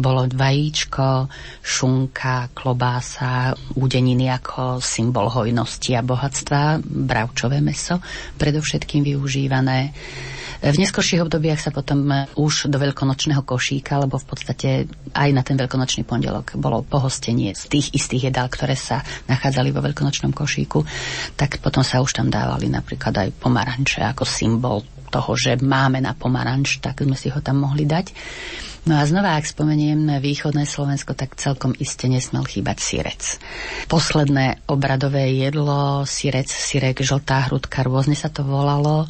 bolo 0.00 0.24
vajíčko, 0.24 1.28
šunka, 1.60 2.56
klobása, 2.56 3.52
údeniny 3.76 4.32
ako 4.32 4.80
symbol 4.80 5.28
hojnosti 5.28 5.92
a 5.92 6.00
bohatstva, 6.00 6.80
bravčové 6.80 7.60
meso, 7.60 8.00
predovšetkým 8.40 9.04
využívané 9.04 9.92
v 10.60 10.76
neskorších 10.76 11.24
obdobiach 11.24 11.56
sa 11.56 11.72
potom 11.72 12.04
e, 12.12 12.28
už 12.36 12.68
do 12.68 12.76
veľkonočného 12.76 13.40
košíka, 13.48 13.96
lebo 13.96 14.20
v 14.20 14.26
podstate 14.28 14.68
aj 15.16 15.28
na 15.32 15.40
ten 15.40 15.56
veľkonočný 15.56 16.04
pondelok 16.04 16.60
bolo 16.60 16.84
pohostenie 16.84 17.56
z 17.56 17.64
tých 17.72 17.96
istých 17.96 18.28
jedál, 18.28 18.52
ktoré 18.52 18.76
sa 18.76 19.00
nachádzali 19.24 19.72
vo 19.72 19.80
veľkonočnom 19.80 20.36
košíku, 20.36 20.84
tak 21.40 21.64
potom 21.64 21.80
sa 21.80 22.04
už 22.04 22.12
tam 22.12 22.28
dávali 22.28 22.68
napríklad 22.68 23.16
aj 23.16 23.28
pomaranče 23.40 24.04
ako 24.04 24.28
symbol 24.28 24.84
toho, 25.10 25.32
že 25.34 25.58
máme 25.58 25.98
na 25.98 26.14
pomaranč, 26.14 26.78
tak 26.78 27.02
sme 27.02 27.18
si 27.18 27.32
ho 27.32 27.40
tam 27.42 27.66
mohli 27.66 27.88
dať. 27.88 28.14
No 28.88 28.96
a 28.96 29.04
znova, 29.04 29.36
ak 29.36 29.44
spomeniem 29.44 30.08
východné 30.24 30.64
Slovensko, 30.64 31.12
tak 31.12 31.36
celkom 31.36 31.76
iste 31.76 32.08
nesmel 32.08 32.48
chýbať 32.48 32.80
sirec. 32.80 33.36
Posledné 33.92 34.64
obradové 34.72 35.36
jedlo, 35.36 36.08
sirec, 36.08 36.48
sirek, 36.48 37.04
žltá 37.04 37.52
hrudka, 37.52 37.84
rôzne 37.84 38.16
sa 38.16 38.32
to 38.32 38.40
volalo. 38.40 39.04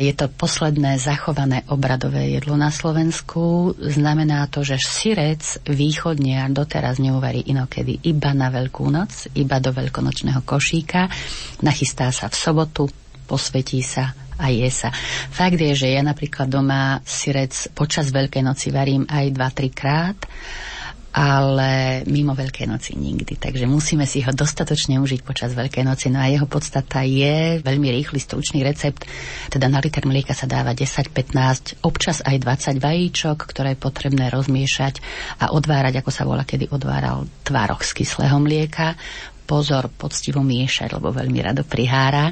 Je 0.00 0.08
to 0.16 0.32
posledné 0.32 0.96
zachované 0.96 1.68
obradové 1.68 2.32
jedlo 2.32 2.56
na 2.56 2.72
Slovensku. 2.72 3.76
Znamená 3.76 4.48
to, 4.48 4.64
že 4.64 4.80
sirec 4.80 5.60
východne 5.68 6.40
doteraz 6.48 6.96
neuvarí 6.96 7.44
inokedy 7.44 8.00
iba 8.08 8.32
na 8.32 8.48
Veľkú 8.48 8.88
noc, 8.88 9.28
iba 9.36 9.60
do 9.60 9.76
veľkonočného 9.76 10.40
košíka. 10.48 11.12
Nachystá 11.60 12.08
sa 12.08 12.32
v 12.32 12.40
sobotu, 12.40 12.88
posvetí 13.28 13.84
sa 13.84 14.16
a 14.40 14.48
je 14.48 14.68
sa. 14.72 14.88
Fakt 15.28 15.60
je, 15.60 15.76
že 15.76 15.92
ja 15.92 16.00
napríklad 16.00 16.48
doma 16.48 17.04
sirec 17.04 17.52
počas 17.76 18.08
Veľkej 18.08 18.40
noci 18.40 18.72
varím 18.72 19.04
aj 19.04 19.36
2-3 19.36 19.70
krát 19.76 20.18
ale 21.10 22.02
mimo 22.06 22.38
Veľkej 22.38 22.70
noci 22.70 22.94
nikdy. 22.94 23.34
Takže 23.34 23.66
musíme 23.66 24.06
si 24.06 24.22
ho 24.22 24.30
dostatočne 24.30 25.02
užiť 25.02 25.26
počas 25.26 25.58
Veľkej 25.58 25.82
noci. 25.82 26.06
No 26.06 26.22
a 26.22 26.30
jeho 26.30 26.46
podstata 26.46 27.02
je 27.02 27.58
veľmi 27.58 27.90
rýchly, 27.90 28.22
stručný 28.22 28.62
recept. 28.62 29.02
Teda 29.50 29.66
na 29.66 29.82
liter 29.82 30.06
mlieka 30.06 30.38
sa 30.38 30.46
dáva 30.46 30.70
10-15, 30.70 31.82
občas 31.82 32.22
aj 32.22 32.38
20 32.46 32.78
vajíčok, 32.78 33.38
ktoré 33.42 33.74
je 33.74 33.82
potrebné 33.82 34.30
rozmiešať 34.30 35.02
a 35.42 35.50
odvárať, 35.50 35.98
ako 35.98 36.10
sa 36.14 36.22
volá, 36.22 36.46
kedy 36.46 36.70
odváral 36.70 37.26
tvároch 37.42 37.82
z 37.82 37.90
kyslého 38.02 38.38
mlieka 38.38 38.94
pozor 39.50 39.90
poctivo 39.90 40.46
miešať, 40.46 40.94
lebo 40.94 41.10
veľmi 41.10 41.42
rado 41.42 41.66
prihára. 41.66 42.30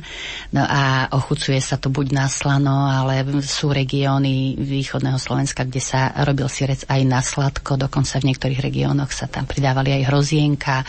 No 0.55 0.63
a 0.63 1.11
ochucuje 1.11 1.59
sa 1.59 1.75
to 1.75 1.91
buď 1.91 2.15
na 2.15 2.31
slano, 2.31 2.87
ale 2.87 3.27
sú 3.43 3.75
regióny 3.75 4.55
východného 4.55 5.19
Slovenska, 5.19 5.67
kde 5.67 5.83
sa 5.83 6.15
robil 6.23 6.47
sirec 6.47 6.87
aj 6.87 7.01
na 7.03 7.19
sladko, 7.19 7.75
dokonca 7.75 8.23
v 8.23 8.31
niektorých 8.31 8.63
regiónoch 8.63 9.11
sa 9.11 9.27
tam 9.27 9.51
pridávali 9.51 9.99
aj 9.99 10.07
hrozienka, 10.07 10.87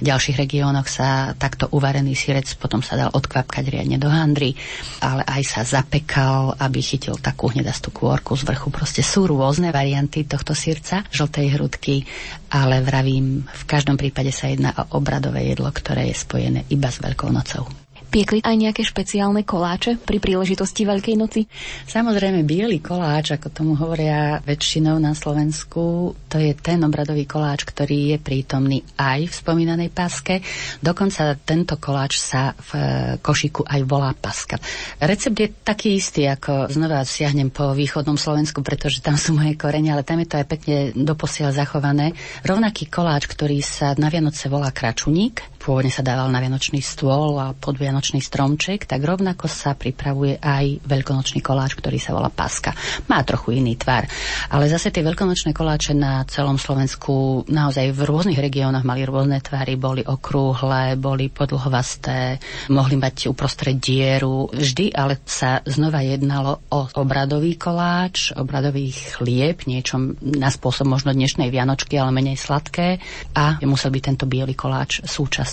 v 0.00 0.02
ďalších 0.08 0.40
regiónoch 0.40 0.88
sa 0.88 1.36
takto 1.36 1.68
uvarený 1.76 2.16
sirec 2.16 2.48
potom 2.56 2.80
sa 2.80 2.96
dal 2.96 3.12
odkvapkať 3.12 3.68
riadne 3.68 4.00
do 4.00 4.08
handry, 4.08 4.56
ale 5.04 5.28
aj 5.28 5.42
sa 5.44 5.60
zapekal, 5.60 6.56
aby 6.56 6.80
chytil 6.80 7.20
takú 7.20 7.52
hnedastú 7.52 7.92
kôrku 7.92 8.32
z 8.32 8.48
vrchu. 8.48 8.72
Proste 8.72 9.04
sú 9.04 9.28
rôzne 9.28 9.74
varianty 9.76 10.24
tohto 10.24 10.56
sirca, 10.56 11.04
žltej 11.12 11.52
hrudky, 11.52 12.08
ale 12.48 12.80
vravím, 12.80 13.44
v 13.44 13.64
každom 13.66 13.98
prípade 13.98 14.30
sa 14.30 14.48
jedná 14.48 14.70
o 14.72 15.02
obradové 15.02 15.50
jedlo 15.50 15.65
jedlo, 15.66 15.74
ktoré 15.74 16.14
je 16.14 16.22
spojené 16.22 16.62
iba 16.70 16.86
s 16.86 17.02
Veľkou 17.02 17.34
nocou. 17.34 17.66
Piekli 18.06 18.38
aj 18.38 18.54
nejaké 18.54 18.82
špeciálne 18.86 19.42
koláče 19.42 19.98
pri 19.98 20.22
príležitosti 20.22 20.86
Veľkej 20.86 21.18
noci? 21.18 21.42
Samozrejme, 21.90 22.46
biely 22.46 22.78
koláč, 22.78 23.34
ako 23.34 23.50
tomu 23.50 23.72
hovoria 23.74 24.38
väčšinou 24.46 25.02
na 25.02 25.10
Slovensku, 25.10 26.14
to 26.30 26.38
je 26.38 26.54
ten 26.54 26.78
obradový 26.86 27.26
koláč, 27.26 27.66
ktorý 27.66 28.14
je 28.14 28.18
prítomný 28.22 28.86
aj 28.94 29.26
v 29.26 29.34
spomínanej 29.34 29.90
paske. 29.90 30.38
Dokonca 30.78 31.34
tento 31.42 31.82
koláč 31.82 32.22
sa 32.22 32.54
v 32.54 32.70
e, 32.72 32.82
košiku 33.18 33.66
aj 33.66 33.80
volá 33.82 34.14
paska. 34.14 34.62
Recept 35.02 35.36
je 35.36 35.48
taký 35.66 35.98
istý, 35.98 36.30
ako 36.30 36.70
znova 36.70 37.02
siahnem 37.02 37.50
po 37.50 37.74
východnom 37.74 38.14
Slovensku, 38.14 38.62
pretože 38.62 39.02
tam 39.02 39.18
sú 39.18 39.34
moje 39.34 39.58
korene, 39.58 39.90
ale 39.90 40.06
tam 40.06 40.22
je 40.22 40.30
to 40.30 40.38
aj 40.38 40.46
pekne 40.46 40.76
doposiaľ 40.94 41.50
zachované. 41.50 42.14
Rovnaký 42.46 42.86
koláč, 42.86 43.26
ktorý 43.26 43.58
sa 43.66 43.98
na 43.98 44.08
Vianoce 44.14 44.46
volá 44.46 44.70
kračuník, 44.70 45.55
pôvodne 45.66 45.90
sa 45.90 46.06
dával 46.06 46.30
na 46.30 46.38
vianočný 46.38 46.78
stôl 46.78 47.42
a 47.42 47.50
podvianočný 47.50 48.22
stromček, 48.22 48.86
tak 48.86 49.02
rovnako 49.02 49.50
sa 49.50 49.74
pripravuje 49.74 50.38
aj 50.38 50.86
veľkonočný 50.86 51.42
koláč, 51.42 51.74
ktorý 51.74 51.98
sa 51.98 52.14
volá 52.14 52.30
paska. 52.30 52.70
Má 53.10 53.18
trochu 53.26 53.58
iný 53.58 53.74
tvar, 53.74 54.06
ale 54.54 54.70
zase 54.70 54.94
tie 54.94 55.02
veľkonočné 55.02 55.50
koláče 55.50 55.90
na 55.98 56.22
celom 56.30 56.54
Slovensku 56.54 57.42
naozaj 57.50 57.90
v 57.90 58.00
rôznych 58.06 58.38
regiónoch 58.38 58.86
mali 58.86 59.02
rôzne 59.02 59.42
tvary, 59.42 59.74
boli 59.74 60.06
okrúhle, 60.06 60.94
boli 60.94 61.34
podlhovasté, 61.34 62.38
mohli 62.70 62.94
mať 62.94 63.26
uprostred 63.26 63.74
dieru. 63.82 64.46
Vždy 64.54 64.94
ale 64.94 65.18
sa 65.26 65.66
znova 65.66 66.06
jednalo 66.06 66.62
o 66.70 66.86
obradový 66.94 67.58
koláč, 67.58 68.30
obradový 68.38 68.94
chlieb, 68.94 69.66
niečo 69.66 70.14
na 70.22 70.46
spôsob 70.46 70.86
možno 70.86 71.10
dnešnej 71.10 71.50
vianočky, 71.50 71.98
ale 71.98 72.14
menej 72.14 72.38
sladké 72.38 73.02
a 73.34 73.58
musel 73.66 73.90
byť 73.90 74.02
tento 74.14 74.30
biely 74.30 74.54
koláč 74.54 75.02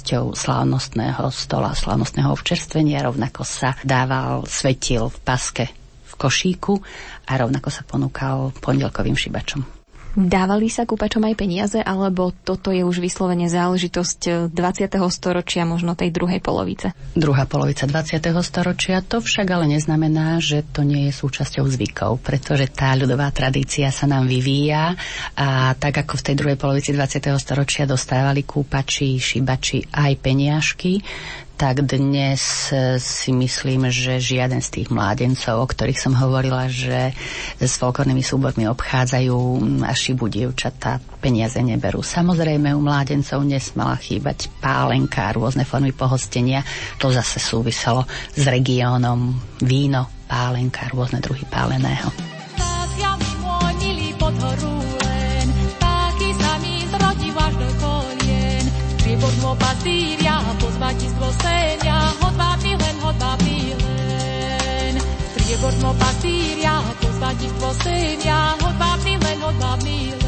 súčasťou 0.04 0.36
slávnostného 0.36 1.32
stola, 1.32 1.72
slávnostného 1.72 2.28
občerstvenia. 2.36 3.08
Rovnako 3.08 3.48
sa 3.48 3.72
dával 3.88 4.44
svetil 4.52 5.08
v 5.08 5.18
paske 5.24 5.66
v 6.04 6.14
košíku 6.20 6.76
a 7.32 7.40
rovnako 7.40 7.72
sa 7.72 7.88
ponúkal 7.88 8.52
pondelkovým 8.60 9.16
šibačom. 9.16 9.83
Dávali 10.14 10.70
sa 10.70 10.86
kúpačom 10.86 11.26
aj 11.26 11.36
peniaze, 11.36 11.80
alebo 11.82 12.30
toto 12.30 12.70
je 12.70 12.86
už 12.86 13.02
vyslovene 13.02 13.50
záležitosť 13.50 14.54
20. 14.54 14.94
storočia, 15.10 15.66
možno 15.66 15.98
tej 15.98 16.14
druhej 16.14 16.38
polovice? 16.38 16.94
Druhá 17.18 17.50
polovica 17.50 17.90
20. 17.90 18.22
storočia, 18.46 19.02
to 19.02 19.26
však 19.26 19.50
ale 19.50 19.66
neznamená, 19.74 20.38
že 20.38 20.62
to 20.70 20.86
nie 20.86 21.10
je 21.10 21.18
súčasťou 21.18 21.66
zvykov, 21.66 22.22
pretože 22.22 22.70
tá 22.70 22.94
ľudová 22.94 23.34
tradícia 23.34 23.90
sa 23.90 24.06
nám 24.06 24.30
vyvíja 24.30 24.94
a 25.34 25.74
tak 25.74 26.06
ako 26.06 26.22
v 26.22 26.26
tej 26.30 26.36
druhej 26.38 26.58
polovici 26.62 26.94
20. 26.94 27.34
storočia 27.42 27.90
dostávali 27.90 28.46
kúpači, 28.46 29.18
šibači 29.18 29.82
aj 29.98 30.14
peniažky, 30.22 31.02
tak 31.54 31.86
dnes 31.86 32.74
e, 32.74 32.98
si 32.98 33.30
myslím, 33.32 33.88
že 33.94 34.18
žiaden 34.20 34.60
z 34.60 34.82
tých 34.82 34.90
mládencov, 34.90 35.64
o 35.64 35.68
ktorých 35.70 36.00
som 36.00 36.18
hovorila, 36.18 36.66
že 36.68 37.14
s 37.62 37.78
folklórnymi 37.78 38.24
súbormi 38.26 38.66
obchádzajú 38.68 39.38
a 39.86 39.94
šibu 39.94 40.28
dievčatá, 40.28 40.98
peniaze 41.22 41.62
neberú. 41.62 42.02
Samozrejme, 42.02 42.74
u 42.74 42.82
mládencov 42.82 43.46
nesmala 43.46 43.96
chýbať 44.02 44.50
pálenka, 44.60 45.32
rôzne 45.32 45.64
formy 45.64 45.94
pohostenia. 45.94 46.66
To 47.00 47.14
zase 47.14 47.38
súviselo 47.38 48.04
s 48.34 48.44
regiónom 48.44 49.38
víno, 49.62 50.10
pálenka, 50.26 50.90
rôzne 50.92 51.22
druhy 51.22 51.46
páleného. 51.48 52.34
Budmo 59.24 59.56
pasíria, 59.56 60.23
pozvatistvo 60.84 61.28
senia, 61.40 62.12
hodvábny 62.20 62.76
len, 62.76 62.96
hodvábny 63.00 63.72
len. 63.72 64.94
Prieborno 65.32 65.96
pasíria, 65.96 66.84
pozvatistvo 67.00 67.72
senia, 67.88 68.60
hodvábny 68.60 69.16
len, 69.16 69.38
hodvábny 69.40 70.12
len. 70.12 70.23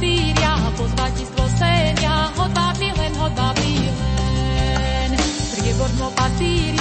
Sýria, 0.00 0.56
pozvati 0.80 1.28
Slovenija, 1.28 2.32
hod 2.32 2.56
vabi 2.56 2.88
len, 2.96 3.12
hod 3.20 3.36
vabi 3.36 3.84
len. 3.84 5.12
Prijebodno 5.52 6.08
pa 6.16 6.24
Sýria, 6.40 6.79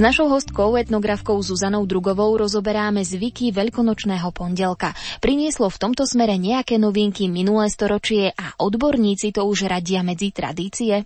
S 0.00 0.08
našou 0.08 0.32
hostkou, 0.32 0.80
etnografkou 0.80 1.36
Zuzanou 1.44 1.84
Drugovou 1.84 2.32
rozoberáme 2.40 3.04
zvyky 3.04 3.52
veľkonočného 3.52 4.32
pondelka. 4.32 4.96
Prinieslo 5.20 5.68
v 5.68 5.76
tomto 5.76 6.08
smere 6.08 6.40
nejaké 6.40 6.80
novinky 6.80 7.28
minulé 7.28 7.68
storočie 7.68 8.32
a 8.32 8.56
odborníci 8.64 9.28
to 9.36 9.44
už 9.44 9.68
radia 9.68 10.00
medzi 10.00 10.32
tradície? 10.32 11.04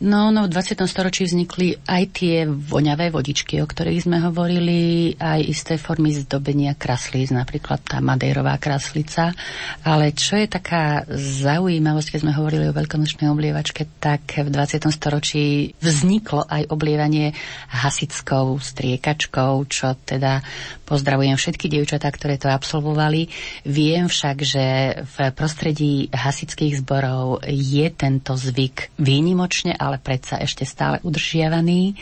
No, 0.00 0.32
no, 0.32 0.48
v 0.48 0.52
20. 0.56 0.80
storočí 0.88 1.28
vznikli 1.28 1.76
aj 1.84 2.02
tie 2.16 2.48
voňavé 2.48 3.12
vodičky, 3.12 3.60
o 3.60 3.68
ktorých 3.68 4.08
sme 4.08 4.24
hovorili, 4.24 5.12
aj 5.20 5.44
isté 5.44 5.76
formy 5.76 6.16
zdobenia 6.16 6.72
kraslíc, 6.72 7.28
napríklad 7.28 7.84
tá 7.84 8.00
madejrová 8.00 8.56
kraslica. 8.56 9.36
Ale 9.84 10.16
čo 10.16 10.40
je 10.40 10.48
taká 10.48 11.04
zaujímavosť, 11.12 12.16
keď 12.16 12.20
sme 12.24 12.32
hovorili 12.32 12.72
o 12.72 12.76
veľkonočnej 12.80 13.28
oblievačke, 13.28 14.00
tak 14.00 14.40
v 14.40 14.48
20. 14.48 14.88
storočí 14.88 15.76
vzniklo 15.84 16.48
aj 16.48 16.72
oblievanie 16.72 17.36
hasickou 17.68 18.56
striekačkou, 18.56 19.52
čo 19.68 20.00
teda 20.00 20.40
pozdravujem 20.88 21.36
všetky 21.36 21.68
dievčatá, 21.68 22.08
ktoré 22.08 22.40
to 22.40 22.48
absolvovali. 22.48 23.28
Viem 23.68 24.08
však, 24.08 24.36
že 24.40 24.64
v 25.04 25.16
prostredí 25.36 26.08
hasických 26.08 26.80
zborov 26.80 27.44
je 27.44 27.84
tento 27.92 28.32
zvyk 28.32 28.96
výnimočne, 28.96 29.76
ale 29.90 29.98
predsa 29.98 30.38
ešte 30.38 30.62
stále 30.62 31.02
udržiavaný 31.02 31.98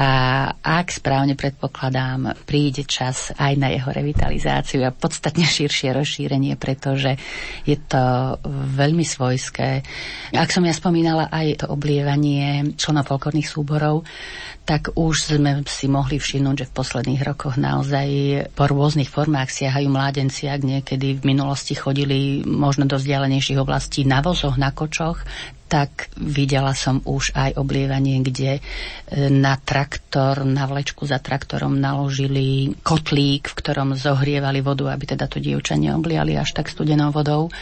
a 0.00 0.12
ak 0.56 0.96
správne 0.96 1.36
predpokladám, 1.36 2.32
príde 2.48 2.88
čas 2.88 3.36
aj 3.36 3.52
na 3.60 3.68
jeho 3.68 3.92
revitalizáciu 3.92 4.80
a 4.88 4.96
podstatne 4.96 5.44
širšie 5.44 5.92
rozšírenie, 5.92 6.56
pretože 6.56 7.20
je 7.68 7.76
to 7.76 8.34
veľmi 8.48 9.04
svojské. 9.04 9.84
Ak 10.32 10.48
som 10.48 10.64
ja 10.64 10.72
spomínala 10.72 11.28
aj 11.28 11.62
to 11.62 11.66
oblievanie 11.68 12.72
členov 12.80 13.12
folklórnych 13.12 13.44
súborov, 13.44 14.08
tak 14.64 14.94
už 14.94 15.36
sme 15.36 15.66
si 15.66 15.90
mohli 15.90 16.22
všimnúť, 16.22 16.64
že 16.64 16.68
v 16.70 16.76
posledných 16.78 17.22
rokoch 17.26 17.58
naozaj 17.58 18.08
po 18.54 18.70
rôznych 18.70 19.10
formách 19.10 19.50
siahajú 19.50 19.90
mládenci, 19.90 20.46
ak 20.46 20.62
niekedy 20.62 21.18
v 21.18 21.26
minulosti 21.26 21.74
chodili 21.74 22.46
možno 22.46 22.86
do 22.86 22.94
vzdialenejších 22.96 23.58
oblastí 23.58 24.06
na 24.06 24.22
vozoch, 24.22 24.54
na 24.54 24.70
kočoch, 24.70 25.26
tak 25.70 26.10
videla 26.18 26.74
som 26.74 26.98
už 27.06 27.30
aj 27.38 27.54
oblievanie, 27.54 28.18
kde 28.26 28.58
e, 28.58 28.60
na 29.30 29.54
traktor, 29.54 30.42
na 30.42 30.66
vlečku 30.66 31.06
za 31.06 31.22
traktorom 31.22 31.78
naložili 31.78 32.74
kotlík, 32.82 33.46
v 33.46 33.54
ktorom 33.54 33.94
zohrievali 33.94 34.66
vodu, 34.66 34.90
aby 34.90 35.14
teda 35.14 35.30
to 35.30 35.38
dievča 35.38 35.78
neobliali 35.78 36.34
až 36.34 36.58
tak 36.58 36.66
studenou 36.66 37.14
vodou. 37.14 37.54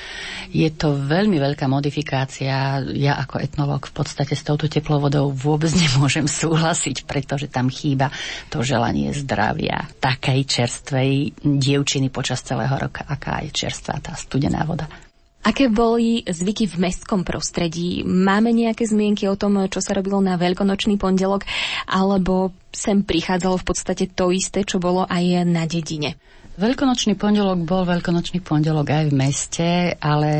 Je 0.49 0.73
to 0.73 0.97
veľmi 0.97 1.37
veľká 1.37 1.68
modifikácia. 1.68 2.81
Ja 2.97 3.21
ako 3.21 3.44
etnolog 3.44 3.85
v 3.85 4.01
podstate 4.01 4.33
s 4.33 4.40
touto 4.40 4.73
teplou 4.73 5.05
vodou 5.05 5.29
vôbec 5.29 5.68
nemôžem 5.77 6.25
súhlasiť, 6.25 7.05
pretože 7.05 7.53
tam 7.53 7.68
chýba 7.68 8.09
to 8.49 8.64
želanie 8.64 9.12
zdravia 9.12 9.85
takej 10.01 10.49
čerstvej 10.49 11.44
dievčiny 11.44 12.09
počas 12.09 12.40
celého 12.40 12.73
roka, 12.73 13.05
aká 13.05 13.44
je 13.44 13.53
čerstvá 13.53 14.01
tá 14.01 14.16
studená 14.16 14.64
voda. 14.64 15.08
Aké 15.46 15.70
boli 15.70 16.27
zvyky 16.27 16.66
v 16.66 16.77
mestskom 16.83 17.22
prostredí? 17.22 18.03
Máme 18.03 18.51
nejaké 18.51 18.85
zmienky 18.85 19.31
o 19.31 19.38
tom, 19.38 19.57
čo 19.70 19.79
sa 19.79 19.94
robilo 19.94 20.18
na 20.18 20.35
veľkonočný 20.35 20.98
pondelok, 20.98 21.47
alebo 21.86 22.53
sem 22.74 23.07
prichádzalo 23.07 23.57
v 23.62 23.66
podstate 23.66 24.05
to 24.11 24.34
isté, 24.34 24.66
čo 24.66 24.82
bolo 24.82 25.07
aj 25.07 25.47
na 25.47 25.64
dedine? 25.64 26.18
Veľkonočný 26.59 27.15
pondelok 27.15 27.63
bol 27.63 27.87
veľkonočný 27.87 28.43
pondelok 28.43 28.91
aj 28.91 29.05
v 29.07 29.15
meste, 29.15 29.69
ale 30.03 30.33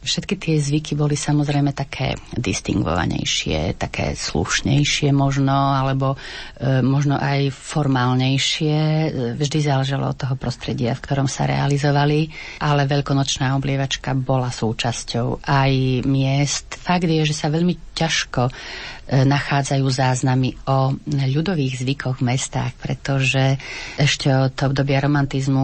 všetky 0.00 0.40
tie 0.40 0.56
zvyky 0.56 0.96
boli 0.96 1.12
samozrejme 1.12 1.76
také 1.76 2.16
distingovanejšie, 2.32 3.76
také 3.76 4.16
slušnejšie 4.16 5.12
možno, 5.12 5.52
alebo 5.52 6.16
e, 6.56 6.80
možno 6.80 7.20
aj 7.20 7.52
formálnejšie. 7.52 8.76
Vždy 9.36 9.58
záležalo 9.60 10.08
od 10.08 10.16
toho 10.16 10.40
prostredia, 10.40 10.96
v 10.96 11.04
ktorom 11.04 11.28
sa 11.28 11.44
realizovali, 11.44 12.32
ale 12.64 12.88
veľkonočná 12.88 13.52
oblievačka 13.60 14.16
bola 14.16 14.48
súčasťou 14.48 15.44
aj 15.44 16.00
miest. 16.08 16.80
Fakt 16.80 17.04
je, 17.04 17.28
že 17.28 17.36
sa 17.36 17.52
veľmi 17.52 17.92
ťažko 17.92 18.48
nachádzajú 19.08 19.86
záznamy 19.88 20.52
o 20.68 20.92
ľudových 21.08 21.80
zvykoch 21.80 22.20
v 22.20 22.28
mestách, 22.28 22.76
pretože 22.76 23.56
ešte 23.96 24.28
od 24.28 24.52
obdobia 24.52 25.00
romantizmu 25.00 25.57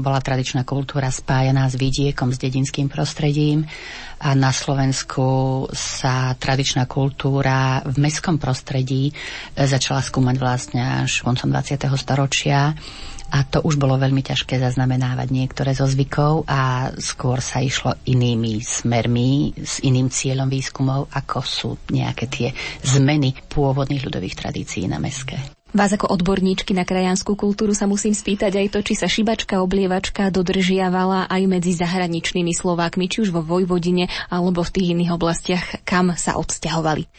bola 0.00 0.20
tradičná 0.20 0.62
kultúra 0.62 1.10
spájaná 1.10 1.66
s 1.68 1.76
vidiekom, 1.78 2.32
s 2.34 2.38
dedinským 2.38 2.90
prostredím 2.90 3.66
a 4.22 4.32
na 4.32 4.54
Slovensku 4.54 5.66
sa 5.72 6.32
tradičná 6.38 6.88
kultúra 6.88 7.82
v 7.84 7.96
mestskom 8.00 8.40
prostredí 8.40 9.12
začala 9.52 10.00
skúmať 10.00 10.36
vlastne 10.40 10.80
až 11.04 11.20
koncom 11.20 11.50
20. 11.50 11.84
storočia 11.98 12.72
a 13.34 13.42
to 13.42 13.66
už 13.66 13.74
bolo 13.82 13.98
veľmi 13.98 14.22
ťažké 14.22 14.62
zaznamenávať 14.62 15.28
niektoré 15.34 15.74
zo 15.74 15.90
zvykov 15.90 16.46
a 16.46 16.94
skôr 17.02 17.42
sa 17.42 17.58
išlo 17.58 17.98
inými 18.06 18.62
smermi, 18.62 19.58
s 19.58 19.82
iným 19.82 20.06
cieľom 20.06 20.46
výskumov, 20.46 21.10
ako 21.10 21.38
sú 21.42 21.70
nejaké 21.90 22.30
tie 22.30 22.48
zmeny 22.86 23.34
pôvodných 23.50 24.06
ľudových 24.06 24.38
tradícií 24.38 24.86
na 24.86 25.02
meské. 25.02 25.63
Vás 25.74 25.90
ako 25.90 26.06
odborníčky 26.06 26.70
na 26.70 26.86
krajanskú 26.86 27.34
kultúru 27.34 27.74
sa 27.74 27.90
musím 27.90 28.14
spýtať 28.14 28.62
aj 28.62 28.66
to, 28.70 28.78
či 28.86 28.94
sa 28.94 29.10
šibačka 29.10 29.58
oblievačka 29.58 30.30
dodržiavala 30.30 31.26
aj 31.26 31.42
medzi 31.50 31.74
zahraničnými 31.74 32.54
Slovákmi, 32.54 33.10
či 33.10 33.26
už 33.26 33.34
vo 33.34 33.42
Vojvodine 33.42 34.06
alebo 34.30 34.62
v 34.62 34.70
tých 34.70 34.94
iných 34.94 35.10
oblastiach, 35.18 35.82
kam 35.82 36.14
sa 36.14 36.38
odsťahovali. 36.38 37.10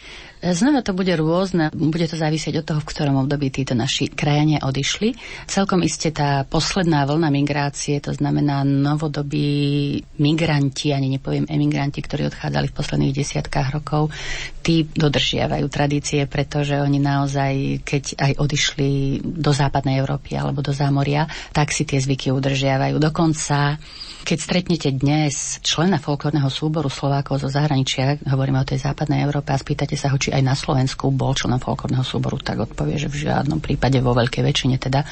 Znova 0.46 0.86
to 0.86 0.94
bude 0.94 1.10
rôzne, 1.18 1.74
bude 1.74 2.06
to 2.06 2.14
závisieť 2.14 2.62
od 2.62 2.66
toho, 2.70 2.80
v 2.86 2.90
ktorom 2.94 3.26
období 3.26 3.50
títo 3.50 3.74
naši 3.74 4.06
krajania 4.06 4.62
odišli. 4.62 5.18
Celkom 5.50 5.82
iste 5.82 6.14
tá 6.14 6.46
posledná 6.46 7.02
vlna 7.10 7.34
migrácie, 7.34 7.98
to 7.98 8.14
znamená 8.14 8.62
novodobí 8.62 9.98
migranti, 10.22 10.94
ani 10.94 11.18
nepoviem 11.18 11.50
emigranti, 11.50 11.98
ktorí 12.06 12.30
odchádzali 12.30 12.70
v 12.70 12.78
posledných 12.78 13.16
desiatkách 13.18 13.74
rokov, 13.74 14.14
tí 14.62 14.86
dodržiavajú 14.86 15.66
tradície, 15.66 16.30
pretože 16.30 16.78
oni 16.78 17.02
naozaj, 17.02 17.82
keď 17.82 18.04
aj 18.22 18.32
odišli 18.38 18.90
do 19.26 19.50
západnej 19.50 19.98
Európy 19.98 20.38
alebo 20.38 20.62
do 20.62 20.78
zámoria, 20.78 21.26
tak 21.58 21.74
si 21.74 21.90
tie 21.90 21.98
zvyky 21.98 22.30
udržiavajú. 22.30 23.02
Dokonca 23.02 23.82
keď 24.26 24.40
stretnete 24.42 24.90
dnes 24.90 25.62
člena 25.62 26.02
folklórneho 26.02 26.50
súboru 26.50 26.90
Slovákov 26.90 27.46
zo 27.46 27.50
zahraničia, 27.54 28.18
hovoríme 28.26 28.58
o 28.58 28.66
tej 28.66 28.82
západnej 28.82 29.22
Európe 29.22 29.54
a 29.54 29.62
spýtate 29.62 29.94
sa 29.94 30.10
ho, 30.10 30.18
či 30.18 30.34
aj 30.36 30.42
na 30.44 30.56
Slovensku 30.56 31.08
bol 31.16 31.32
členom 31.32 31.64
folklórneho 31.64 32.04
súboru, 32.04 32.36
tak 32.44 32.60
odpovie, 32.68 33.00
že 33.00 33.08
v 33.08 33.28
žiadnom 33.28 33.64
prípade 33.64 34.04
vo 34.04 34.12
veľkej 34.12 34.44
väčšine 34.44 34.76
teda 34.76 35.08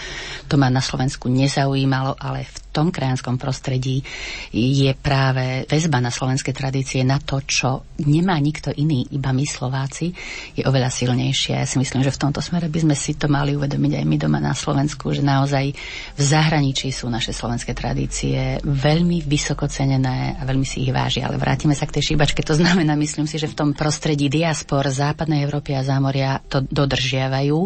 to 0.52 0.60
ma 0.60 0.68
na 0.68 0.84
Slovensku 0.84 1.32
nezaujímalo, 1.32 2.20
ale 2.20 2.44
v 2.44 2.58
tom 2.74 2.90
krajanskom 2.90 3.38
prostredí 3.38 4.02
je 4.50 4.92
práve 4.98 5.70
väzba 5.70 6.02
na 6.02 6.10
slovenské 6.10 6.50
tradície 6.50 7.06
na 7.06 7.22
to, 7.22 7.40
čo 7.46 7.86
nemá 8.02 8.36
nikto 8.42 8.74
iný, 8.74 9.06
iba 9.14 9.30
my 9.30 9.46
Slováci, 9.46 10.10
je 10.58 10.66
oveľa 10.66 10.90
silnejšia. 10.90 11.62
Ja 11.62 11.68
si 11.70 11.78
myslím, 11.78 12.02
že 12.02 12.10
v 12.10 12.22
tomto 12.28 12.42
smere 12.42 12.68
by 12.68 12.80
sme 12.82 12.96
si 12.98 13.14
to 13.14 13.30
mali 13.30 13.54
uvedomiť 13.54 14.02
aj 14.02 14.06
my 14.10 14.18
doma 14.18 14.42
na 14.42 14.58
Slovensku, 14.58 15.14
že 15.14 15.22
naozaj 15.22 15.70
v 16.18 16.22
zahraničí 16.22 16.90
sú 16.90 17.08
naše 17.14 17.30
slovenské 17.30 17.78
tradície 17.78 18.58
veľmi 18.66 19.22
vysoko 19.24 19.70
cenené 19.70 20.34
a 20.34 20.42
veľmi 20.42 20.66
si 20.66 20.90
ich 20.90 20.92
váži. 20.92 21.22
Ale 21.22 21.38
vrátime 21.38 21.78
sa 21.78 21.86
k 21.86 22.02
tej 22.02 22.14
šíbačke. 22.14 22.42
To 22.42 22.58
znamená, 22.58 22.98
myslím 22.98 23.30
si, 23.30 23.38
že 23.38 23.52
v 23.52 23.58
tom 23.60 23.70
prostredí 23.78 24.32
diaspor 24.34 24.90
západnej 24.90 25.46
Európy 25.46 25.78
a 25.78 25.86
zámoria 25.86 26.42
to 26.50 26.66
dodržiavajú, 26.66 27.60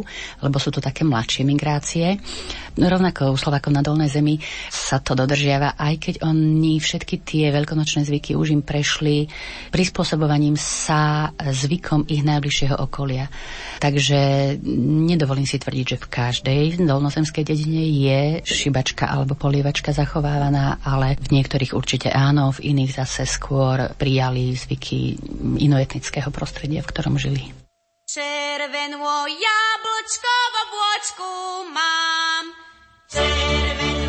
lebo 0.44 0.58
sú 0.60 0.70
to 0.74 0.84
také 0.84 1.08
mladšie 1.08 1.48
migrácie. 1.48 2.20
Rovnako 2.78 3.34
u 3.34 3.38
Slovákov 3.38 3.74
na 3.74 3.82
Dolnej 3.82 4.12
zemi 4.12 4.38
sa 4.70 4.97
to 5.02 5.18
dodržiava, 5.18 5.76
aj 5.78 5.96
keď 5.98 6.16
oni 6.26 6.80
všetky 6.80 7.22
tie 7.22 7.50
veľkonočné 7.52 8.06
zvyky 8.06 8.34
už 8.38 8.54
im 8.54 8.64
prešli 8.64 9.28
prispôsobovaním 9.70 10.56
sa 10.56 11.32
zvykom 11.36 12.10
ich 12.10 12.24
najbližšieho 12.24 12.76
okolia. 12.78 13.30
Takže 13.78 14.56
nedovolím 15.08 15.46
si 15.46 15.62
tvrdiť, 15.62 15.86
že 15.86 16.02
v 16.02 16.08
každej 16.10 16.64
dolnozemskej 16.84 17.44
dedine 17.46 17.84
je 17.86 18.22
šibačka 18.48 19.10
alebo 19.10 19.38
polievačka 19.38 19.94
zachovávaná, 19.94 20.82
ale 20.82 21.18
v 21.18 21.42
niektorých 21.42 21.76
určite 21.78 22.10
áno, 22.10 22.50
v 22.56 22.74
iných 22.74 23.04
zase 23.04 23.30
skôr 23.30 23.94
prijali 23.96 24.54
zvyky 24.54 25.18
inoetnického 25.62 26.34
prostredia, 26.34 26.82
v 26.82 26.90
ktorom 26.90 27.16
žili. 27.20 27.54
Červenú 28.08 29.04
jablčko 29.28 30.32
v 30.32 30.56
obôčku 30.64 31.30
mám, 31.76 32.46
Červený 33.08 34.07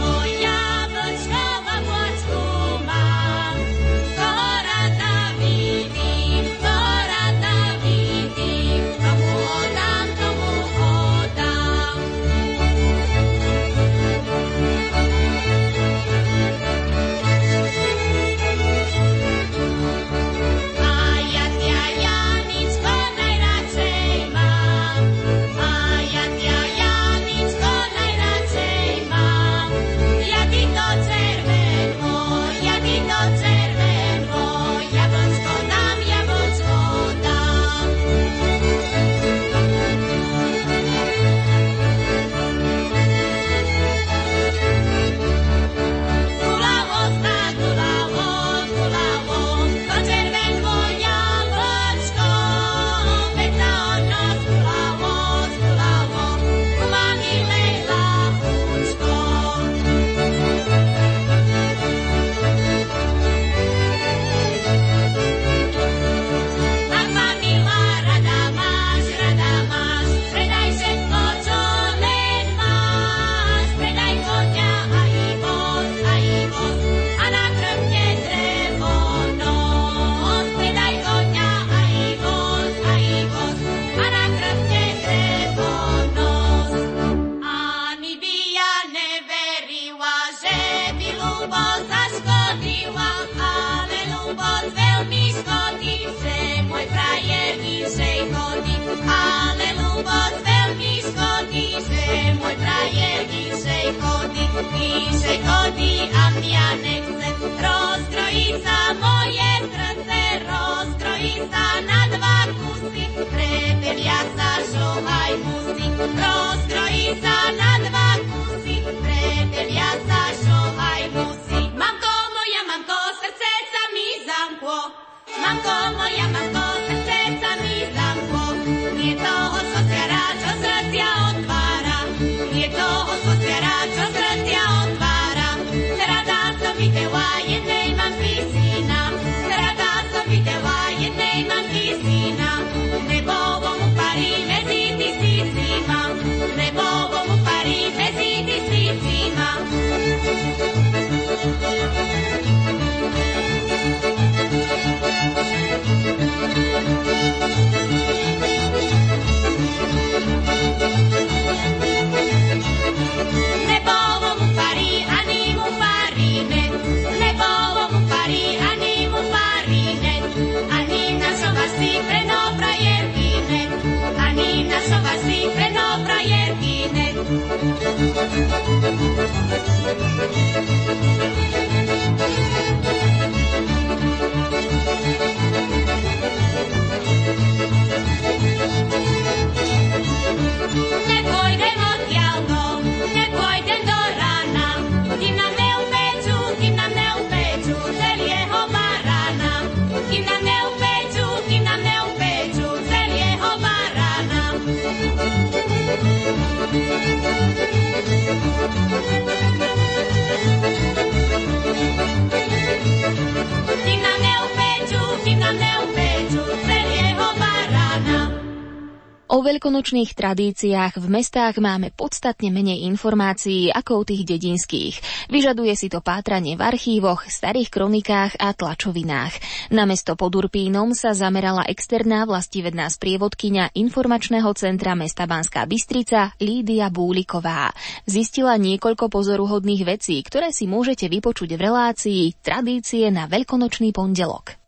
veľkonočných 219.68 220.16
tradíciách 220.16 220.96
v 220.96 221.06
mestách 221.12 221.60
máme 221.60 221.92
podstatne 221.92 222.48
menej 222.48 222.88
informácií 222.88 223.68
ako 223.68 224.00
o 224.00 224.06
tých 224.08 224.24
dedinských. 224.24 224.96
Vyžaduje 225.28 225.76
si 225.76 225.92
to 225.92 226.00
pátranie 226.00 226.56
v 226.56 226.64
archívoch, 226.64 227.28
starých 227.28 227.68
kronikách 227.68 228.40
a 228.40 228.56
tlačovinách. 228.56 229.36
Na 229.76 229.84
mesto 229.84 230.16
pod 230.16 230.32
Urpínom 230.40 230.96
sa 230.96 231.12
zamerala 231.12 231.68
externá 231.68 232.24
vlastivedná 232.24 232.88
sprievodkynia 232.88 233.68
informačného 233.76 234.48
centra 234.56 234.96
mesta 234.96 235.28
Banská 235.28 235.68
Bystrica 235.68 236.32
Lídia 236.40 236.88
Búliková. 236.88 237.68
Zistila 238.08 238.56
niekoľko 238.56 239.12
pozoruhodných 239.12 239.84
vecí, 239.84 240.16
ktoré 240.24 240.48
si 240.48 240.64
môžete 240.64 241.12
vypočuť 241.12 241.52
v 241.52 241.60
relácii 241.60 242.40
Tradície 242.40 243.12
na 243.12 243.28
veľkonočný 243.28 243.92
pondelok. 243.92 244.67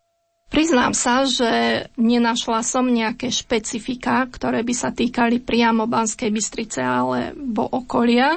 Priznám 0.51 0.99
sa, 0.99 1.23
že 1.23 1.47
nenašla 1.95 2.67
som 2.67 2.83
nejaké 2.83 3.31
špecifika, 3.31 4.27
ktoré 4.27 4.67
by 4.67 4.75
sa 4.75 4.91
týkali 4.91 5.39
priamo 5.39 5.87
Banskej 5.87 6.27
Bystrice 6.35 6.83
alebo 6.83 7.71
okolia. 7.71 8.35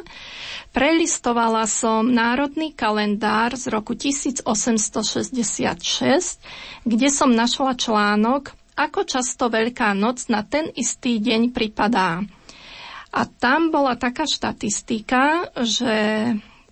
Prelistovala 0.70 1.66
som 1.66 2.05
národný 2.05 2.78
kalendár 2.78 3.57
z 3.57 3.66
roku 3.74 3.97
1866, 3.97 4.45
kde 6.86 7.09
som 7.09 7.34
našla 7.34 7.74
článok, 7.74 8.53
ako 8.78 9.09
často 9.09 9.49
Veľká 9.49 9.97
noc 9.97 10.30
na 10.30 10.45
ten 10.45 10.70
istý 10.78 11.18
deň 11.18 11.49
pripadá. 11.49 12.22
A 13.09 13.22
tam 13.26 13.74
bola 13.74 13.97
taká 13.97 14.30
štatistika, 14.30 15.49
že 15.66 15.93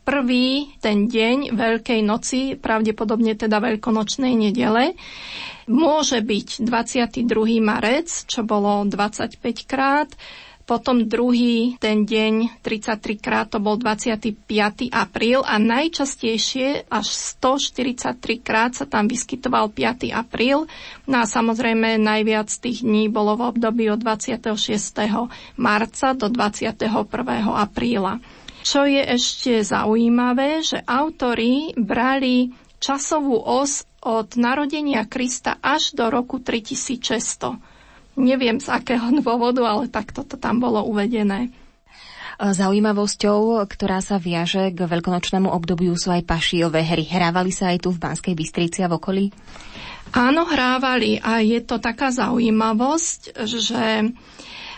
prvý 0.01 0.73
ten 0.79 1.05
deň 1.05 1.53
Veľkej 1.53 2.01
noci, 2.01 2.55
pravdepodobne 2.55 3.33
teda 3.33 3.57
Veľkonočnej 3.57 4.33
nedele, 4.33 4.97
môže 5.65 6.19
byť 6.19 6.65
22. 6.65 7.25
marec, 7.59 8.09
čo 8.25 8.41
bolo 8.41 8.83
25 8.85 9.37
krát, 9.63 10.09
potom 10.63 11.03
druhý 11.03 11.75
ten 11.83 12.07
deň 12.07 12.63
33 12.63 13.19
krát 13.19 13.51
to 13.51 13.59
bol 13.59 13.75
25. 13.75 14.47
apríl 14.87 15.43
a 15.43 15.59
najčastejšie 15.59 16.87
až 16.87 17.07
143 17.35 18.15
krát 18.39 18.71
sa 18.71 18.87
tam 18.87 19.11
vyskytoval 19.11 19.67
5. 19.67 20.15
apríl. 20.15 20.71
No 21.03 21.15
a 21.19 21.25
samozrejme 21.27 21.99
najviac 21.99 22.47
tých 22.47 22.87
dní 22.87 23.11
bolo 23.11 23.35
v 23.35 23.51
období 23.51 23.91
od 23.91 23.99
26. 23.99 24.47
marca 25.57 26.07
do 26.13 26.31
21. 26.31 26.87
apríla. 27.51 28.23
Čo 28.61 28.85
je 28.85 29.01
ešte 29.01 29.65
zaujímavé, 29.65 30.61
že 30.61 30.81
autori 30.85 31.73
brali 31.73 32.53
časovú 32.81 33.37
os 33.41 33.85
od 34.01 34.33
narodenia 34.37 35.05
Krista 35.05 35.61
až 35.61 35.93
do 35.93 36.09
roku 36.09 36.41
3600. 36.41 37.57
Neviem 38.17 38.57
z 38.57 38.67
akého 38.69 39.13
dôvodu, 39.21 39.61
ale 39.65 39.89
takto 39.89 40.25
to 40.25 40.35
tam 40.37 40.61
bolo 40.61 40.81
uvedené. 40.85 41.53
Zaujímavosťou, 42.41 43.61
ktorá 43.69 44.01
sa 44.01 44.17
viaže 44.17 44.73
k 44.73 44.89
veľkonočnému 44.89 45.45
obdobiu 45.45 45.93
sú 45.93 46.09
aj 46.09 46.25
pašiové 46.25 46.81
hry. 46.81 47.05
Hrávali 47.05 47.53
sa 47.53 47.69
aj 47.69 47.85
tu 47.85 47.93
v 47.93 48.01
Banskej 48.01 48.33
Bystrici 48.33 48.81
a 48.81 48.89
v 48.89 48.97
okolí? 48.97 49.25
Áno, 50.17 50.49
hrávali 50.49 51.21
a 51.21 51.45
je 51.45 51.61
to 51.61 51.77
taká 51.77 52.09
zaujímavosť, 52.09 53.45
že 53.45 54.09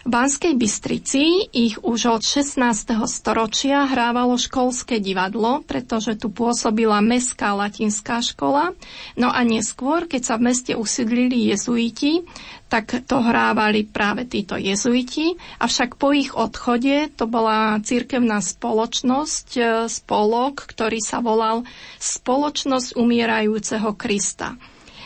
v 0.03 0.11
Banskej 0.11 0.59
Bystrici 0.59 1.47
ich 1.55 1.79
už 1.79 2.11
od 2.11 2.23
16. 2.27 2.59
storočia 3.07 3.87
hrávalo 3.87 4.35
školské 4.35 4.99
divadlo, 4.99 5.63
pretože 5.63 6.19
tu 6.19 6.27
pôsobila 6.27 6.99
mestská 6.99 7.55
latinská 7.55 8.19
škola. 8.19 8.75
No 9.15 9.31
a 9.31 9.47
neskôr, 9.47 10.03
keď 10.03 10.21
sa 10.27 10.35
v 10.35 10.51
meste 10.51 10.75
usídlili 10.75 11.47
jezuiti, 11.55 12.27
tak 12.67 13.05
to 13.07 13.23
hrávali 13.23 13.87
práve 13.87 14.27
títo 14.27 14.59
jezuiti. 14.59 15.39
Avšak 15.63 15.95
po 15.95 16.11
ich 16.11 16.35
odchode 16.35 17.07
to 17.15 17.23
bola 17.23 17.79
cirkevná 17.79 18.43
spoločnosť, 18.43 19.47
e, 19.55 19.61
spolok, 19.87 20.67
ktorý 20.67 20.99
sa 20.99 21.23
volal 21.23 21.63
Spoločnosť 22.01 22.99
umierajúceho 22.99 23.95
Krista. 23.95 24.59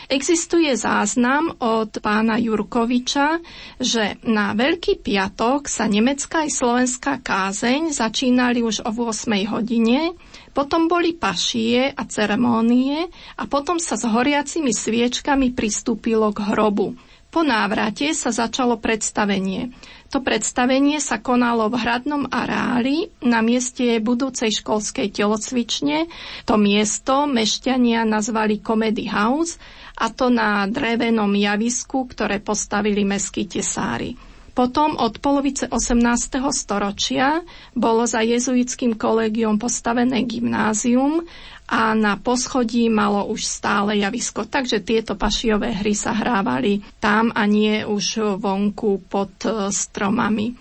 Existuje 0.08 0.72
záznam 0.72 1.52
od 1.60 2.00
pána 2.00 2.40
Jurkoviča, 2.40 3.44
že 3.76 4.16
na 4.24 4.56
Veľký 4.56 5.04
piatok 5.04 5.68
sa 5.68 5.84
nemecká 5.84 6.48
i 6.48 6.52
slovenská 6.52 7.20
kázeň 7.20 7.92
začínali 7.92 8.64
už 8.64 8.88
o 8.88 8.92
8 8.96 9.36
hodine, 9.52 10.16
potom 10.56 10.88
boli 10.88 11.12
pašie 11.12 11.92
a 11.92 12.08
ceremónie 12.08 13.12
a 13.36 13.44
potom 13.52 13.84
sa 13.84 14.00
s 14.00 14.08
horiacimi 14.08 14.72
sviečkami 14.72 15.52
pristúpilo 15.52 16.32
k 16.32 16.40
hrobu. 16.56 16.96
Po 17.28 17.44
návrate 17.44 18.16
sa 18.16 18.32
začalo 18.32 18.80
predstavenie. 18.80 19.76
To 20.16 20.24
predstavenie 20.24 21.04
sa 21.04 21.20
konalo 21.20 21.68
v 21.68 21.84
hradnom 21.84 22.24
areáli 22.32 23.12
na 23.20 23.44
mieste 23.44 24.00
budúcej 24.00 24.56
školskej 24.56 25.12
telocvične. 25.12 26.08
To 26.48 26.56
miesto 26.56 27.28
mešťania 27.28 28.08
nazvali 28.08 28.64
Comedy 28.64 29.12
House 29.12 29.60
a 29.98 30.06
to 30.08 30.30
na 30.30 30.66
drevenom 30.66 31.34
javisku, 31.34 32.06
ktoré 32.06 32.38
postavili 32.38 33.02
meskí 33.02 33.44
tesári. 33.44 34.14
Potom 34.54 34.98
od 34.98 35.22
polovice 35.22 35.70
18. 35.70 36.02
storočia 36.50 37.46
bolo 37.74 38.10
za 38.10 38.26
jezuitským 38.26 38.98
kolegiom 38.98 39.62
postavené 39.62 40.26
gymnázium 40.26 41.22
a 41.70 41.94
na 41.94 42.18
poschodí 42.18 42.90
malo 42.90 43.30
už 43.30 43.46
stále 43.46 44.02
javisko. 44.02 44.50
Takže 44.50 44.82
tieto 44.82 45.14
pašiové 45.14 45.78
hry 45.78 45.94
sa 45.94 46.18
hrávali 46.18 46.82
tam 46.98 47.30
a 47.38 47.46
nie 47.46 47.86
už 47.86 48.38
vonku 48.42 49.06
pod 49.06 49.30
stromami. 49.70 50.58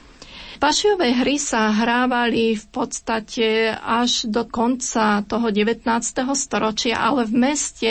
Pašiové 0.57 1.13
hry 1.17 1.37
sa 1.37 1.69
hrávali 1.69 2.57
v 2.57 2.67
podstate 2.69 3.77
až 3.77 4.25
do 4.25 4.45
konca 4.45 5.21
toho 5.25 5.53
19. 5.53 5.85
storočia, 6.33 6.97
ale 6.97 7.29
v 7.29 7.35
meste 7.39 7.91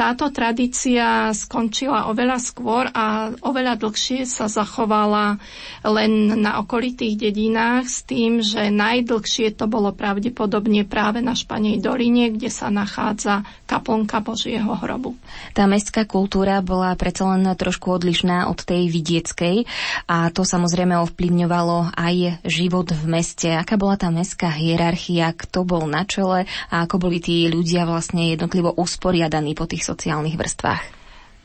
táto 0.00 0.32
tradícia 0.32 1.28
skončila 1.36 2.08
oveľa 2.08 2.40
skôr 2.40 2.88
a 2.88 3.36
oveľa 3.44 3.76
dlhšie 3.76 4.24
sa 4.24 4.48
zachovala 4.48 5.36
len 5.84 6.40
na 6.40 6.56
okolitých 6.64 7.28
dedinách 7.28 7.84
s 7.84 8.08
tým, 8.08 8.40
že 8.40 8.72
najdlhšie 8.72 9.52
to 9.52 9.68
bolo 9.68 9.92
pravdepodobne 9.92 10.88
práve 10.88 11.20
na 11.20 11.36
Španej 11.36 11.84
doline, 11.84 12.32
kde 12.32 12.48
sa 12.48 12.72
nachádza 12.72 13.44
kaplnka 13.68 14.24
Božieho 14.24 14.72
hrobu. 14.72 15.20
Tá 15.52 15.68
mestská 15.68 16.08
kultúra 16.08 16.64
bola 16.64 16.96
predsa 16.96 17.36
len 17.36 17.44
trošku 17.44 17.92
odlišná 17.92 18.48
od 18.48 18.56
tej 18.64 18.88
vidieckej 18.88 19.68
a 20.08 20.32
to 20.32 20.48
samozrejme 20.48 20.96
ovplyvňovalo 20.96 21.92
aj 21.92 22.40
život 22.48 22.88
v 22.88 23.04
meste. 23.04 23.52
Aká 23.52 23.76
bola 23.76 24.00
tá 24.00 24.08
mestská 24.08 24.48
hierarchia, 24.48 25.36
kto 25.36 25.68
bol 25.68 25.84
na 25.84 26.08
čele 26.08 26.48
a 26.72 26.88
ako 26.88 26.96
boli 26.96 27.20
tí 27.20 27.52
ľudia 27.52 27.84
vlastne 27.84 28.32
jednotlivo 28.32 28.72
usporiadaní 28.72 29.52
po 29.52 29.68
tých 29.68 29.89
sociálnych 29.90 30.38
vrstvách. 30.38 30.99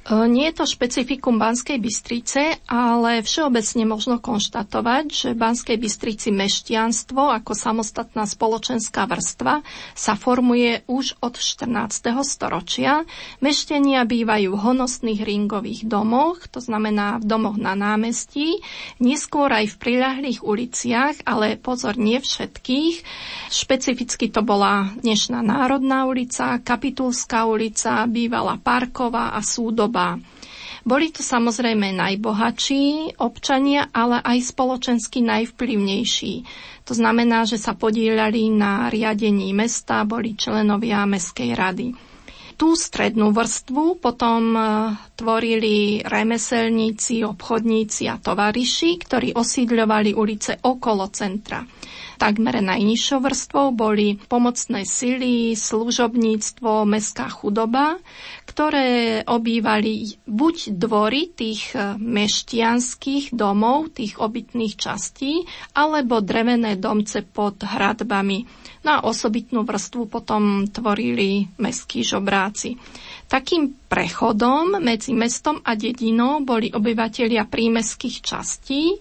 E, 0.05 0.29
nie 0.29 0.53
je 0.53 0.61
to 0.61 0.65
špecifikum 0.69 1.41
Banskej 1.41 1.81
Bystrice, 1.81 2.61
ale 2.69 3.25
všeobecne 3.25 3.89
možno 3.89 4.21
konštatovať, 4.21 5.05
že 5.09 5.27
v 5.33 5.41
Banskej 5.41 5.77
Bystrici 5.81 6.29
meštianstvo 6.29 7.33
ako 7.33 7.57
samostatná 7.57 8.29
spoločenská 8.29 9.09
vrstva 9.09 9.65
sa 9.97 10.13
formuje 10.13 10.85
už 10.85 11.17
od 11.25 11.41
14. 11.41 12.21
storočia. 12.21 13.01
Meštenia 13.41 14.05
bývajú 14.05 14.53
v 14.53 14.61
honosných 14.61 15.25
ringových 15.25 15.89
domoch, 15.89 16.45
to 16.53 16.61
znamená 16.61 17.17
v 17.17 17.25
domoch 17.25 17.57
na 17.57 17.73
námestí, 17.73 18.61
neskôr 19.01 19.49
aj 19.49 19.73
v 19.73 19.79
priľahlých 19.81 20.45
uliciach, 20.45 21.25
ale 21.25 21.57
pozor, 21.57 21.97
nie 21.97 22.21
všetkých. 22.21 23.01
Špecificky 23.49 24.29
to 24.29 24.45
bola 24.45 24.93
dnešná 25.01 25.41
Národná 25.41 26.05
ulica, 26.05 26.61
Kapitulská 26.61 27.49
ulica, 27.49 28.05
bývala 28.05 28.61
Parková 28.61 29.33
a 29.33 29.41
Súdoba 29.41 29.94
doba. 29.95 30.19
Boli 30.85 31.09
to 31.09 31.23
samozrejme 31.23 31.97
najbohatší 31.97 33.17
občania, 33.17 33.89
ale 33.89 34.21
aj 34.21 34.53
spoločensky 34.53 35.23
najvplyvnejší. 35.23 36.33
To 36.85 36.93
znamená, 36.93 37.41
že 37.41 37.57
sa 37.57 37.73
podielali 37.73 38.53
na 38.53 38.85
riadení 38.85 39.49
mesta, 39.49 40.05
boli 40.05 40.37
členovia 40.37 41.01
Mestskej 41.03 41.51
rady. 41.55 41.87
Tú 42.55 42.71
strednú 42.71 43.33
vrstvu 43.33 43.99
potom 43.99 44.53
e, 44.53 44.61
tvorili 45.11 45.99
remeselníci, 45.99 47.25
obchodníci 47.25 48.07
a 48.07 48.15
tovariši, 48.15 48.95
ktorí 48.95 49.35
osídľovali 49.35 50.15
ulice 50.15 50.63
okolo 50.63 51.09
centra. 51.09 51.65
Takmer 52.15 52.63
najnižšou 52.63 53.19
vrstvou 53.19 53.75
boli 53.75 54.15
pomocné 54.31 54.87
sily, 54.87 55.53
služobníctvo, 55.53 56.87
mestská 56.87 57.27
chudoba, 57.27 57.99
ktoré 58.47 59.21
obývali 59.27 60.15
buď 60.23 60.79
dvory 60.79 61.27
tých 61.35 61.75
e, 61.75 61.99
meštianských 61.99 63.35
domov, 63.35 63.91
tých 63.91 64.15
obytných 64.21 64.79
častí, 64.79 65.43
alebo 65.75 66.23
drevené 66.23 66.79
domce 66.79 67.25
pod 67.25 67.59
hradbami. 67.59 68.47
No 68.87 68.89
a 69.01 69.03
osobitnú 69.09 69.65
vrstvu 69.65 70.07
potom 70.07 70.69
tvorili 70.69 71.49
mestskí 71.59 72.05
žobráci. 72.05 72.77
Takým 73.25 73.89
prechodom 73.89 74.77
medzi 74.77 75.17
mestom 75.17 75.57
a 75.65 75.73
dedinou 75.73 76.45
boli 76.45 76.69
obyvatelia 76.69 77.49
prímeských 77.49 78.21
častí, 78.21 78.93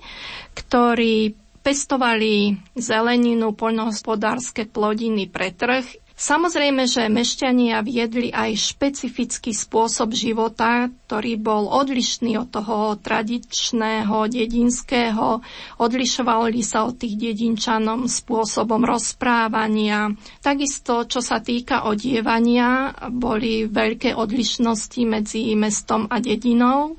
ktorí 0.57 1.44
pestovali 1.65 2.61
zeleninu, 2.77 3.57
poľnohospodárske 3.57 4.69
plodiny 4.69 5.25
pre 5.33 5.49
trh. 5.49 6.05
Samozrejme, 6.15 6.87
že 6.87 7.11
mešťania 7.11 7.83
viedli 7.83 8.31
aj 8.31 8.55
špecifický 8.55 9.51
spôsob 9.51 10.15
života, 10.15 10.87
ktorý 10.87 11.35
bol 11.43 11.67
odlišný 11.67 12.39
od 12.39 12.55
toho 12.55 12.95
tradičného, 13.03 14.31
dedinského. 14.31 15.43
Odlišovali 15.83 16.63
sa 16.63 16.87
od 16.87 17.03
tých 17.03 17.19
dedinčanom 17.19 18.07
spôsobom 18.07 18.87
rozprávania. 18.87 20.15
Takisto, 20.39 21.03
čo 21.03 21.19
sa 21.19 21.43
týka 21.43 21.91
odievania, 21.91 22.95
boli 23.11 23.67
veľké 23.67 24.15
odlišnosti 24.15 25.03
medzi 25.03 25.51
mestom 25.59 26.07
a 26.07 26.23
dedinou. 26.23 26.95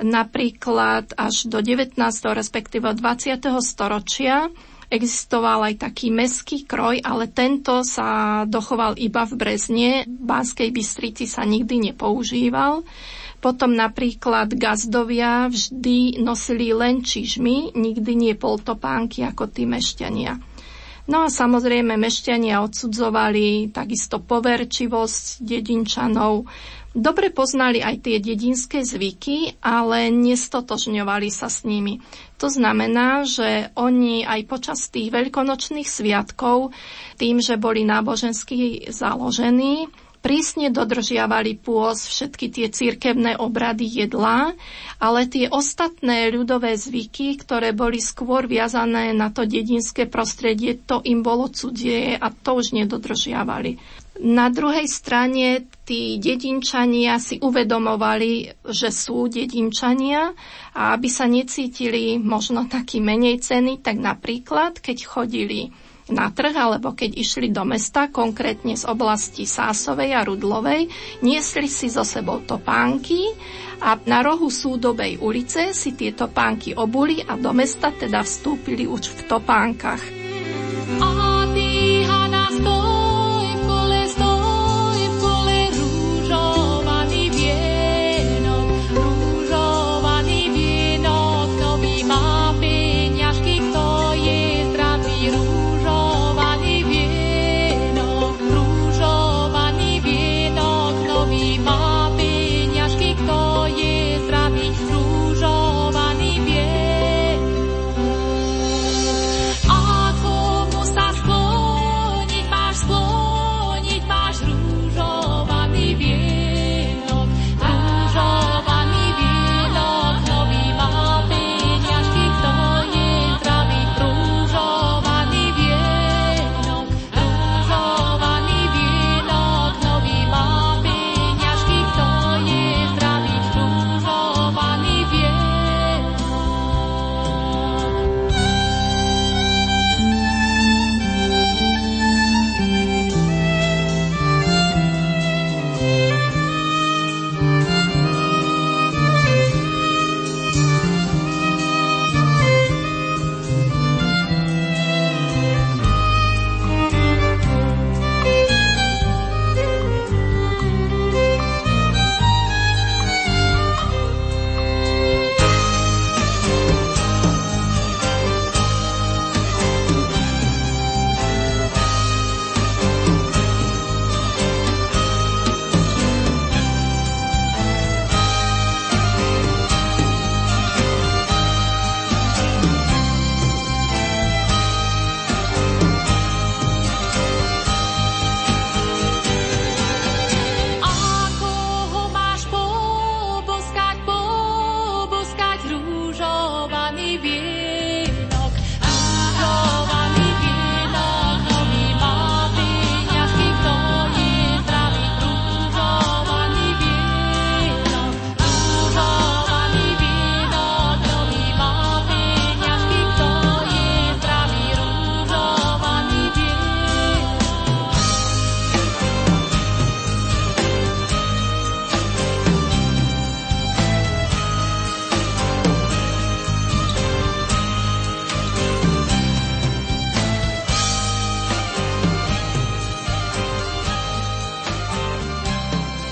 Napríklad 0.00 1.12
až 1.12 1.44
do 1.44 1.60
19. 1.60 2.00
respektíve 2.32 2.88
20. 2.88 3.36
storočia 3.60 4.48
existoval 4.90 5.70
aj 5.70 5.86
taký 5.86 6.10
meský 6.10 6.66
kroj, 6.66 6.98
ale 7.06 7.30
tento 7.30 7.86
sa 7.86 8.42
dochoval 8.42 8.98
iba 8.98 9.22
v 9.22 9.32
Brezne. 9.38 9.90
V 10.04 10.24
Banskej 10.26 10.74
Bystrici 10.74 11.30
sa 11.30 11.46
nikdy 11.46 11.92
nepoužíval. 11.92 12.82
Potom 13.40 13.72
napríklad 13.72 14.52
gazdovia 14.52 15.48
vždy 15.48 16.20
nosili 16.20 16.76
len 16.76 17.00
čižmy, 17.00 17.72
nikdy 17.72 18.12
nie 18.12 18.34
poltopánky 18.36 19.24
ako 19.24 19.48
tí 19.48 19.64
mešťania. 19.64 20.36
No 21.08 21.24
a 21.24 21.32
samozrejme 21.32 21.96
mešťania 21.96 22.60
odsudzovali 22.62 23.72
takisto 23.72 24.20
poverčivosť 24.20 25.42
dedinčanov, 25.42 26.46
Dobre 26.90 27.30
poznali 27.30 27.78
aj 27.78 28.02
tie 28.02 28.18
dedinské 28.18 28.82
zvyky, 28.82 29.62
ale 29.62 30.10
nestotožňovali 30.10 31.30
sa 31.30 31.46
s 31.46 31.62
nimi. 31.62 32.02
To 32.42 32.50
znamená, 32.50 33.22
že 33.22 33.70
oni 33.78 34.26
aj 34.26 34.40
počas 34.50 34.90
tých 34.90 35.14
veľkonočných 35.14 35.86
sviatkov, 35.86 36.74
tým, 37.14 37.38
že 37.38 37.54
boli 37.62 37.86
nábožensky 37.86 38.90
založení, 38.90 39.86
prísne 40.20 40.68
dodržiavali 40.68 41.56
pôs 41.60 42.04
všetky 42.06 42.46
tie 42.52 42.66
cirkevné 42.68 43.40
obrady 43.40 43.88
jedlá, 43.88 44.52
ale 45.00 45.26
tie 45.26 45.48
ostatné 45.48 46.28
ľudové 46.28 46.76
zvyky, 46.76 47.40
ktoré 47.40 47.72
boli 47.72 47.98
skôr 47.98 48.44
viazané 48.44 49.16
na 49.16 49.32
to 49.32 49.48
dedinské 49.48 50.04
prostredie, 50.04 50.76
to 50.76 51.00
im 51.02 51.24
bolo 51.24 51.48
cudzie 51.48 52.20
a 52.20 52.28
to 52.28 52.60
už 52.60 52.76
nedodržiavali. 52.76 53.80
Na 54.20 54.52
druhej 54.52 54.84
strane 54.84 55.64
tí 55.88 56.20
dedinčania 56.20 57.16
si 57.16 57.40
uvedomovali, 57.40 58.52
že 58.68 58.92
sú 58.92 59.32
dedinčania 59.32 60.36
a 60.76 60.92
aby 60.92 61.08
sa 61.08 61.24
necítili 61.24 62.20
možno 62.20 62.68
taký 62.68 63.00
menej 63.00 63.40
ceny, 63.40 63.80
tak 63.80 63.96
napríklad, 63.96 64.76
keď 64.76 65.08
chodili 65.08 65.72
na 66.10 66.30
trh 66.30 66.52
alebo 66.52 66.92
keď 66.92 67.16
išli 67.16 67.48
do 67.50 67.62
mesta, 67.62 68.10
konkrétne 68.10 68.74
z 68.74 68.84
oblasti 68.86 69.46
Sásovej 69.46 70.14
a 70.14 70.26
Rudlovej, 70.26 70.90
niesli 71.22 71.70
si 71.70 71.86
so 71.88 72.02
sebou 72.02 72.42
topánky 72.42 73.30
a 73.80 73.96
na 74.04 74.20
rohu 74.20 74.52
Súdobej 74.52 75.22
ulice 75.22 75.72
si 75.72 75.96
tieto 75.96 76.28
pánky 76.28 76.76
obuli 76.76 77.24
a 77.24 77.38
do 77.38 77.54
mesta 77.56 77.90
teda 77.90 78.20
vstúpili 78.20 78.84
už 78.84 79.08
v 79.08 79.20
topánkach. 79.24 80.02
A 81.00 81.19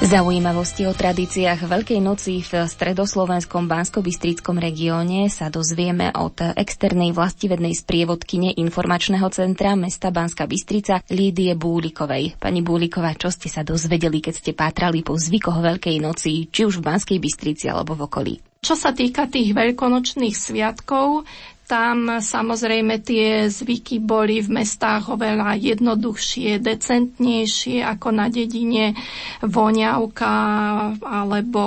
zaujímavosti 0.09 0.89
o 0.89 0.97
tradíciách 0.97 1.69
Veľkej 1.69 2.01
noci 2.01 2.41
v 2.41 2.65
stredoslovenskom 2.65 3.69
bansko 3.69 4.01
regióne 4.57 5.29
sa 5.29 5.53
dozvieme 5.53 6.09
od 6.17 6.57
externej 6.57 7.13
vlastivednej 7.13 7.77
sprievodkyne 7.77 8.57
informačného 8.57 9.29
centra 9.29 9.77
mesta 9.77 10.09
Banska 10.09 10.49
Bystrica 10.49 11.05
Lídie 11.13 11.53
Búlikovej. 11.61 12.41
Pani 12.41 12.65
Búliková, 12.65 13.13
čo 13.21 13.29
ste 13.29 13.53
sa 13.53 13.61
dozvedeli, 13.61 14.25
keď 14.25 14.35
ste 14.41 14.53
pátrali 14.57 15.05
po 15.05 15.13
zvykoch 15.13 15.61
Veľkej 15.61 16.01
noci, 16.01 16.49
či 16.49 16.65
už 16.65 16.81
v 16.81 16.89
Banskej 16.89 17.19
Bystrici 17.21 17.69
alebo 17.69 17.93
v 17.93 18.09
okolí? 18.09 18.35
Čo 18.65 18.81
sa 18.81 18.97
týka 18.97 19.29
tých 19.29 19.53
veľkonočných 19.53 20.33
sviatkov, 20.33 21.29
tam 21.69 22.25
samozrejme 22.25 23.05
tie 23.05 23.53
zvyky 23.53 24.01
boli 24.01 24.41
v 24.41 24.65
mestách 24.65 25.13
oveľa 25.13 25.61
jednoduchšie, 25.61 26.65
decentnejšie 26.65 27.85
ako 27.85 28.09
na 28.09 28.33
dedine 28.33 28.97
voňavka 29.45 30.33
alebo 31.05 31.63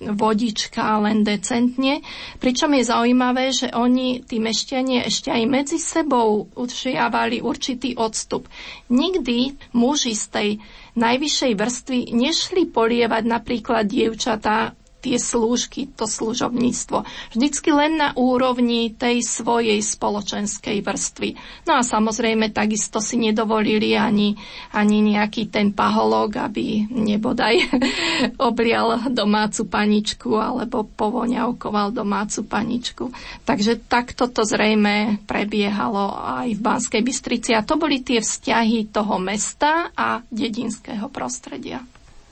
vodička 0.00 1.04
len 1.04 1.28
decentne. 1.28 2.00
Pričom 2.40 2.72
je 2.72 2.88
zaujímavé, 2.88 3.52
že 3.52 3.68
oni, 3.68 4.24
tí 4.24 4.40
mešťanie, 4.40 5.04
ešte 5.04 5.28
aj 5.28 5.44
medzi 5.44 5.76
sebou 5.76 6.48
učiavali 6.56 7.44
určitý 7.44 8.00
odstup. 8.00 8.48
Nikdy 8.88 9.60
muži 9.76 10.16
z 10.16 10.24
tej 10.32 10.48
najvyššej 10.96 11.52
vrstvy 11.52 11.98
nešli 12.16 12.72
polievať 12.72 13.22
napríklad 13.28 13.84
dievčatá 13.84 14.72
tie 15.04 15.20
slúžky, 15.20 15.84
to 15.92 16.08
služobníctvo. 16.08 17.04
Vždycky 17.36 17.68
len 17.76 18.00
na 18.00 18.16
úrovni 18.16 18.88
tej 18.96 19.20
svojej 19.20 19.84
spoločenskej 19.84 20.80
vrstvy. 20.80 21.36
No 21.68 21.76
a 21.76 21.84
samozrejme 21.84 22.48
takisto 22.56 23.04
si 23.04 23.20
nedovolili 23.20 23.92
ani, 23.92 24.32
ani 24.72 25.04
nejaký 25.04 25.52
ten 25.52 25.76
paholog, 25.76 26.32
aby 26.32 26.88
nebodaj 26.88 27.68
oblial 28.48 29.12
domácu 29.12 29.68
paničku 29.68 30.40
alebo 30.40 30.88
povoňavkoval 30.88 31.92
domácu 31.92 32.48
paničku. 32.48 33.04
Takže 33.44 33.84
takto 33.84 34.32
to 34.32 34.48
zrejme 34.48 35.20
prebiehalo 35.28 36.16
aj 36.40 36.48
v 36.56 36.64
Banskej 36.64 37.02
Bystrici 37.04 37.52
a 37.52 37.60
to 37.60 37.76
boli 37.76 38.00
tie 38.00 38.24
vzťahy 38.24 38.88
toho 38.88 39.20
mesta 39.20 39.92
a 39.92 40.24
dedinského 40.32 41.12
prostredia. 41.12 41.84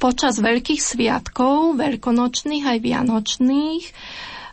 Počas 0.03 0.43
veľkých 0.43 0.83
sviatkov, 0.83 1.79
veľkonočných 1.79 2.67
aj 2.67 2.79
vianočných, 2.83 3.85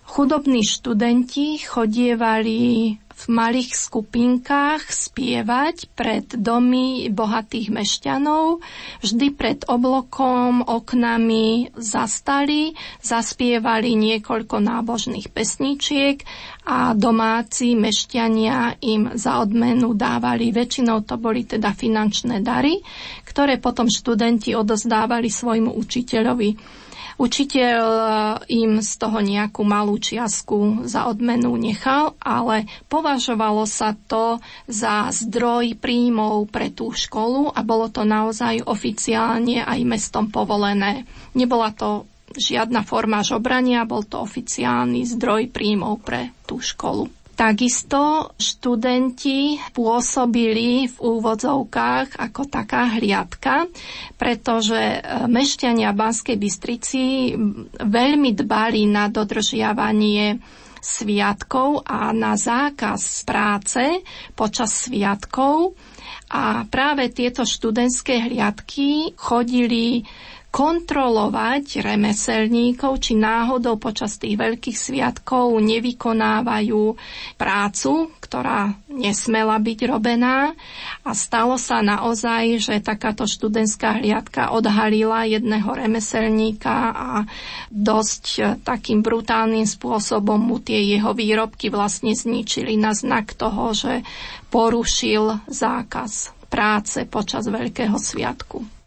chudobní 0.05 0.61
študenti 0.61 1.57
chodievali 1.57 2.93
v 3.19 3.25
malých 3.27 3.75
skupinkách 3.75 4.87
spievať 4.87 5.91
pred 5.91 6.23
domy 6.39 7.11
bohatých 7.11 7.67
mešťanov. 7.67 8.63
Vždy 9.03 9.27
pred 9.35 9.59
oblokom, 9.67 10.63
oknami 10.63 11.75
zastali, 11.75 12.71
zaspievali 13.03 13.99
niekoľko 13.99 14.63
nábožných 14.63 15.27
pesničiek 15.35 16.23
a 16.63 16.95
domáci 16.95 17.75
mešťania 17.75 18.79
im 18.87 19.11
za 19.19 19.43
odmenu 19.43 19.91
dávali, 19.91 20.55
väčšinou 20.55 21.03
to 21.03 21.19
boli 21.19 21.43
teda 21.43 21.75
finančné 21.75 22.39
dary, 22.39 22.79
ktoré 23.27 23.59
potom 23.59 23.91
študenti 23.91 24.55
odozdávali 24.55 25.27
svojmu 25.27 25.75
učiteľovi 25.75 26.79
Učiteľ 27.19 27.83
e, 27.83 28.05
im 28.63 28.79
z 28.79 28.91
toho 28.95 29.19
nejakú 29.19 29.67
malú 29.67 29.99
čiasku 29.99 30.87
za 30.87 31.11
odmenu 31.11 31.51
nechal, 31.59 32.15
ale 32.23 32.63
považovalo 32.87 33.67
sa 33.67 33.91
to 34.07 34.39
za 34.71 35.11
zdroj 35.11 35.75
príjmov 35.75 36.47
pre 36.47 36.71
tú 36.71 36.95
školu 36.95 37.51
a 37.51 37.59
bolo 37.59 37.91
to 37.91 38.07
naozaj 38.07 38.63
oficiálne 38.63 39.59
aj 39.67 39.79
mestom 39.83 40.31
povolené. 40.31 41.03
Nebola 41.35 41.75
to 41.75 42.07
žiadna 42.39 42.87
forma 42.87 43.19
žobrania, 43.19 43.83
bol 43.83 44.07
to 44.07 44.23
oficiálny 44.23 45.03
zdroj 45.03 45.51
príjmov 45.51 45.99
pre 45.99 46.31
tú 46.47 46.63
školu. 46.63 47.18
Takisto 47.39 48.35
študenti 48.35 49.55
pôsobili 49.71 50.91
v 50.91 50.95
úvodzovkách 50.99 52.19
ako 52.19 52.41
taká 52.51 52.99
hliadka, 52.99 53.63
pretože 54.19 54.75
e, 54.75 54.99
mešťania 55.23 55.95
Banskej 55.95 56.35
Bystrici 56.35 57.31
veľmi 57.79 58.35
dbali 58.35 58.91
na 58.91 59.07
dodržiavanie 59.07 60.35
sviatkov 60.83 61.87
a 61.87 62.11
na 62.11 62.35
zákaz 62.35 63.23
práce 63.23 64.03
počas 64.35 64.75
sviatkov. 64.75 65.79
A 66.35 66.67
práve 66.67 67.07
tieto 67.07 67.47
študentské 67.47 68.19
hliadky 68.19 69.15
chodili 69.15 70.03
kontrolovať 70.49 71.85
remeselníkov, 71.85 72.97
či 73.05 73.13
náhodou 73.13 73.77
počas 73.77 74.17
tých 74.17 74.33
veľkých 74.33 74.73
sviatkov 74.73 75.53
nevykonávajú 75.61 76.97
prácu, 77.37 77.91
ktorá 78.19 78.73
nesmela 78.89 79.61
byť 79.61 79.79
robená. 79.85 80.57
A 81.05 81.11
stalo 81.13 81.53
sa 81.61 81.85
naozaj, 81.85 82.57
že 82.57 82.81
takáto 82.81 83.29
študentská 83.29 84.01
hliadka 84.01 84.49
odhalila 84.49 85.29
jedného 85.29 85.69
remeselníka 85.69 86.75
a 86.97 87.09
dosť 87.69 88.57
takým 88.65 89.05
brutálnym 89.05 89.69
spôsobom 89.69 90.41
mu 90.41 90.57
tie 90.57 90.81
jeho 90.97 91.13
výrobky 91.13 91.69
vlastne 91.69 92.17
zničili 92.17 92.73
na 92.73 92.97
znak 92.97 93.37
toho, 93.37 93.77
že 93.77 94.01
porušil 94.49 95.45
zákaz 95.45 96.33
práce 96.49 97.05
počas 97.05 97.45
Veľkého 97.45 98.01
sviatku. 98.01 98.78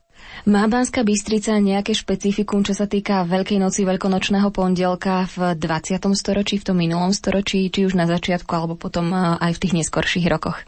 Má 0.43 0.67
Banská 0.67 1.07
Bystrica 1.07 1.55
nejaké 1.63 1.95
špecifikum, 1.95 2.67
čo 2.67 2.75
sa 2.75 2.91
týka 2.91 3.23
Veľkej 3.23 3.63
noci, 3.63 3.87
Veľkonočného 3.87 4.51
pondelka 4.51 5.31
v 5.39 5.55
20. 5.55 6.03
storočí, 6.19 6.59
v 6.59 6.67
tom 6.67 6.83
minulom 6.83 7.15
storočí, 7.15 7.71
či 7.71 7.87
už 7.87 7.95
na 7.95 8.11
začiatku, 8.11 8.51
alebo 8.51 8.75
potom 8.75 9.15
aj 9.15 9.55
v 9.55 9.61
tých 9.63 9.75
neskorších 9.79 10.27
rokoch? 10.27 10.59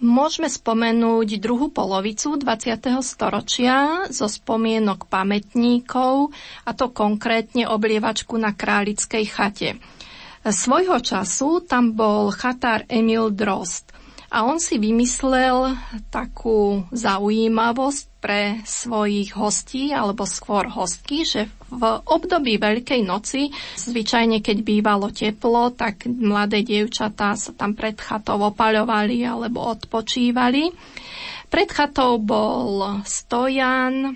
Môžeme 0.00 0.48
spomenúť 0.48 1.44
druhú 1.44 1.68
polovicu 1.68 2.40
20. 2.40 2.80
storočia 3.04 4.08
zo 4.08 4.32
spomienok 4.32 5.04
pamätníkov, 5.12 6.32
a 6.64 6.72
to 6.72 6.88
konkrétne 6.88 7.68
oblievačku 7.68 8.32
na 8.40 8.56
Králickej 8.56 9.24
chate. 9.28 9.76
Svojho 10.40 11.04
času 11.04 11.68
tam 11.68 11.92
bol 11.92 12.32
chatár 12.32 12.88
Emil 12.88 13.28
Drost 13.28 13.87
a 14.28 14.44
on 14.44 14.60
si 14.60 14.76
vymyslel 14.76 15.72
takú 16.12 16.84
zaujímavosť 16.92 18.04
pre 18.20 18.60
svojich 18.60 19.32
hostí, 19.32 19.88
alebo 19.88 20.28
skôr 20.28 20.68
hostky, 20.68 21.24
že 21.24 21.48
v 21.72 21.82
období 22.04 22.60
Veľkej 22.60 23.08
noci, 23.08 23.48
zvyčajne 23.80 24.44
keď 24.44 24.56
bývalo 24.60 25.08
teplo, 25.08 25.72
tak 25.72 26.04
mladé 26.04 26.60
dievčatá 26.60 27.40
sa 27.40 27.56
tam 27.56 27.72
pred 27.72 27.96
chatou 27.96 28.36
opaľovali 28.52 29.24
alebo 29.24 29.64
odpočívali. 29.64 30.76
Pred 31.48 31.68
chatou 31.72 32.20
bol 32.20 33.00
stojan, 33.08 34.12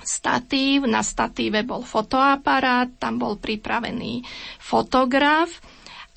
statív, 0.00 0.88
na 0.88 1.04
statíve 1.04 1.60
bol 1.60 1.84
fotoaparát, 1.84 2.88
tam 2.96 3.20
bol 3.20 3.36
pripravený 3.36 4.24
fotograf 4.56 5.60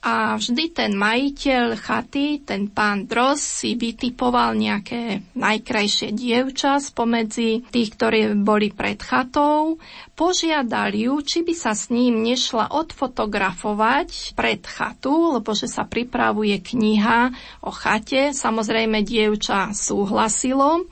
a 0.06 0.38
vždy 0.38 0.70
ten 0.70 0.94
majiteľ 0.94 1.82
chaty, 1.82 2.46
ten 2.46 2.70
pán 2.70 3.10
Dros, 3.10 3.42
si 3.42 3.74
vytipoval 3.74 4.54
nejaké 4.54 5.26
najkrajšie 5.34 6.14
dievča 6.14 6.78
spomedzi 6.78 7.66
tých, 7.74 7.90
ktorí 7.98 8.38
boli 8.38 8.70
pred 8.70 9.02
chatou, 9.02 9.82
požiadal 10.14 10.94
ju, 10.94 11.18
či 11.26 11.42
by 11.42 11.54
sa 11.58 11.74
s 11.74 11.90
ním 11.90 12.22
nešla 12.22 12.70
odfotografovať 12.70 14.38
pred 14.38 14.62
chatu, 14.62 15.42
lebo 15.42 15.58
že 15.58 15.66
sa 15.66 15.90
pripravuje 15.90 16.62
kniha 16.62 17.34
o 17.66 17.74
chate. 17.74 18.30
Samozrejme, 18.30 19.02
dievča 19.02 19.74
súhlasilo. 19.74 20.86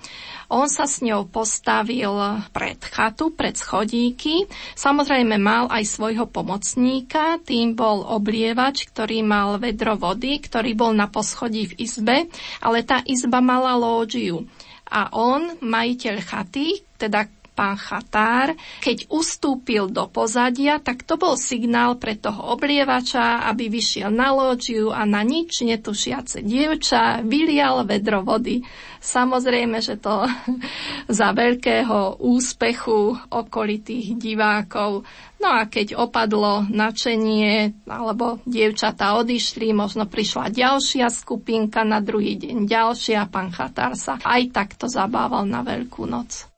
On 0.53 0.69
sa 0.69 0.85
s 0.85 1.01
ňou 1.01 1.25
postavil 1.25 2.13
pred 2.53 2.77
chatu, 2.77 3.33
pred 3.33 3.57
schodíky. 3.57 4.45
Samozrejme 4.77 5.41
mal 5.41 5.65
aj 5.73 5.81
svojho 5.89 6.29
pomocníka, 6.29 7.41
tým 7.41 7.73
bol 7.73 8.05
oblievač, 8.05 8.85
ktorý 8.85 9.25
mal 9.25 9.57
vedro 9.57 9.97
vody, 9.97 10.37
ktorý 10.37 10.77
bol 10.77 10.93
na 10.93 11.09
poschodí 11.09 11.73
v 11.73 11.89
izbe, 11.89 12.17
ale 12.61 12.85
tá 12.85 13.01
izba 13.01 13.41
mala 13.41 13.73
lóžiu. 13.73 14.45
A 14.93 15.09
on, 15.09 15.57
majiteľ 15.57 16.21
chaty, 16.21 16.85
teda 17.01 17.25
pán 17.53 17.77
Chatár, 17.77 18.57
keď 18.81 19.07
ustúpil 19.13 19.93
do 19.93 20.09
pozadia, 20.09 20.81
tak 20.81 21.05
to 21.05 21.15
bol 21.15 21.37
signál 21.37 21.95
pre 22.01 22.17
toho 22.17 22.57
oblievača, 22.57 23.45
aby 23.47 23.69
vyšiel 23.69 24.09
na 24.09 24.33
loďiu 24.33 24.89
a 24.89 25.05
na 25.05 25.21
nič 25.21 25.61
netušiace 25.61 26.41
dievča 26.41 27.21
vylial 27.21 27.85
vedro 27.85 28.25
vody. 28.25 28.65
Samozrejme, 29.03 29.83
že 29.83 29.99
to 30.01 30.25
za 31.21 31.29
veľkého 31.31 32.23
úspechu 32.23 33.15
okolitých 33.29 34.17
divákov. 34.17 35.05
No 35.43 35.49
a 35.51 35.67
keď 35.67 35.99
opadlo 35.99 36.63
načenie, 36.71 37.75
alebo 37.83 38.39
dievčatá 38.47 39.19
odišli, 39.19 39.75
možno 39.75 40.07
prišla 40.07 40.55
ďalšia 40.55 41.11
skupinka, 41.11 41.83
na 41.83 41.99
druhý 41.99 42.39
deň 42.39 42.63
ďalšia, 42.63 43.27
pán 43.27 43.51
Chatár 43.51 43.99
sa 43.99 44.15
aj 44.23 44.55
takto 44.55 44.87
zabával 44.87 45.43
na 45.43 45.59
Veľkú 45.67 46.07
noc. 46.07 46.52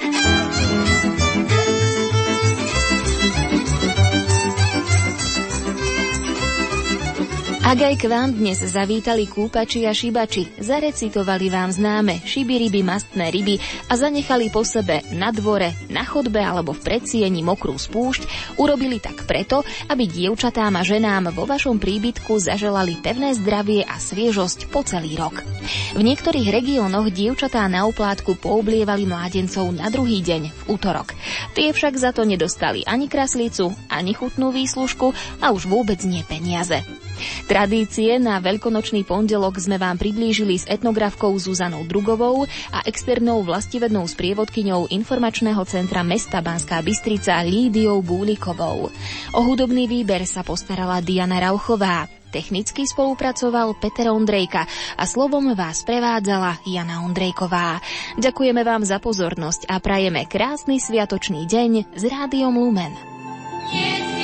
Thank 0.00 0.52
you. 0.52 0.57
Ak 7.68 7.84
aj 7.84 8.00
k 8.00 8.08
vám 8.08 8.32
dnes 8.32 8.64
zavítali 8.64 9.28
kúpači 9.28 9.84
a 9.84 9.92
šibači, 9.92 10.56
zarecitovali 10.56 11.52
vám 11.52 11.68
známe 11.68 12.24
ryby, 12.24 12.80
mastné 12.80 13.28
ryby 13.28 13.60
a 13.60 13.92
zanechali 13.92 14.48
po 14.48 14.64
sebe 14.64 15.04
na 15.12 15.28
dvore, 15.36 15.76
na 15.92 16.00
chodbe 16.00 16.40
alebo 16.40 16.72
v 16.72 16.80
predsieni 16.80 17.44
mokrú 17.44 17.76
spúšť, 17.76 18.56
urobili 18.56 19.04
tak 19.04 19.28
preto, 19.28 19.68
aby 19.92 20.08
dievčatám 20.08 20.80
a 20.80 20.82
ženám 20.82 21.36
vo 21.36 21.44
vašom 21.44 21.76
príbytku 21.76 22.40
zaželali 22.40 23.04
pevné 23.04 23.36
zdravie 23.36 23.84
a 23.84 24.00
sviežosť 24.00 24.72
po 24.72 24.80
celý 24.88 25.20
rok. 25.20 25.44
V 25.92 26.00
niektorých 26.00 26.48
regiónoch 26.48 27.12
dievčatá 27.12 27.68
na 27.68 27.84
oplátku 27.84 28.32
poublievali 28.40 29.04
mládencov 29.04 29.76
na 29.76 29.92
druhý 29.92 30.24
deň, 30.24 30.42
v 30.48 30.62
útorok. 30.72 31.12
Tie 31.52 31.68
však 31.76 32.00
za 32.00 32.16
to 32.16 32.24
nedostali 32.24 32.80
ani 32.88 33.12
kraslicu, 33.12 33.76
ani 33.92 34.16
chutnú 34.16 34.56
výslužku 34.56 35.12
a 35.44 35.52
už 35.52 35.68
vôbec 35.68 36.00
nie 36.08 36.24
peniaze. 36.24 36.80
Tradície 37.46 38.16
na 38.22 38.38
veľkonočný 38.38 39.06
pondelok 39.06 39.58
sme 39.58 39.76
vám 39.76 39.96
priblížili 39.96 40.60
s 40.60 40.64
etnografkou 40.68 41.34
Zuzanou 41.36 41.84
Drugovou 41.84 42.46
a 42.72 42.78
externou 42.84 43.42
vlastivednou 43.46 44.06
sprievodkyňou 44.06 44.90
informačného 44.92 45.62
centra 45.64 46.04
mesta 46.06 46.38
Banská 46.44 46.82
Bystrica 46.82 47.40
Lídiou 47.44 48.00
Búlikovou. 48.00 48.92
O 49.34 49.40
hudobný 49.44 49.90
výber 49.90 50.24
sa 50.24 50.44
postarala 50.44 51.00
Diana 51.04 51.40
Rauchová. 51.40 52.08
Technicky 52.28 52.84
spolupracoval 52.84 53.80
Peter 53.80 54.12
Ondrejka 54.12 54.68
a 55.00 55.04
slovom 55.08 55.56
vás 55.56 55.80
prevádzala 55.88 56.60
Jana 56.68 57.00
Ondrejková. 57.08 57.80
Ďakujeme 58.20 58.60
vám 58.68 58.84
za 58.84 59.00
pozornosť 59.00 59.64
a 59.64 59.80
prajeme 59.80 60.28
krásny 60.28 60.76
sviatočný 60.76 61.48
deň 61.48 61.96
s 61.96 62.02
Rádiom 62.04 62.52
Lumen. 62.52 62.92
Yeah. 63.72 64.17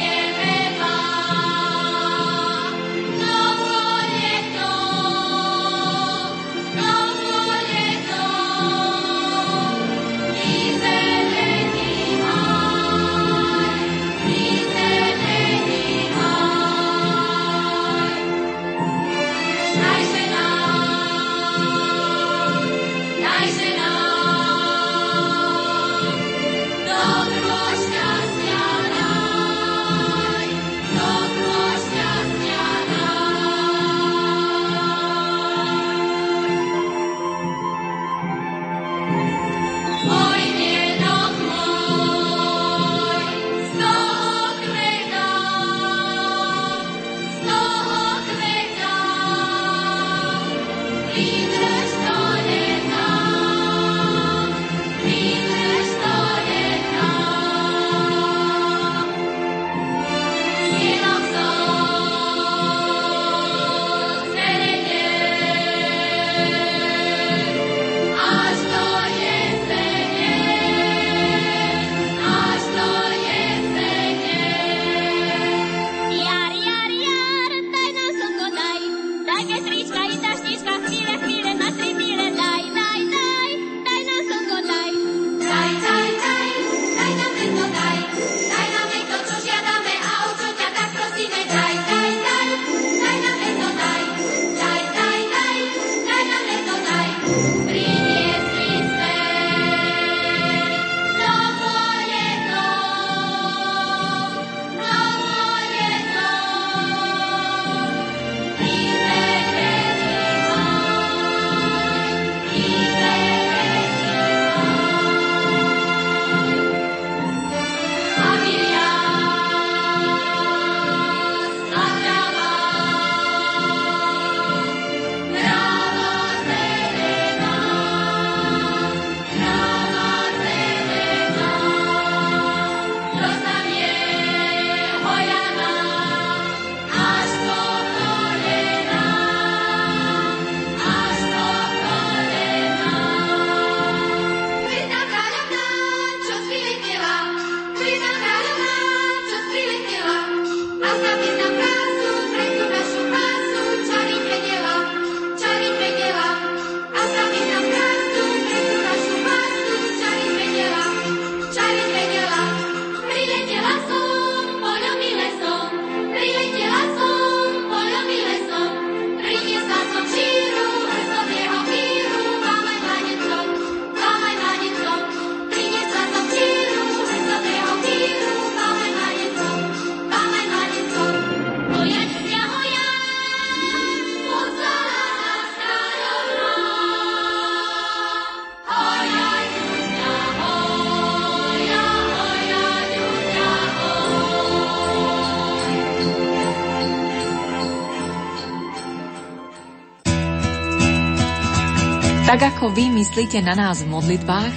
Tak 202.34 202.58
ako 202.58 202.74
vy 202.74 202.90
myslíte 202.90 203.38
na 203.46 203.54
nás 203.54 203.86
v 203.86 203.94
modlitbách, 203.94 204.50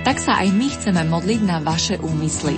tak 0.00 0.16
sa 0.16 0.40
aj 0.40 0.48
my 0.48 0.72
chceme 0.72 1.04
modliť 1.12 1.44
na 1.44 1.60
vaše 1.60 2.00
úmysly. 2.00 2.56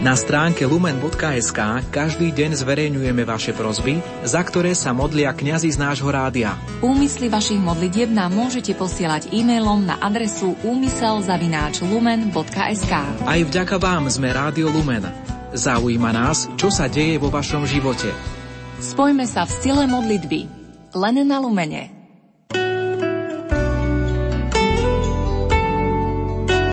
Na 0.00 0.16
stránke 0.16 0.64
lumen.sk 0.64 1.60
každý 1.92 2.32
deň 2.32 2.56
zverejňujeme 2.56 3.28
vaše 3.28 3.52
prozby, 3.52 4.00
za 4.24 4.40
ktoré 4.40 4.72
sa 4.72 4.96
modlia 4.96 5.36
kňazi 5.36 5.68
z 5.68 5.76
nášho 5.76 6.08
rádia. 6.08 6.56
Úmysly 6.80 7.28
vašich 7.28 7.60
modlitieb 7.60 8.08
nám 8.08 8.32
môžete 8.32 8.72
posielať 8.72 9.28
e-mailom 9.36 9.84
na 9.84 10.00
adresu 10.00 10.56
úmysel.lumen.sk 10.64 12.92
Aj 13.20 13.40
vďaka 13.44 13.76
vám 13.76 14.08
sme 14.08 14.32
Rádio 14.32 14.72
Lumen. 14.72 15.04
Zaujíma 15.52 16.08
nás, 16.08 16.48
čo 16.56 16.72
sa 16.72 16.88
deje 16.88 17.20
vo 17.20 17.28
vašom 17.28 17.68
živote. 17.68 18.16
Spojme 18.80 19.28
sa 19.28 19.44
v 19.44 19.52
stile 19.52 19.84
modlitby. 19.84 20.48
Len 20.96 21.20
na 21.28 21.36
Lumene. 21.36 22.01